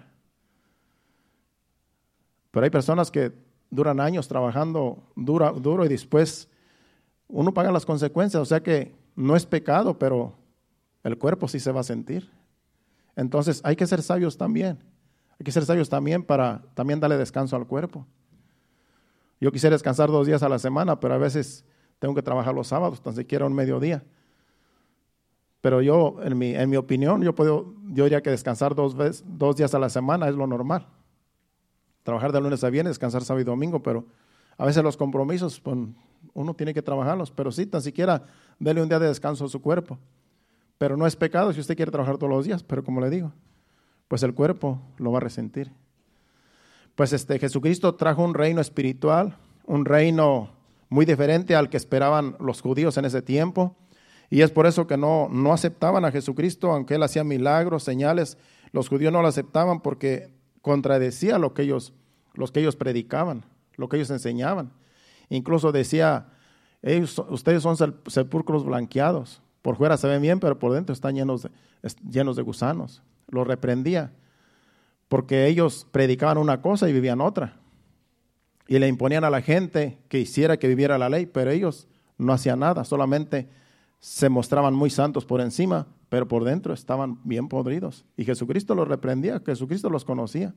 Pero 2.50 2.64
hay 2.64 2.70
personas 2.70 3.10
que 3.10 3.34
duran 3.68 4.00
años 4.00 4.26
trabajando 4.26 5.02
dura, 5.16 5.52
duro 5.52 5.84
y 5.84 5.88
después 5.88 6.48
uno 7.28 7.52
paga 7.52 7.70
las 7.70 7.84
consecuencias. 7.84 8.40
O 8.40 8.46
sea 8.46 8.62
que 8.62 8.96
no 9.16 9.36
es 9.36 9.44
pecado, 9.44 9.98
pero 9.98 10.32
el 11.04 11.18
cuerpo 11.18 11.46
sí 11.46 11.60
se 11.60 11.72
va 11.72 11.80
a 11.80 11.84
sentir. 11.84 12.32
Entonces 13.16 13.60
hay 13.64 13.76
que 13.76 13.86
ser 13.86 14.00
sabios 14.00 14.38
también. 14.38 14.95
Hay 15.39 15.45
que 15.45 15.53
ser 15.53 15.64
sabios 15.64 15.89
también 15.89 16.22
para 16.22 16.62
también 16.74 17.01
darle 17.01 17.16
descanso 17.16 17.57
al 17.57 17.66
cuerpo. 17.66 18.07
Yo 19.41 19.53
quisiera 19.53 19.74
descansar 19.74 20.11
dos 20.11 20.26
días 20.26 20.43
a 20.43 20.49
la 20.49 20.59
semana, 20.59 20.99
pero 20.99 21.14
a 21.14 21.18
veces 21.18 21.64
tengo 21.99 22.14
que 22.14 22.22
trabajar 22.22 22.55
los 22.55 22.68
sábados, 22.68 23.03
tan 23.03 23.14
siquiera 23.14 23.47
un 23.47 23.55
mediodía. 23.55 24.03
Pero 25.61 25.82
yo, 25.82 26.16
en 26.22 26.39
mi, 26.39 26.55
en 26.55 26.70
mi 26.70 26.76
opinión, 26.76 27.22
yo, 27.22 27.34
puedo, 27.34 27.74
yo 27.89 28.05
diría 28.05 28.22
que 28.22 28.30
descansar 28.30 28.74
dos, 28.74 28.95
veces, 28.95 29.24
dos 29.26 29.57
días 29.57 29.74
a 29.74 29.78
la 29.78 29.89
semana 29.89 30.28
es 30.28 30.34
lo 30.34 30.47
normal. 30.47 30.87
Trabajar 32.03 32.32
de 32.32 32.41
lunes 32.41 32.62
a 32.62 32.70
viernes, 32.70 32.93
descansar 32.93 33.24
sábado 33.24 33.43
y 33.43 33.45
domingo, 33.45 33.82
pero 33.82 34.07
a 34.57 34.64
veces 34.64 34.82
los 34.82 34.97
compromisos, 34.97 35.61
pues, 35.61 35.76
uno 36.34 36.55
tiene 36.55 36.72
que 36.72 36.82
trabajarlos, 36.82 37.30
pero 37.30 37.51
sí, 37.51 37.66
tan 37.66 37.82
siquiera 37.82 38.24
dele 38.59 38.82
un 38.82 38.89
día 38.89 38.99
de 38.99 39.09
descanso 39.09 39.45
a 39.45 39.49
su 39.49 39.61
cuerpo. 39.61 39.99
Pero 40.78 40.97
no 40.97 41.07
es 41.07 41.16
pecado 41.16 41.53
si 41.53 41.61
usted 41.61 41.76
quiere 41.76 41.91
trabajar 41.91 42.16
todos 42.16 42.30
los 42.30 42.45
días, 42.45 42.62
pero 42.62 42.84
como 42.84 43.01
le 43.01 43.11
digo, 43.11 43.32
pues 44.09 44.22
el 44.22 44.34
cuerpo 44.34 44.80
lo 44.98 45.12
va 45.12 45.18
a 45.18 45.22
resentir. 45.22 45.72
Pues 46.94 47.12
este 47.12 47.38
Jesucristo 47.38 47.94
trajo 47.94 48.24
un 48.24 48.34
reino 48.34 48.61
espiritual, 48.61 49.36
un 49.66 49.84
reino 49.84 50.50
muy 50.88 51.04
diferente 51.04 51.54
al 51.54 51.68
que 51.68 51.76
esperaban 51.76 52.36
los 52.40 52.62
judíos 52.62 52.96
en 52.96 53.04
ese 53.04 53.22
tiempo. 53.22 53.76
Y 54.30 54.42
es 54.42 54.50
por 54.50 54.66
eso 54.66 54.86
que 54.86 54.96
no, 54.96 55.28
no 55.30 55.52
aceptaban 55.52 56.04
a 56.04 56.11
Jesucristo, 56.11 56.72
aunque 56.72 56.94
él 56.94 57.02
hacía 57.02 57.22
milagros, 57.22 57.82
señales. 57.82 58.38
Los 58.72 58.88
judíos 58.88 59.12
no 59.12 59.22
lo 59.22 59.28
aceptaban 59.28 59.80
porque 59.80 60.32
contradecía 60.62 61.38
lo 61.38 61.54
que 61.54 61.62
ellos, 61.62 61.92
los 62.34 62.50
que 62.50 62.61
ellos 62.61 62.76
predicaban, 62.76 63.44
lo 63.76 63.88
que 63.88 63.96
ellos 63.96 64.11
enseñaban. 64.11 64.72
Incluso 65.28 65.72
decía, 65.72 66.28
ustedes 67.28 67.62
son 67.62 67.76
sepulcros 68.07 68.64
blanqueados. 68.64 69.42
Por 69.62 69.76
fuera 69.76 69.96
se 69.96 70.09
ven 70.09 70.22
bien, 70.22 70.40
pero 70.40 70.59
por 70.59 70.72
dentro 70.72 70.92
están 70.92 71.14
llenos 71.14 71.42
de, 71.42 71.50
llenos 72.09 72.36
de 72.36 72.42
gusanos 72.42 73.02
lo 73.28 73.44
reprendía, 73.44 74.12
porque 75.08 75.46
ellos 75.46 75.86
predicaban 75.90 76.38
una 76.38 76.60
cosa 76.60 76.88
y 76.88 76.92
vivían 76.92 77.20
otra. 77.20 77.56
Y 78.68 78.78
le 78.78 78.88
imponían 78.88 79.24
a 79.24 79.30
la 79.30 79.42
gente 79.42 79.98
que 80.08 80.18
hiciera 80.18 80.58
que 80.58 80.68
viviera 80.68 80.98
la 80.98 81.08
ley, 81.08 81.26
pero 81.26 81.50
ellos 81.50 81.88
no 82.18 82.32
hacían 82.32 82.60
nada, 82.60 82.84
solamente 82.84 83.48
se 84.00 84.28
mostraban 84.28 84.74
muy 84.74 84.90
santos 84.90 85.24
por 85.24 85.40
encima, 85.40 85.86
pero 86.08 86.28
por 86.28 86.44
dentro 86.44 86.74
estaban 86.74 87.18
bien 87.24 87.48
podridos. 87.48 88.04
Y 88.16 88.24
Jesucristo 88.24 88.74
los 88.74 88.88
reprendía, 88.88 89.40
Jesucristo 89.44 89.90
los 89.90 90.04
conocía. 90.04 90.54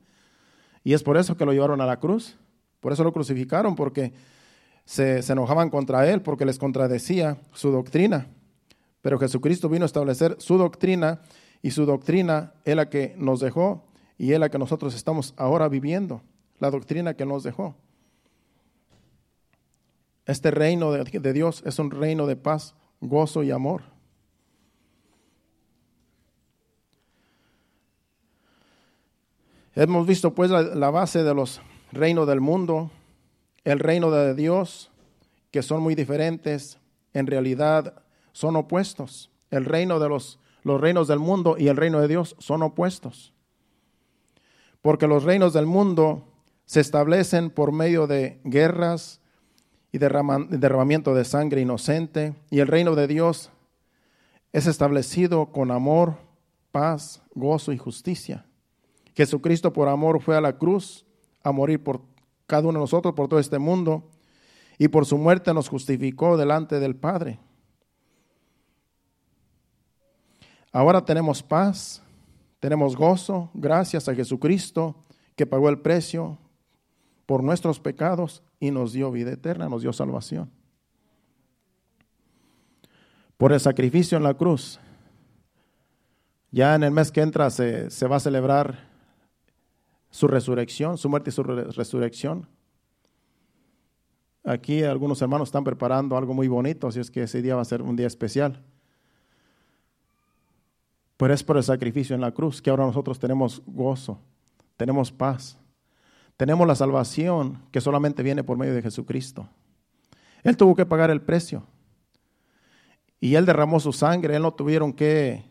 Y 0.84 0.94
es 0.94 1.02
por 1.02 1.16
eso 1.16 1.36
que 1.36 1.44
lo 1.44 1.52
llevaron 1.52 1.80
a 1.80 1.86
la 1.86 1.98
cruz, 1.98 2.36
por 2.80 2.92
eso 2.92 3.04
lo 3.04 3.12
crucificaron, 3.12 3.76
porque 3.76 4.12
se, 4.84 5.22
se 5.22 5.32
enojaban 5.32 5.70
contra 5.70 6.08
él, 6.10 6.22
porque 6.22 6.46
les 6.46 6.58
contradecía 6.58 7.38
su 7.52 7.70
doctrina. 7.70 8.28
Pero 9.02 9.18
Jesucristo 9.18 9.68
vino 9.68 9.84
a 9.84 9.86
establecer 9.86 10.36
su 10.38 10.56
doctrina 10.56 11.20
y 11.62 11.70
su 11.72 11.86
doctrina 11.86 12.54
es 12.64 12.76
la 12.76 12.88
que 12.88 13.14
nos 13.18 13.40
dejó 13.40 13.84
y 14.18 14.32
es 14.32 14.38
la 14.38 14.50
que 14.50 14.58
nosotros 14.58 14.94
estamos 14.94 15.34
ahora 15.36 15.68
viviendo, 15.68 16.22
la 16.58 16.70
doctrina 16.70 17.14
que 17.14 17.26
nos 17.26 17.42
dejó. 17.42 17.74
Este 20.26 20.50
reino 20.50 20.92
de, 20.92 21.32
Dios 21.32 21.62
es 21.66 21.78
un 21.78 21.90
reino 21.90 22.26
de 22.26 22.36
paz, 22.36 22.74
gozo 23.00 23.42
y 23.42 23.50
amor. 23.50 23.82
Hemos 29.74 30.06
visto 30.06 30.34
pues 30.34 30.50
la, 30.50 30.62
la 30.62 30.90
base 30.90 31.22
de 31.22 31.34
los 31.34 31.60
reinos 31.92 32.26
del 32.26 32.40
mundo, 32.40 32.90
el 33.64 33.78
reino 33.78 34.10
de 34.10 34.34
Dios, 34.34 34.90
que 35.50 35.62
son 35.62 35.82
muy 35.82 35.94
diferentes, 35.94 36.78
en 37.12 37.26
realidad 37.26 38.02
son 38.32 38.56
opuestos. 38.56 39.30
El 39.50 39.64
reino 39.64 39.98
de 39.98 40.08
los 40.08 40.39
los 40.62 40.80
reinos 40.80 41.08
del 41.08 41.18
mundo 41.18 41.56
y 41.58 41.68
el 41.68 41.76
reino 41.76 42.00
de 42.00 42.08
Dios 42.08 42.36
son 42.38 42.62
opuestos. 42.62 43.32
Porque 44.82 45.06
los 45.06 45.24
reinos 45.24 45.52
del 45.52 45.66
mundo 45.66 46.24
se 46.64 46.80
establecen 46.80 47.50
por 47.50 47.72
medio 47.72 48.06
de 48.06 48.40
guerras 48.44 49.20
y 49.92 49.98
derramamiento 49.98 51.14
de 51.14 51.24
sangre 51.24 51.60
inocente, 51.60 52.34
y 52.48 52.60
el 52.60 52.68
reino 52.68 52.94
de 52.94 53.08
Dios 53.08 53.50
es 54.52 54.66
establecido 54.66 55.46
con 55.46 55.70
amor, 55.70 56.14
paz, 56.70 57.22
gozo 57.34 57.72
y 57.72 57.78
justicia. 57.78 58.46
Jesucristo 59.14 59.72
por 59.72 59.88
amor 59.88 60.20
fue 60.20 60.36
a 60.36 60.40
la 60.40 60.56
cruz 60.56 61.04
a 61.42 61.50
morir 61.52 61.82
por 61.82 62.02
cada 62.46 62.62
uno 62.62 62.78
de 62.78 62.84
nosotros, 62.84 63.14
por 63.14 63.28
todo 63.28 63.40
este 63.40 63.58
mundo, 63.58 64.08
y 64.78 64.88
por 64.88 65.06
su 65.06 65.18
muerte 65.18 65.52
nos 65.52 65.68
justificó 65.68 66.36
delante 66.36 66.80
del 66.80 66.96
Padre. 66.96 67.38
Ahora 70.72 71.04
tenemos 71.04 71.42
paz, 71.42 72.02
tenemos 72.60 72.96
gozo, 72.96 73.50
gracias 73.54 74.08
a 74.08 74.14
Jesucristo 74.14 74.94
que 75.34 75.46
pagó 75.46 75.68
el 75.68 75.80
precio 75.80 76.38
por 77.26 77.42
nuestros 77.42 77.80
pecados 77.80 78.42
y 78.60 78.70
nos 78.70 78.92
dio 78.92 79.10
vida 79.10 79.32
eterna, 79.32 79.68
nos 79.68 79.82
dio 79.82 79.92
salvación. 79.92 80.50
Por 83.36 83.52
el 83.52 83.60
sacrificio 83.60 84.18
en 84.18 84.24
la 84.24 84.34
cruz. 84.34 84.78
Ya 86.50 86.74
en 86.74 86.82
el 86.82 86.90
mes 86.90 87.10
que 87.10 87.22
entra 87.22 87.48
se, 87.50 87.88
va 88.06 88.16
a 88.16 88.20
celebrar 88.20 88.90
su 90.10 90.28
resurrección, 90.28 90.98
su 90.98 91.08
muerte 91.08 91.30
y 91.30 91.32
su 91.32 91.42
resurrección. 91.42 92.46
Aquí 94.44 94.82
algunos 94.82 95.22
hermanos 95.22 95.48
están 95.48 95.64
preparando 95.64 96.16
algo 96.16 96.34
muy 96.34 96.48
bonito, 96.48 96.88
así 96.88 97.00
es 97.00 97.10
que 97.10 97.22
ese 97.22 97.40
día 97.40 97.54
va 97.54 97.62
a 97.62 97.64
ser 97.64 97.82
un 97.82 97.96
día 97.96 98.06
especial. 98.06 98.62
Pero 101.20 101.34
es 101.34 101.44
por 101.44 101.58
el 101.58 101.62
sacrificio 101.62 102.14
en 102.14 102.22
la 102.22 102.32
cruz 102.32 102.62
que 102.62 102.70
ahora 102.70 102.86
nosotros 102.86 103.18
tenemos 103.18 103.60
gozo, 103.66 104.18
tenemos 104.78 105.12
paz, 105.12 105.58
tenemos 106.38 106.66
la 106.66 106.74
salvación 106.74 107.58
que 107.70 107.82
solamente 107.82 108.22
viene 108.22 108.42
por 108.42 108.56
medio 108.56 108.72
de 108.72 108.80
Jesucristo. 108.80 109.46
Él 110.42 110.56
tuvo 110.56 110.74
que 110.74 110.86
pagar 110.86 111.10
el 111.10 111.20
precio. 111.20 111.62
Y 113.20 113.34
él 113.34 113.44
derramó 113.44 113.80
su 113.80 113.92
sangre, 113.92 114.34
él 114.34 114.40
no 114.40 114.54
tuvieron 114.54 114.94
que, 114.94 115.44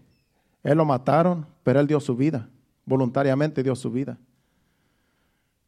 él 0.63 0.75
lo 0.75 0.85
mataron, 0.85 1.45
pero 1.61 1.79
él 1.79 1.85
dio 1.85 1.99
su 1.99 2.15
vida, 2.15 2.49
voluntariamente 2.83 3.61
dio 3.61 3.75
su 3.75 3.91
vida. 3.91 4.17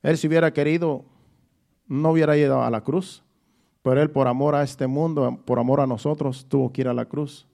Él 0.02 0.18
si 0.18 0.28
hubiera 0.28 0.52
querido, 0.52 1.06
no 1.86 2.10
hubiera 2.10 2.36
ido 2.36 2.64
a 2.64 2.72
la 2.72 2.82
cruz, 2.82 3.24
pero 3.84 4.02
él 4.02 4.10
por 4.10 4.28
amor 4.28 4.56
a 4.56 4.64
este 4.64 4.88
mundo, 4.88 5.44
por 5.46 5.60
amor 5.60 5.80
a 5.80 5.86
nosotros, 5.86 6.48
tuvo 6.50 6.74
que 6.74 6.82
ir 6.82 6.88
a 6.88 6.96
la 6.96 7.06
cruz. 7.06 7.48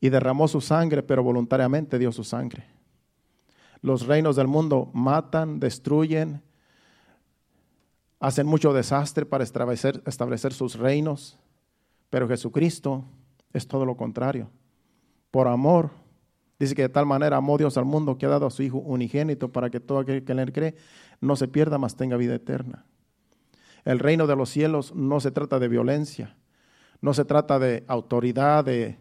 Y 0.00 0.08
derramó 0.10 0.48
su 0.48 0.60
sangre, 0.60 1.02
pero 1.02 1.22
voluntariamente 1.22 1.98
dio 1.98 2.12
su 2.12 2.24
sangre. 2.24 2.66
Los 3.80 4.06
reinos 4.06 4.36
del 4.36 4.46
mundo 4.46 4.90
matan, 4.92 5.60
destruyen, 5.60 6.42
hacen 8.20 8.46
mucho 8.46 8.72
desastre 8.72 9.26
para 9.26 9.44
establecer, 9.44 10.52
sus 10.52 10.76
reinos, 10.76 11.38
pero 12.10 12.28
Jesucristo 12.28 13.04
es 13.52 13.68
todo 13.68 13.84
lo 13.84 13.96
contrario. 13.96 14.50
Por 15.30 15.48
amor, 15.48 15.90
dice 16.58 16.74
que 16.74 16.82
de 16.82 16.88
tal 16.88 17.06
manera 17.06 17.36
amó 17.36 17.58
Dios 17.58 17.76
al 17.76 17.84
mundo 17.84 18.16
que 18.16 18.26
ha 18.26 18.30
dado 18.30 18.46
a 18.46 18.50
su 18.50 18.62
Hijo 18.62 18.78
unigénito 18.78 19.52
para 19.52 19.70
que 19.70 19.80
todo 19.80 19.98
aquel 19.98 20.24
que 20.24 20.32
en 20.32 20.38
él 20.38 20.52
cree 20.52 20.74
no 21.20 21.36
se 21.36 21.48
pierda, 21.48 21.78
mas 21.78 21.96
tenga 21.96 22.16
vida 22.16 22.34
eterna. 22.34 22.86
El 23.84 23.98
reino 23.98 24.26
de 24.26 24.36
los 24.36 24.50
cielos 24.50 24.94
no 24.94 25.20
se 25.20 25.30
trata 25.30 25.58
de 25.58 25.68
violencia, 25.68 26.36
no 27.00 27.14
se 27.14 27.24
trata 27.24 27.58
de 27.58 27.84
autoridad, 27.86 28.64
de, 28.64 28.98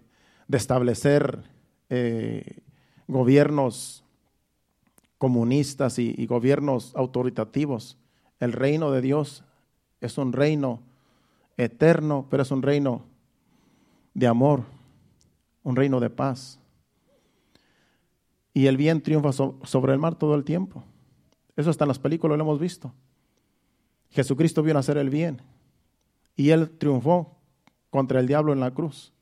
establecer 0.51 1.43
eh, 1.89 2.59
gobiernos 3.07 4.03
comunistas 5.17 5.97
y 5.97 6.25
gobiernos 6.25 6.93
autoritativos. 6.95 7.97
El 8.39 8.51
reino 8.51 8.91
de 8.91 9.01
Dios 9.01 9.43
es 10.01 10.17
un 10.17 10.33
reino 10.33 10.81
eterno, 11.57 12.27
pero 12.29 12.43
es 12.43 12.51
un 12.51 12.61
reino 12.61 13.03
de 14.13 14.27
amor, 14.27 14.63
un 15.63 15.75
reino 15.75 15.99
de 15.99 16.09
paz. 16.09 16.59
Y 18.53 18.67
el 18.67 18.77
bien 18.77 19.01
triunfa 19.01 19.31
sobre 19.33 19.93
el 19.93 19.99
mar 19.99 20.15
todo 20.15 20.35
el 20.35 20.43
tiempo. 20.43 20.83
Eso 21.55 21.69
está 21.69 21.83
en 21.85 21.89
las 21.89 21.99
películas, 21.99 22.37
lo 22.37 22.43
hemos 22.43 22.59
visto. 22.59 22.93
Jesucristo 24.11 24.63
vino 24.63 24.77
a 24.77 24.79
hacer 24.79 24.97
el 24.97 25.09
bien 25.09 25.41
y 26.35 26.51
él 26.51 26.69
triunfó 26.77 27.37
contra 27.89 28.19
el 28.19 28.27
diablo 28.27 28.53
en 28.53 28.61
la 28.61 28.71
cruz. 28.71 29.13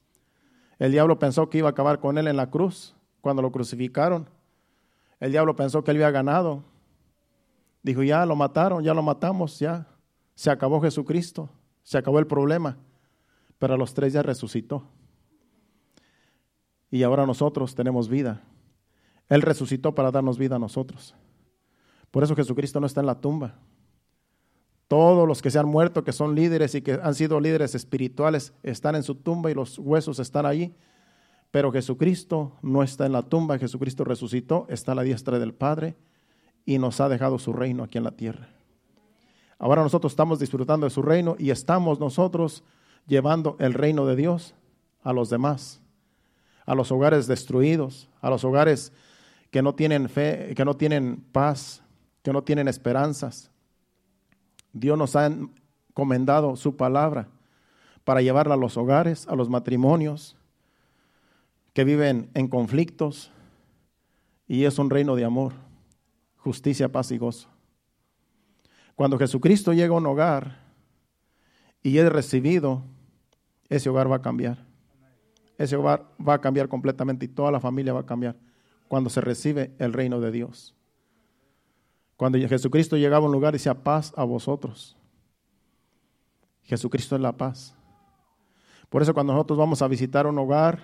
El 0.83 0.91
diablo 0.91 1.17
pensó 1.17 1.49
que 1.49 1.59
iba 1.59 1.69
a 1.69 1.71
acabar 1.71 1.99
con 2.01 2.17
él 2.17 2.27
en 2.27 2.35
la 2.35 2.49
cruz 2.49 2.93
cuando 3.21 3.41
lo 3.41 3.51
crucificaron. 3.51 4.27
El 5.21 5.31
diablo 5.31 5.55
pensó 5.55 5.83
que 5.83 5.91
él 5.91 5.97
había 5.97 6.11
ganado. 6.11 6.63
Dijo, 7.83 8.03
ya 8.03 8.25
lo 8.25 8.35
mataron, 8.35 8.83
ya 8.83 8.93
lo 8.93 9.01
matamos, 9.01 9.59
ya. 9.59 9.87
Se 10.35 10.51
acabó 10.51 10.81
Jesucristo, 10.81 11.49
se 11.83 11.97
acabó 11.97 12.19
el 12.19 12.27
problema 12.27 12.77
pero 13.63 13.75
a 13.75 13.77
los 13.77 13.93
tres 13.93 14.11
ya 14.11 14.21
resucitó. 14.21 14.83
Y 16.91 17.01
ahora 17.03 17.25
nosotros 17.25 17.73
tenemos 17.75 18.09
vida. 18.09 18.41
Él 19.29 19.41
resucitó 19.41 19.95
para 19.95 20.11
darnos 20.11 20.37
vida 20.37 20.57
a 20.57 20.59
nosotros. 20.59 21.15
Por 22.11 22.23
eso 22.23 22.35
Jesucristo 22.35 22.81
no 22.81 22.87
está 22.87 22.99
en 22.99 23.05
la 23.05 23.21
tumba. 23.21 23.55
Todos 24.93 25.27
los 25.27 25.41
que 25.41 25.49
se 25.49 25.57
han 25.57 25.65
muerto, 25.65 26.03
que 26.03 26.11
son 26.11 26.35
líderes 26.35 26.75
y 26.75 26.83
que 26.83 26.99
han 27.01 27.15
sido 27.15 27.39
líderes 27.39 27.73
espirituales, 27.73 28.53
están 28.61 28.93
en 28.93 29.01
su 29.01 29.15
tumba 29.15 29.49
y 29.49 29.55
los 29.55 29.79
huesos 29.79 30.19
están 30.19 30.45
allí. 30.45 30.75
Pero 31.49 31.71
Jesucristo 31.71 32.59
no 32.61 32.83
está 32.83 33.07
en 33.07 33.13
la 33.13 33.23
tumba, 33.23 33.57
Jesucristo 33.57 34.03
resucitó, 34.03 34.67
está 34.69 34.91
a 34.91 34.95
la 34.95 35.01
diestra 35.01 35.39
del 35.39 35.55
Padre 35.55 35.97
y 36.63 36.77
nos 36.77 37.01
ha 37.01 37.09
dejado 37.09 37.39
su 37.39 37.53
reino 37.53 37.83
aquí 37.83 37.97
en 37.97 38.03
la 38.03 38.11
tierra. 38.11 38.49
Ahora 39.57 39.81
nosotros 39.81 40.11
estamos 40.11 40.37
disfrutando 40.37 40.85
de 40.85 40.91
su 40.91 41.01
reino 41.01 41.37
y 41.39 41.49
estamos 41.49 41.99
nosotros 41.99 42.63
llevando 43.07 43.55
el 43.57 43.73
reino 43.73 44.05
de 44.05 44.15
Dios 44.15 44.53
a 45.01 45.11
los 45.11 45.31
demás, 45.31 45.81
a 46.67 46.75
los 46.75 46.91
hogares 46.91 47.25
destruidos, 47.25 48.11
a 48.21 48.29
los 48.29 48.43
hogares 48.43 48.93
que 49.49 49.63
no 49.63 49.73
tienen 49.73 50.07
fe, 50.07 50.53
que 50.55 50.63
no 50.63 50.75
tienen 50.75 51.25
paz, 51.31 51.81
que 52.21 52.31
no 52.31 52.43
tienen 52.43 52.67
esperanzas. 52.67 53.49
Dios 54.73 54.97
nos 54.97 55.15
ha 55.15 55.27
encomendado 55.27 56.55
su 56.55 56.75
palabra 56.75 57.29
para 58.03 58.21
llevarla 58.21 58.55
a 58.55 58.57
los 58.57 58.75
hogares, 58.75 59.27
a 59.27 59.35
los 59.35 59.49
matrimonios 59.49 60.35
que 61.73 61.83
viven 61.83 62.29
en 62.33 62.47
conflictos 62.47 63.31
y 64.47 64.65
es 64.65 64.77
un 64.77 64.89
reino 64.89 65.15
de 65.15 65.25
amor, 65.25 65.53
justicia, 66.37 66.91
paz 66.91 67.11
y 67.11 67.17
gozo. 67.17 67.47
Cuando 68.95 69.17
Jesucristo 69.17 69.73
llega 69.73 69.93
a 69.93 69.97
un 69.97 70.05
hogar 70.05 70.59
y 71.81 71.97
es 71.97 72.11
recibido, 72.11 72.83
ese 73.69 73.89
hogar 73.89 74.11
va 74.11 74.17
a 74.17 74.21
cambiar. 74.21 74.65
Ese 75.57 75.75
hogar 75.75 76.05
va 76.25 76.35
a 76.35 76.41
cambiar 76.41 76.67
completamente 76.67 77.25
y 77.25 77.29
toda 77.29 77.51
la 77.51 77.59
familia 77.59 77.93
va 77.93 78.01
a 78.01 78.05
cambiar 78.05 78.35
cuando 78.87 79.09
se 79.09 79.21
recibe 79.21 79.73
el 79.79 79.93
reino 79.93 80.19
de 80.19 80.31
Dios. 80.31 80.75
Cuando 82.17 82.37
Jesucristo 82.37 82.97
llegaba 82.97 83.25
a 83.25 83.27
un 83.27 83.33
lugar 83.33 83.53
decía 83.53 83.83
paz 83.83 84.13
a 84.15 84.23
vosotros. 84.23 84.95
Jesucristo 86.63 87.15
es 87.15 87.21
la 87.21 87.35
paz. 87.35 87.75
Por 88.89 89.01
eso 89.01 89.13
cuando 89.13 89.33
nosotros 89.33 89.57
vamos 89.57 89.81
a 89.81 89.87
visitar 89.87 90.27
un 90.27 90.37
hogar, 90.37 90.79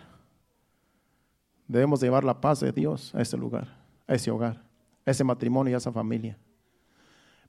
debemos 1.68 2.02
llevar 2.02 2.24
la 2.24 2.42
paz 2.42 2.60
de 2.60 2.72
Dios 2.72 3.14
a 3.14 3.22
ese 3.22 3.38
lugar, 3.38 3.78
a 4.08 4.16
ese 4.16 4.32
hogar, 4.32 4.64
a 5.06 5.12
ese 5.12 5.24
matrimonio 5.24 5.72
y 5.72 5.74
a 5.76 5.78
esa 5.78 5.92
familia. 5.92 6.38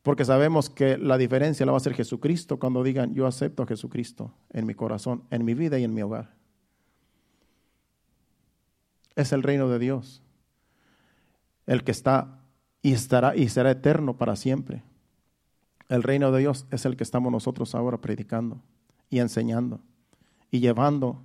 Porque 0.02 0.24
sabemos 0.24 0.70
que 0.70 0.96
la 0.96 1.18
diferencia 1.18 1.66
la 1.66 1.72
va 1.72 1.76
a 1.76 1.80
hacer 1.80 1.94
Jesucristo 1.94 2.58
cuando 2.58 2.82
digan, 2.82 3.14
yo 3.14 3.26
acepto 3.26 3.62
a 3.62 3.66
Jesucristo 3.66 4.32
en 4.50 4.66
mi 4.66 4.74
corazón, 4.74 5.24
en 5.30 5.44
mi 5.44 5.54
vida 5.54 5.78
y 5.78 5.84
en 5.84 5.94
mi 5.94 6.02
hogar. 6.02 6.34
Es 9.14 9.32
el 9.32 9.42
reino 9.42 9.68
de 9.68 9.78
Dios, 9.78 10.22
el 11.66 11.84
que 11.84 11.90
está 11.90 12.39
y 12.82 12.92
estará 12.92 13.36
y 13.36 13.48
será 13.48 13.70
eterno 13.70 14.16
para 14.16 14.36
siempre. 14.36 14.82
El 15.88 16.02
reino 16.02 16.30
de 16.30 16.40
Dios 16.40 16.66
es 16.70 16.84
el 16.84 16.96
que 16.96 17.04
estamos 17.04 17.32
nosotros 17.32 17.74
ahora 17.74 18.00
predicando 18.00 18.60
y 19.08 19.18
enseñando 19.18 19.80
y 20.50 20.60
llevando 20.60 21.20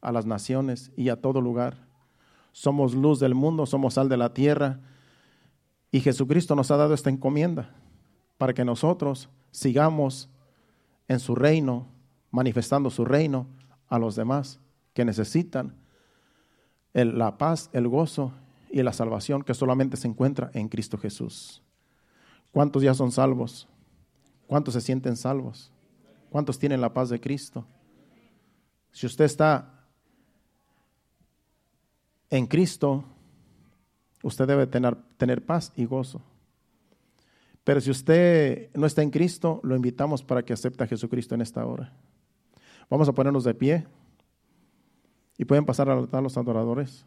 a 0.00 0.12
las 0.12 0.26
naciones 0.26 0.90
y 0.96 1.08
a 1.08 1.20
todo 1.20 1.40
lugar. 1.40 1.76
Somos 2.52 2.94
luz 2.94 3.20
del 3.20 3.34
mundo, 3.34 3.64
somos 3.64 3.94
sal 3.94 4.08
de 4.08 4.16
la 4.16 4.34
tierra 4.34 4.80
y 5.90 6.00
Jesucristo 6.00 6.54
nos 6.56 6.70
ha 6.70 6.76
dado 6.76 6.94
esta 6.94 7.10
encomienda 7.10 7.70
para 8.38 8.54
que 8.54 8.64
nosotros 8.64 9.28
sigamos 9.52 10.28
en 11.08 11.20
su 11.20 11.34
reino, 11.34 11.86
manifestando 12.30 12.90
su 12.90 13.04
reino 13.04 13.46
a 13.88 13.98
los 13.98 14.16
demás 14.16 14.58
que 14.94 15.04
necesitan 15.04 15.76
la 16.92 17.38
paz, 17.38 17.70
el 17.72 17.88
gozo 17.88 18.32
y 18.72 18.82
la 18.82 18.92
salvación 18.92 19.42
que 19.42 19.54
solamente 19.54 19.96
se 19.96 20.08
encuentra 20.08 20.50
en 20.54 20.68
Cristo 20.68 20.96
Jesús. 20.96 21.62
¿Cuántos 22.50 22.82
ya 22.82 22.94
son 22.94 23.12
salvos? 23.12 23.68
¿Cuántos 24.46 24.74
se 24.74 24.80
sienten 24.80 25.16
salvos? 25.16 25.70
¿Cuántos 26.30 26.58
tienen 26.58 26.80
la 26.80 26.92
paz 26.92 27.10
de 27.10 27.20
Cristo? 27.20 27.66
Si 28.90 29.06
usted 29.06 29.26
está 29.26 29.86
en 32.30 32.46
Cristo, 32.46 33.04
usted 34.22 34.46
debe 34.46 34.66
tener, 34.66 34.96
tener 35.18 35.44
paz 35.44 35.72
y 35.76 35.84
gozo. 35.84 36.22
Pero 37.64 37.80
si 37.80 37.90
usted 37.90 38.70
no 38.74 38.86
está 38.86 39.02
en 39.02 39.10
Cristo, 39.10 39.60
lo 39.62 39.76
invitamos 39.76 40.22
para 40.22 40.42
que 40.42 40.54
acepte 40.54 40.82
a 40.82 40.86
Jesucristo 40.86 41.34
en 41.34 41.42
esta 41.42 41.64
hora. 41.64 41.92
Vamos 42.88 43.08
a 43.08 43.12
ponernos 43.12 43.44
de 43.44 43.54
pie 43.54 43.86
y 45.38 45.44
pueden 45.44 45.64
pasar 45.64 45.88
a 45.88 46.20
los 46.20 46.36
adoradores. 46.36 47.06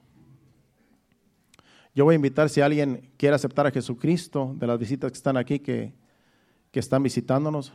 Yo 1.95 2.03
voy 2.03 2.13
a 2.13 2.17
invitar 2.17 2.49
si 2.49 2.59
alguien 2.59 3.09
quiere 3.15 3.35
aceptar 3.35 3.65
a 3.65 3.71
Jesucristo 3.71 4.53
de 4.59 4.67
las 4.67 4.77
visitas 4.77 5.09
que 5.09 5.15
están 5.15 5.37
aquí, 5.37 5.59
que, 5.59 5.93
que 6.69 6.79
están 6.81 7.01
visitándonos. 7.01 7.71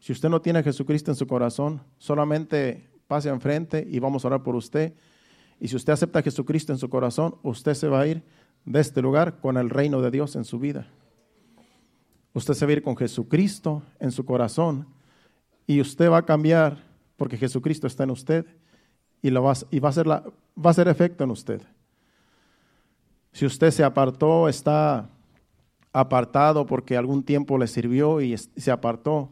Si 0.00 0.10
usted 0.10 0.28
no 0.28 0.42
tiene 0.42 0.58
a 0.58 0.62
Jesucristo 0.64 1.12
en 1.12 1.14
su 1.14 1.28
corazón, 1.28 1.80
solamente 1.96 2.90
pase 3.06 3.28
enfrente 3.28 3.86
y 3.88 4.00
vamos 4.00 4.24
a 4.24 4.28
orar 4.28 4.42
por 4.42 4.56
usted. 4.56 4.94
Y 5.60 5.68
si 5.68 5.76
usted 5.76 5.92
acepta 5.92 6.18
a 6.18 6.22
Jesucristo 6.22 6.72
en 6.72 6.78
su 6.78 6.90
corazón, 6.90 7.36
usted 7.44 7.74
se 7.74 7.86
va 7.86 8.00
a 8.00 8.06
ir 8.08 8.24
de 8.64 8.80
este 8.80 9.00
lugar 9.00 9.38
con 9.40 9.58
el 9.58 9.70
reino 9.70 10.02
de 10.02 10.10
Dios 10.10 10.34
en 10.34 10.44
su 10.44 10.58
vida. 10.58 10.88
Usted 12.32 12.54
se 12.54 12.66
va 12.66 12.70
a 12.70 12.72
ir 12.72 12.82
con 12.82 12.96
Jesucristo 12.96 13.84
en 14.00 14.10
su 14.10 14.24
corazón 14.24 14.88
y 15.68 15.80
usted 15.80 16.10
va 16.10 16.18
a 16.18 16.26
cambiar 16.26 16.82
porque 17.16 17.36
Jesucristo 17.36 17.86
está 17.86 18.02
en 18.02 18.10
usted 18.10 18.44
y, 19.22 19.30
lo 19.30 19.44
va, 19.44 19.52
y 19.70 19.78
va, 19.78 19.90
a 19.90 19.92
ser 19.92 20.08
la, 20.08 20.24
va 20.58 20.70
a 20.70 20.74
ser 20.74 20.88
efecto 20.88 21.22
en 21.22 21.30
usted. 21.30 21.62
Si 23.34 23.44
usted 23.44 23.72
se 23.72 23.82
apartó, 23.84 24.48
está 24.48 25.10
apartado 25.92 26.64
porque 26.64 26.96
algún 26.96 27.22
tiempo 27.22 27.58
le 27.58 27.66
sirvió 27.66 28.20
y 28.20 28.36
se 28.38 28.70
apartó, 28.70 29.28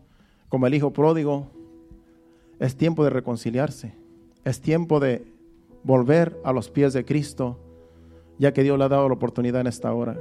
como 0.48 0.66
el 0.66 0.74
hijo 0.74 0.92
pródigo, 0.92 1.46
es 2.58 2.76
tiempo 2.76 3.04
de 3.04 3.10
reconciliarse. 3.10 3.94
Es 4.44 4.60
tiempo 4.60 5.00
de 5.00 5.24
volver 5.84 6.38
a 6.44 6.52
los 6.52 6.68
pies 6.68 6.92
de 6.92 7.04
Cristo, 7.04 7.58
ya 8.38 8.52
que 8.52 8.64
Dios 8.64 8.76
le 8.76 8.84
ha 8.84 8.88
dado 8.88 9.08
la 9.08 9.14
oportunidad 9.14 9.60
en 9.60 9.68
esta 9.68 9.94
hora. 9.94 10.18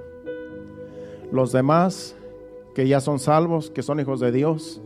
Los 1.31 1.51
demás 1.51 2.15
que 2.73 2.87
ya 2.87 3.01
son 3.01 3.19
salvos, 3.19 3.71
que 3.71 3.81
son 3.83 3.99
hijos 3.99 4.19
de 4.19 4.31
Dios, 4.31 4.79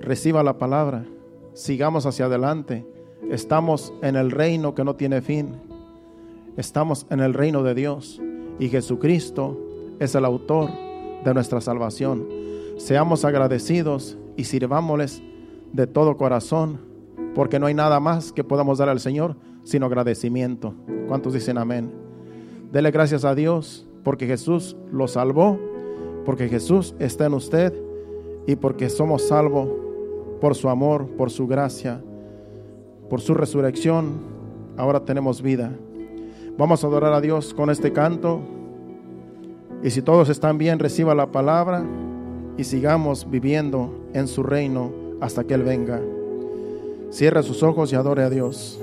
reciba 0.00 0.42
la 0.42 0.58
palabra, 0.58 1.04
sigamos 1.52 2.06
hacia 2.06 2.24
adelante, 2.24 2.84
Estamos 3.30 3.92
en 4.02 4.16
el 4.16 4.32
reino 4.32 4.74
que 4.74 4.82
no 4.82 4.96
tiene 4.96 5.20
fin. 5.20 5.69
Estamos 6.56 7.06
en 7.10 7.20
el 7.20 7.32
reino 7.32 7.62
de 7.62 7.74
Dios 7.74 8.20
y 8.58 8.68
Jesucristo 8.68 9.58
es 10.00 10.14
el 10.14 10.24
autor 10.24 10.70
de 11.24 11.32
nuestra 11.32 11.60
salvación. 11.60 12.26
Seamos 12.76 13.24
agradecidos 13.24 14.18
y 14.36 14.44
sirvámosles 14.44 15.22
de 15.72 15.86
todo 15.86 16.16
corazón, 16.16 16.80
porque 17.34 17.60
no 17.60 17.66
hay 17.66 17.74
nada 17.74 18.00
más 18.00 18.32
que 18.32 18.42
podamos 18.42 18.78
dar 18.78 18.88
al 18.88 19.00
Señor 19.00 19.36
sino 19.62 19.86
agradecimiento. 19.86 20.74
¿Cuántos 21.06 21.34
dicen 21.34 21.56
amén? 21.56 21.92
Dele 22.72 22.90
gracias 22.90 23.24
a 23.24 23.34
Dios 23.34 23.86
porque 24.02 24.26
Jesús 24.26 24.76
lo 24.90 25.06
salvó, 25.06 25.58
porque 26.24 26.48
Jesús 26.48 26.94
está 26.98 27.26
en 27.26 27.34
usted 27.34 27.72
y 28.46 28.56
porque 28.56 28.88
somos 28.88 29.28
salvos 29.28 29.68
por 30.40 30.56
su 30.56 30.68
amor, 30.68 31.06
por 31.16 31.30
su 31.30 31.46
gracia, 31.46 32.02
por 33.08 33.20
su 33.20 33.34
resurrección. 33.34 34.18
Ahora 34.76 35.04
tenemos 35.04 35.42
vida. 35.42 35.72
Vamos 36.60 36.84
a 36.84 36.88
adorar 36.88 37.14
a 37.14 37.22
Dios 37.22 37.54
con 37.54 37.70
este 37.70 37.90
canto. 37.90 38.42
Y 39.82 39.88
si 39.88 40.02
todos 40.02 40.28
están 40.28 40.58
bien, 40.58 40.78
reciba 40.78 41.14
la 41.14 41.32
palabra 41.32 41.82
y 42.58 42.64
sigamos 42.64 43.30
viviendo 43.30 44.10
en 44.12 44.28
su 44.28 44.42
reino 44.42 44.92
hasta 45.22 45.44
que 45.44 45.54
Él 45.54 45.62
venga. 45.62 46.02
Cierra 47.08 47.42
sus 47.42 47.62
ojos 47.62 47.90
y 47.94 47.96
adore 47.96 48.24
a 48.24 48.28
Dios. 48.28 48.78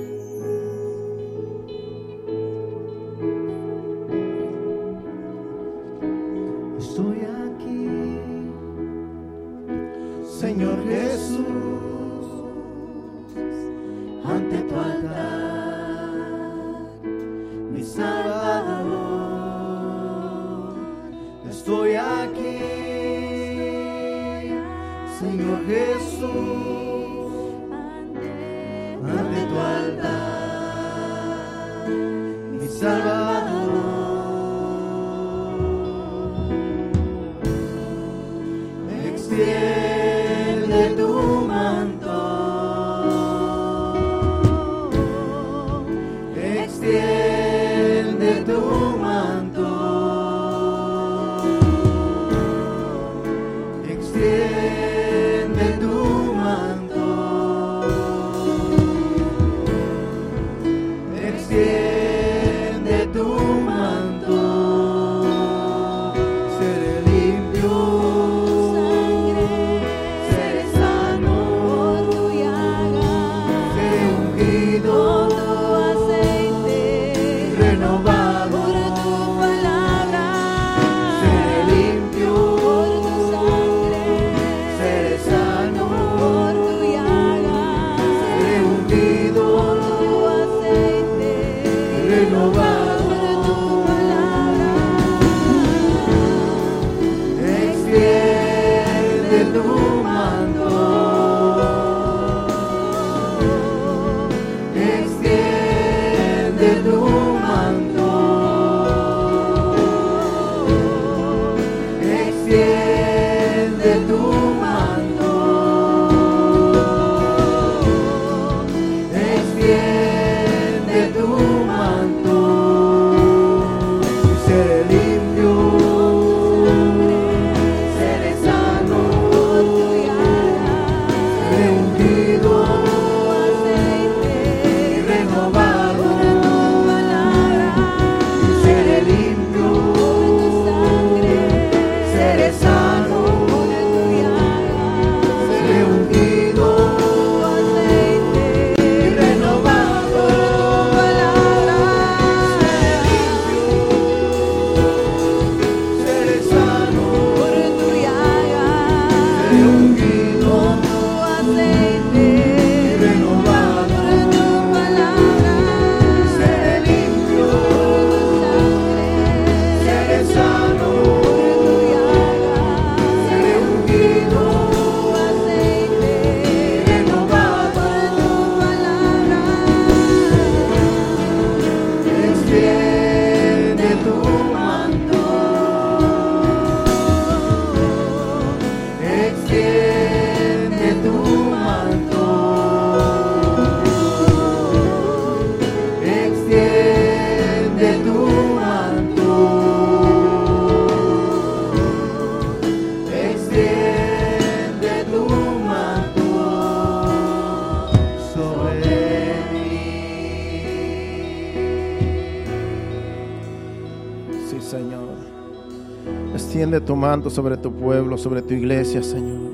Tu 216.88 216.95
manto 216.95 217.29
sobre 217.29 217.57
tu 217.57 217.71
pueblo, 217.73 218.17
sobre 218.17 218.41
tu 218.41 218.53
iglesia, 218.53 219.03
Señor. 219.03 219.51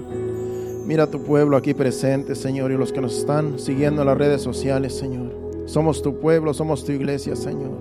Mira 0.85 1.09
tu 1.09 1.19
pueblo 1.23 1.57
aquí 1.57 1.73
presente, 1.73 2.35
Señor, 2.35 2.71
y 2.71 2.77
los 2.77 2.93
que 2.93 3.01
nos 3.01 3.17
están 3.17 3.57
siguiendo 3.57 4.03
en 4.03 4.07
las 4.07 4.17
redes 4.17 4.41
sociales, 4.43 4.93
Señor. 4.95 5.33
Somos 5.65 6.03
tu 6.03 6.19
pueblo, 6.19 6.53
somos 6.53 6.85
tu 6.85 6.91
iglesia, 6.91 7.35
Señor. 7.35 7.71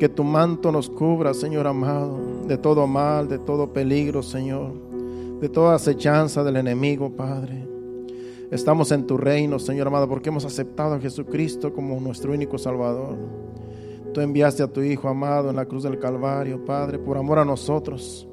Que 0.00 0.08
tu 0.08 0.24
manto 0.24 0.72
nos 0.72 0.90
cubra, 0.90 1.32
Señor 1.32 1.68
amado, 1.68 2.18
de 2.48 2.58
todo 2.58 2.88
mal, 2.88 3.28
de 3.28 3.38
todo 3.38 3.72
peligro, 3.72 4.20
Señor. 4.20 4.72
De 5.40 5.48
toda 5.48 5.76
acechanza 5.76 6.42
del 6.42 6.56
enemigo, 6.56 7.08
Padre. 7.10 7.68
Estamos 8.50 8.90
en 8.90 9.06
tu 9.06 9.16
reino, 9.16 9.60
Señor 9.60 9.86
amado, 9.86 10.08
porque 10.08 10.30
hemos 10.30 10.44
aceptado 10.44 10.94
a 10.94 11.00
Jesucristo 11.00 11.72
como 11.72 12.00
nuestro 12.00 12.32
único 12.32 12.58
Salvador. 12.58 13.16
Tú 14.12 14.20
enviaste 14.20 14.64
a 14.64 14.66
tu 14.66 14.82
Hijo 14.82 15.08
amado 15.08 15.50
en 15.50 15.56
la 15.56 15.66
cruz 15.66 15.84
del 15.84 16.00
Calvario, 16.00 16.64
Padre, 16.64 16.98
por 16.98 17.16
amor 17.16 17.38
a 17.38 17.44
nosotros, 17.44 18.26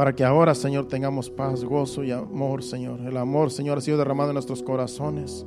para 0.00 0.16
que 0.16 0.24
ahora, 0.24 0.54
Señor, 0.54 0.88
tengamos 0.88 1.28
paz, 1.28 1.62
gozo 1.62 2.02
y 2.02 2.10
amor, 2.10 2.62
Señor. 2.62 3.00
El 3.00 3.18
amor, 3.18 3.50
Señor, 3.50 3.76
ha 3.76 3.80
sido 3.82 3.98
derramado 3.98 4.30
en 4.30 4.34
nuestros 4.34 4.62
corazones. 4.62 5.44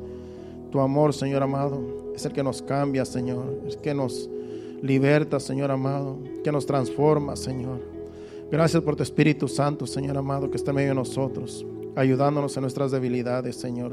Tu 0.71 0.79
amor, 0.79 1.11
Señor 1.11 1.41
amado, 1.41 1.81
es 2.15 2.23
el 2.23 2.33
que 2.33 2.43
nos 2.43 2.61
cambia, 2.61 3.03
Señor. 3.03 3.61
Es 3.65 3.77
que 3.77 3.95
nos 3.95 4.29
liberta, 4.83 5.39
Señor 5.39 5.71
amado. 5.71 6.19
Que 6.43 6.51
nos 6.51 6.67
transforma, 6.67 7.35
Señor. 7.35 7.79
Gracias 8.51 8.83
por 8.83 8.95
tu 8.95 9.01
Espíritu 9.01 9.47
Santo, 9.47 9.87
Señor 9.87 10.19
amado, 10.19 10.51
que 10.51 10.57
está 10.57 10.69
en 10.69 10.75
medio 10.75 10.89
de 10.89 10.95
nosotros, 10.97 11.65
ayudándonos 11.95 12.55
en 12.55 12.61
nuestras 12.61 12.91
debilidades, 12.91 13.55
Señor. 13.55 13.91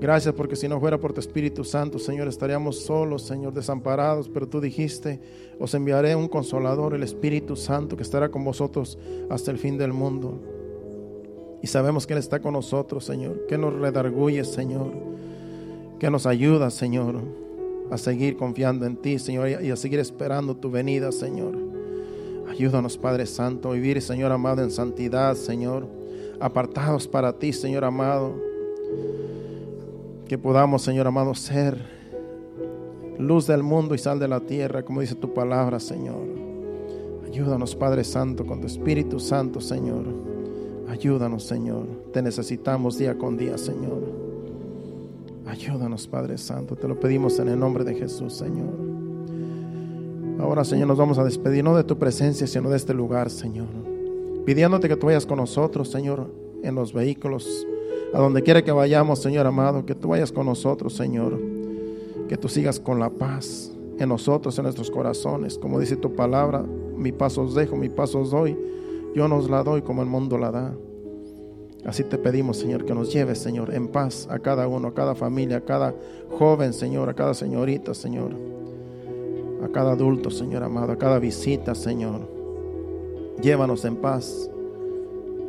Gracias 0.00 0.32
porque 0.34 0.54
si 0.54 0.68
no 0.68 0.78
fuera 0.78 0.98
por 0.98 1.12
tu 1.12 1.18
Espíritu 1.18 1.64
Santo, 1.64 1.98
Señor, 1.98 2.28
estaríamos 2.28 2.78
solos, 2.78 3.22
Señor, 3.22 3.52
desamparados. 3.52 4.28
Pero 4.28 4.48
tú 4.48 4.60
dijiste, 4.60 5.20
os 5.58 5.74
enviaré 5.74 6.14
un 6.14 6.28
consolador, 6.28 6.94
el 6.94 7.02
Espíritu 7.02 7.56
Santo, 7.56 7.96
que 7.96 8.04
estará 8.04 8.28
con 8.28 8.44
vosotros 8.44 8.96
hasta 9.28 9.50
el 9.50 9.58
fin 9.58 9.76
del 9.76 9.92
mundo. 9.92 10.40
Y 11.62 11.66
sabemos 11.66 12.06
que 12.06 12.12
Él 12.12 12.20
está 12.20 12.38
con 12.40 12.52
nosotros, 12.52 13.04
Señor, 13.04 13.46
que 13.46 13.58
nos 13.58 13.74
redarguye, 13.74 14.44
Señor, 14.44 14.92
que 15.98 16.10
nos 16.10 16.26
ayuda, 16.26 16.70
Señor, 16.70 17.16
a 17.90 17.98
seguir 17.98 18.36
confiando 18.36 18.86
en 18.86 18.96
ti, 18.96 19.18
Señor, 19.18 19.48
y 19.48 19.70
a 19.70 19.76
seguir 19.76 19.98
esperando 19.98 20.56
tu 20.56 20.70
venida, 20.70 21.10
Señor. 21.10 21.56
Ayúdanos, 22.48 22.96
Padre 22.96 23.26
Santo, 23.26 23.70
a 23.70 23.74
vivir, 23.74 24.00
Señor 24.00 24.30
amado, 24.30 24.62
en 24.62 24.70
santidad, 24.70 25.34
Señor, 25.34 25.88
apartados 26.38 27.08
para 27.08 27.36
ti, 27.36 27.52
Señor 27.52 27.84
amado 27.84 28.46
que 30.28 30.36
podamos, 30.38 30.82
Señor 30.82 31.06
amado, 31.06 31.34
ser 31.34 31.78
luz 33.18 33.46
del 33.46 33.62
mundo 33.62 33.94
y 33.94 33.98
sal 33.98 34.18
de 34.18 34.28
la 34.28 34.40
tierra, 34.40 34.84
como 34.84 35.00
dice 35.00 35.14
tu 35.14 35.32
palabra, 35.32 35.80
Señor. 35.80 36.22
Ayúdanos, 37.26 37.74
Padre 37.74 38.04
Santo, 38.04 38.46
con 38.46 38.60
tu 38.60 38.66
Espíritu 38.66 39.18
Santo, 39.18 39.60
Señor. 39.60 40.04
Ayúdanos, 40.88 41.44
Señor. 41.44 41.86
Te 42.12 42.22
necesitamos 42.22 42.98
día 42.98 43.16
con 43.16 43.36
día, 43.36 43.56
Señor. 43.56 44.02
Ayúdanos, 45.46 46.06
Padre 46.06 46.36
Santo. 46.36 46.76
Te 46.76 46.86
lo 46.86 47.00
pedimos 47.00 47.38
en 47.38 47.48
el 47.48 47.58
nombre 47.58 47.82
de 47.82 47.94
Jesús, 47.94 48.34
Señor. 48.34 48.74
Ahora, 50.38 50.62
Señor, 50.64 50.88
nos 50.88 50.98
vamos 50.98 51.18
a 51.18 51.24
despedir, 51.24 51.64
no 51.64 51.74
de 51.74 51.84
tu 51.84 51.98
presencia, 51.98 52.46
sino 52.46 52.68
de 52.68 52.76
este 52.76 52.92
lugar, 52.92 53.30
Señor. 53.30 53.68
Pidiéndote 54.44 54.88
que 54.88 54.96
tú 54.96 55.06
vayas 55.06 55.26
con 55.26 55.38
nosotros, 55.38 55.90
Señor, 55.90 56.30
en 56.62 56.74
los 56.74 56.92
vehículos 56.92 57.66
a 58.12 58.18
donde 58.18 58.42
quiera 58.42 58.62
que 58.62 58.72
vayamos, 58.72 59.20
Señor 59.20 59.46
amado, 59.46 59.84
que 59.84 59.94
tú 59.94 60.08
vayas 60.08 60.32
con 60.32 60.46
nosotros, 60.46 60.94
Señor. 60.94 61.38
Que 62.28 62.36
tú 62.36 62.48
sigas 62.48 62.80
con 62.80 62.98
la 62.98 63.10
paz 63.10 63.72
en 63.98 64.08
nosotros, 64.08 64.58
en 64.58 64.64
nuestros 64.64 64.90
corazones. 64.90 65.58
Como 65.58 65.78
dice 65.80 65.96
tu 65.96 66.14
palabra, 66.14 66.62
mi 66.96 67.12
paso 67.12 67.42
os 67.42 67.54
dejo, 67.54 67.76
mi 67.76 67.88
paso 67.88 68.20
os 68.20 68.30
doy. 68.30 68.56
Yo 69.14 69.28
nos 69.28 69.50
la 69.50 69.62
doy 69.62 69.82
como 69.82 70.02
el 70.02 70.08
mundo 70.08 70.38
la 70.38 70.50
da. 70.50 70.74
Así 71.84 72.04
te 72.04 72.18
pedimos, 72.18 72.56
Señor, 72.56 72.84
que 72.84 72.94
nos 72.94 73.12
lleves, 73.12 73.38
Señor, 73.38 73.72
en 73.72 73.88
paz 73.88 74.26
a 74.30 74.38
cada 74.38 74.66
uno, 74.68 74.88
a 74.88 74.94
cada 74.94 75.14
familia, 75.14 75.58
a 75.58 75.60
cada 75.60 75.94
joven, 76.30 76.72
Señor, 76.72 77.08
a 77.08 77.14
cada 77.14 77.34
señorita, 77.34 77.94
Señor. 77.94 78.32
A 79.62 79.68
cada 79.68 79.92
adulto, 79.92 80.30
Señor 80.30 80.62
amado, 80.62 80.92
a 80.92 80.98
cada 80.98 81.18
visita, 81.18 81.74
Señor. 81.74 82.28
Llévanos 83.40 83.84
en 83.84 83.96
paz 83.96 84.50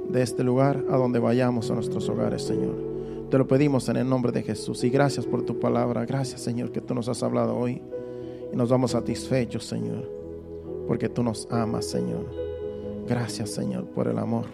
de 0.09 0.21
este 0.21 0.43
lugar 0.43 0.83
a 0.89 0.97
donde 0.97 1.19
vayamos 1.19 1.69
a 1.71 1.75
nuestros 1.75 2.09
hogares, 2.09 2.43
Señor. 2.43 2.75
Te 3.29 3.37
lo 3.37 3.47
pedimos 3.47 3.87
en 3.89 3.97
el 3.97 4.09
nombre 4.09 4.31
de 4.31 4.41
Jesús 4.41 4.83
y 4.83 4.89
gracias 4.89 5.25
por 5.25 5.43
tu 5.43 5.59
palabra. 5.59 6.05
Gracias, 6.05 6.41
Señor, 6.41 6.71
que 6.71 6.81
tú 6.81 6.95
nos 6.95 7.07
has 7.07 7.21
hablado 7.21 7.55
hoy 7.55 7.81
y 8.51 8.55
nos 8.55 8.69
vamos 8.69 8.91
satisfechos, 8.91 9.65
Señor, 9.65 10.09
porque 10.87 11.09
tú 11.09 11.21
nos 11.21 11.47
amas, 11.51 11.85
Señor. 11.85 12.25
Gracias, 13.07 13.51
Señor, 13.51 13.85
por 13.85 14.07
el 14.07 14.17
amor 14.17 14.45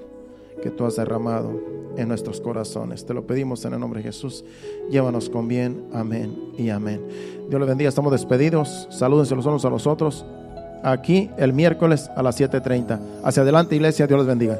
que 0.62 0.72
tú 0.72 0.86
has 0.86 0.98
derramado 0.98 1.76
en 1.98 2.08
nuestros 2.08 2.42
corazones. 2.42 3.06
Te 3.06 3.14
lo 3.14 3.26
pedimos 3.26 3.64
en 3.66 3.74
el 3.74 3.80
nombre 3.80 4.02
de 4.02 4.08
Jesús. 4.08 4.44
Llévanos 4.90 5.30
con 5.30 5.48
bien. 5.48 5.86
Amén 5.94 6.36
y 6.58 6.70
amén. 6.70 7.02
Dios 7.50 7.60
le 7.60 7.68
bendiga. 7.68 7.88
Estamos 7.88 8.12
despedidos. 8.12 8.88
Salúdense 8.92 9.36
los 9.36 9.46
unos 9.46 9.64
a 9.64 9.70
los 9.70 9.88
otros. 9.88 10.26
Aquí 10.84 11.30
el 11.38 11.54
miércoles 11.54 12.10
a 12.16 12.22
las 12.22 12.40
7:30. 12.40 13.00
Hacia 13.24 13.44
adelante, 13.44 13.76
iglesia. 13.76 14.08
Dios 14.08 14.20
les 14.20 14.28
bendiga. 14.28 14.60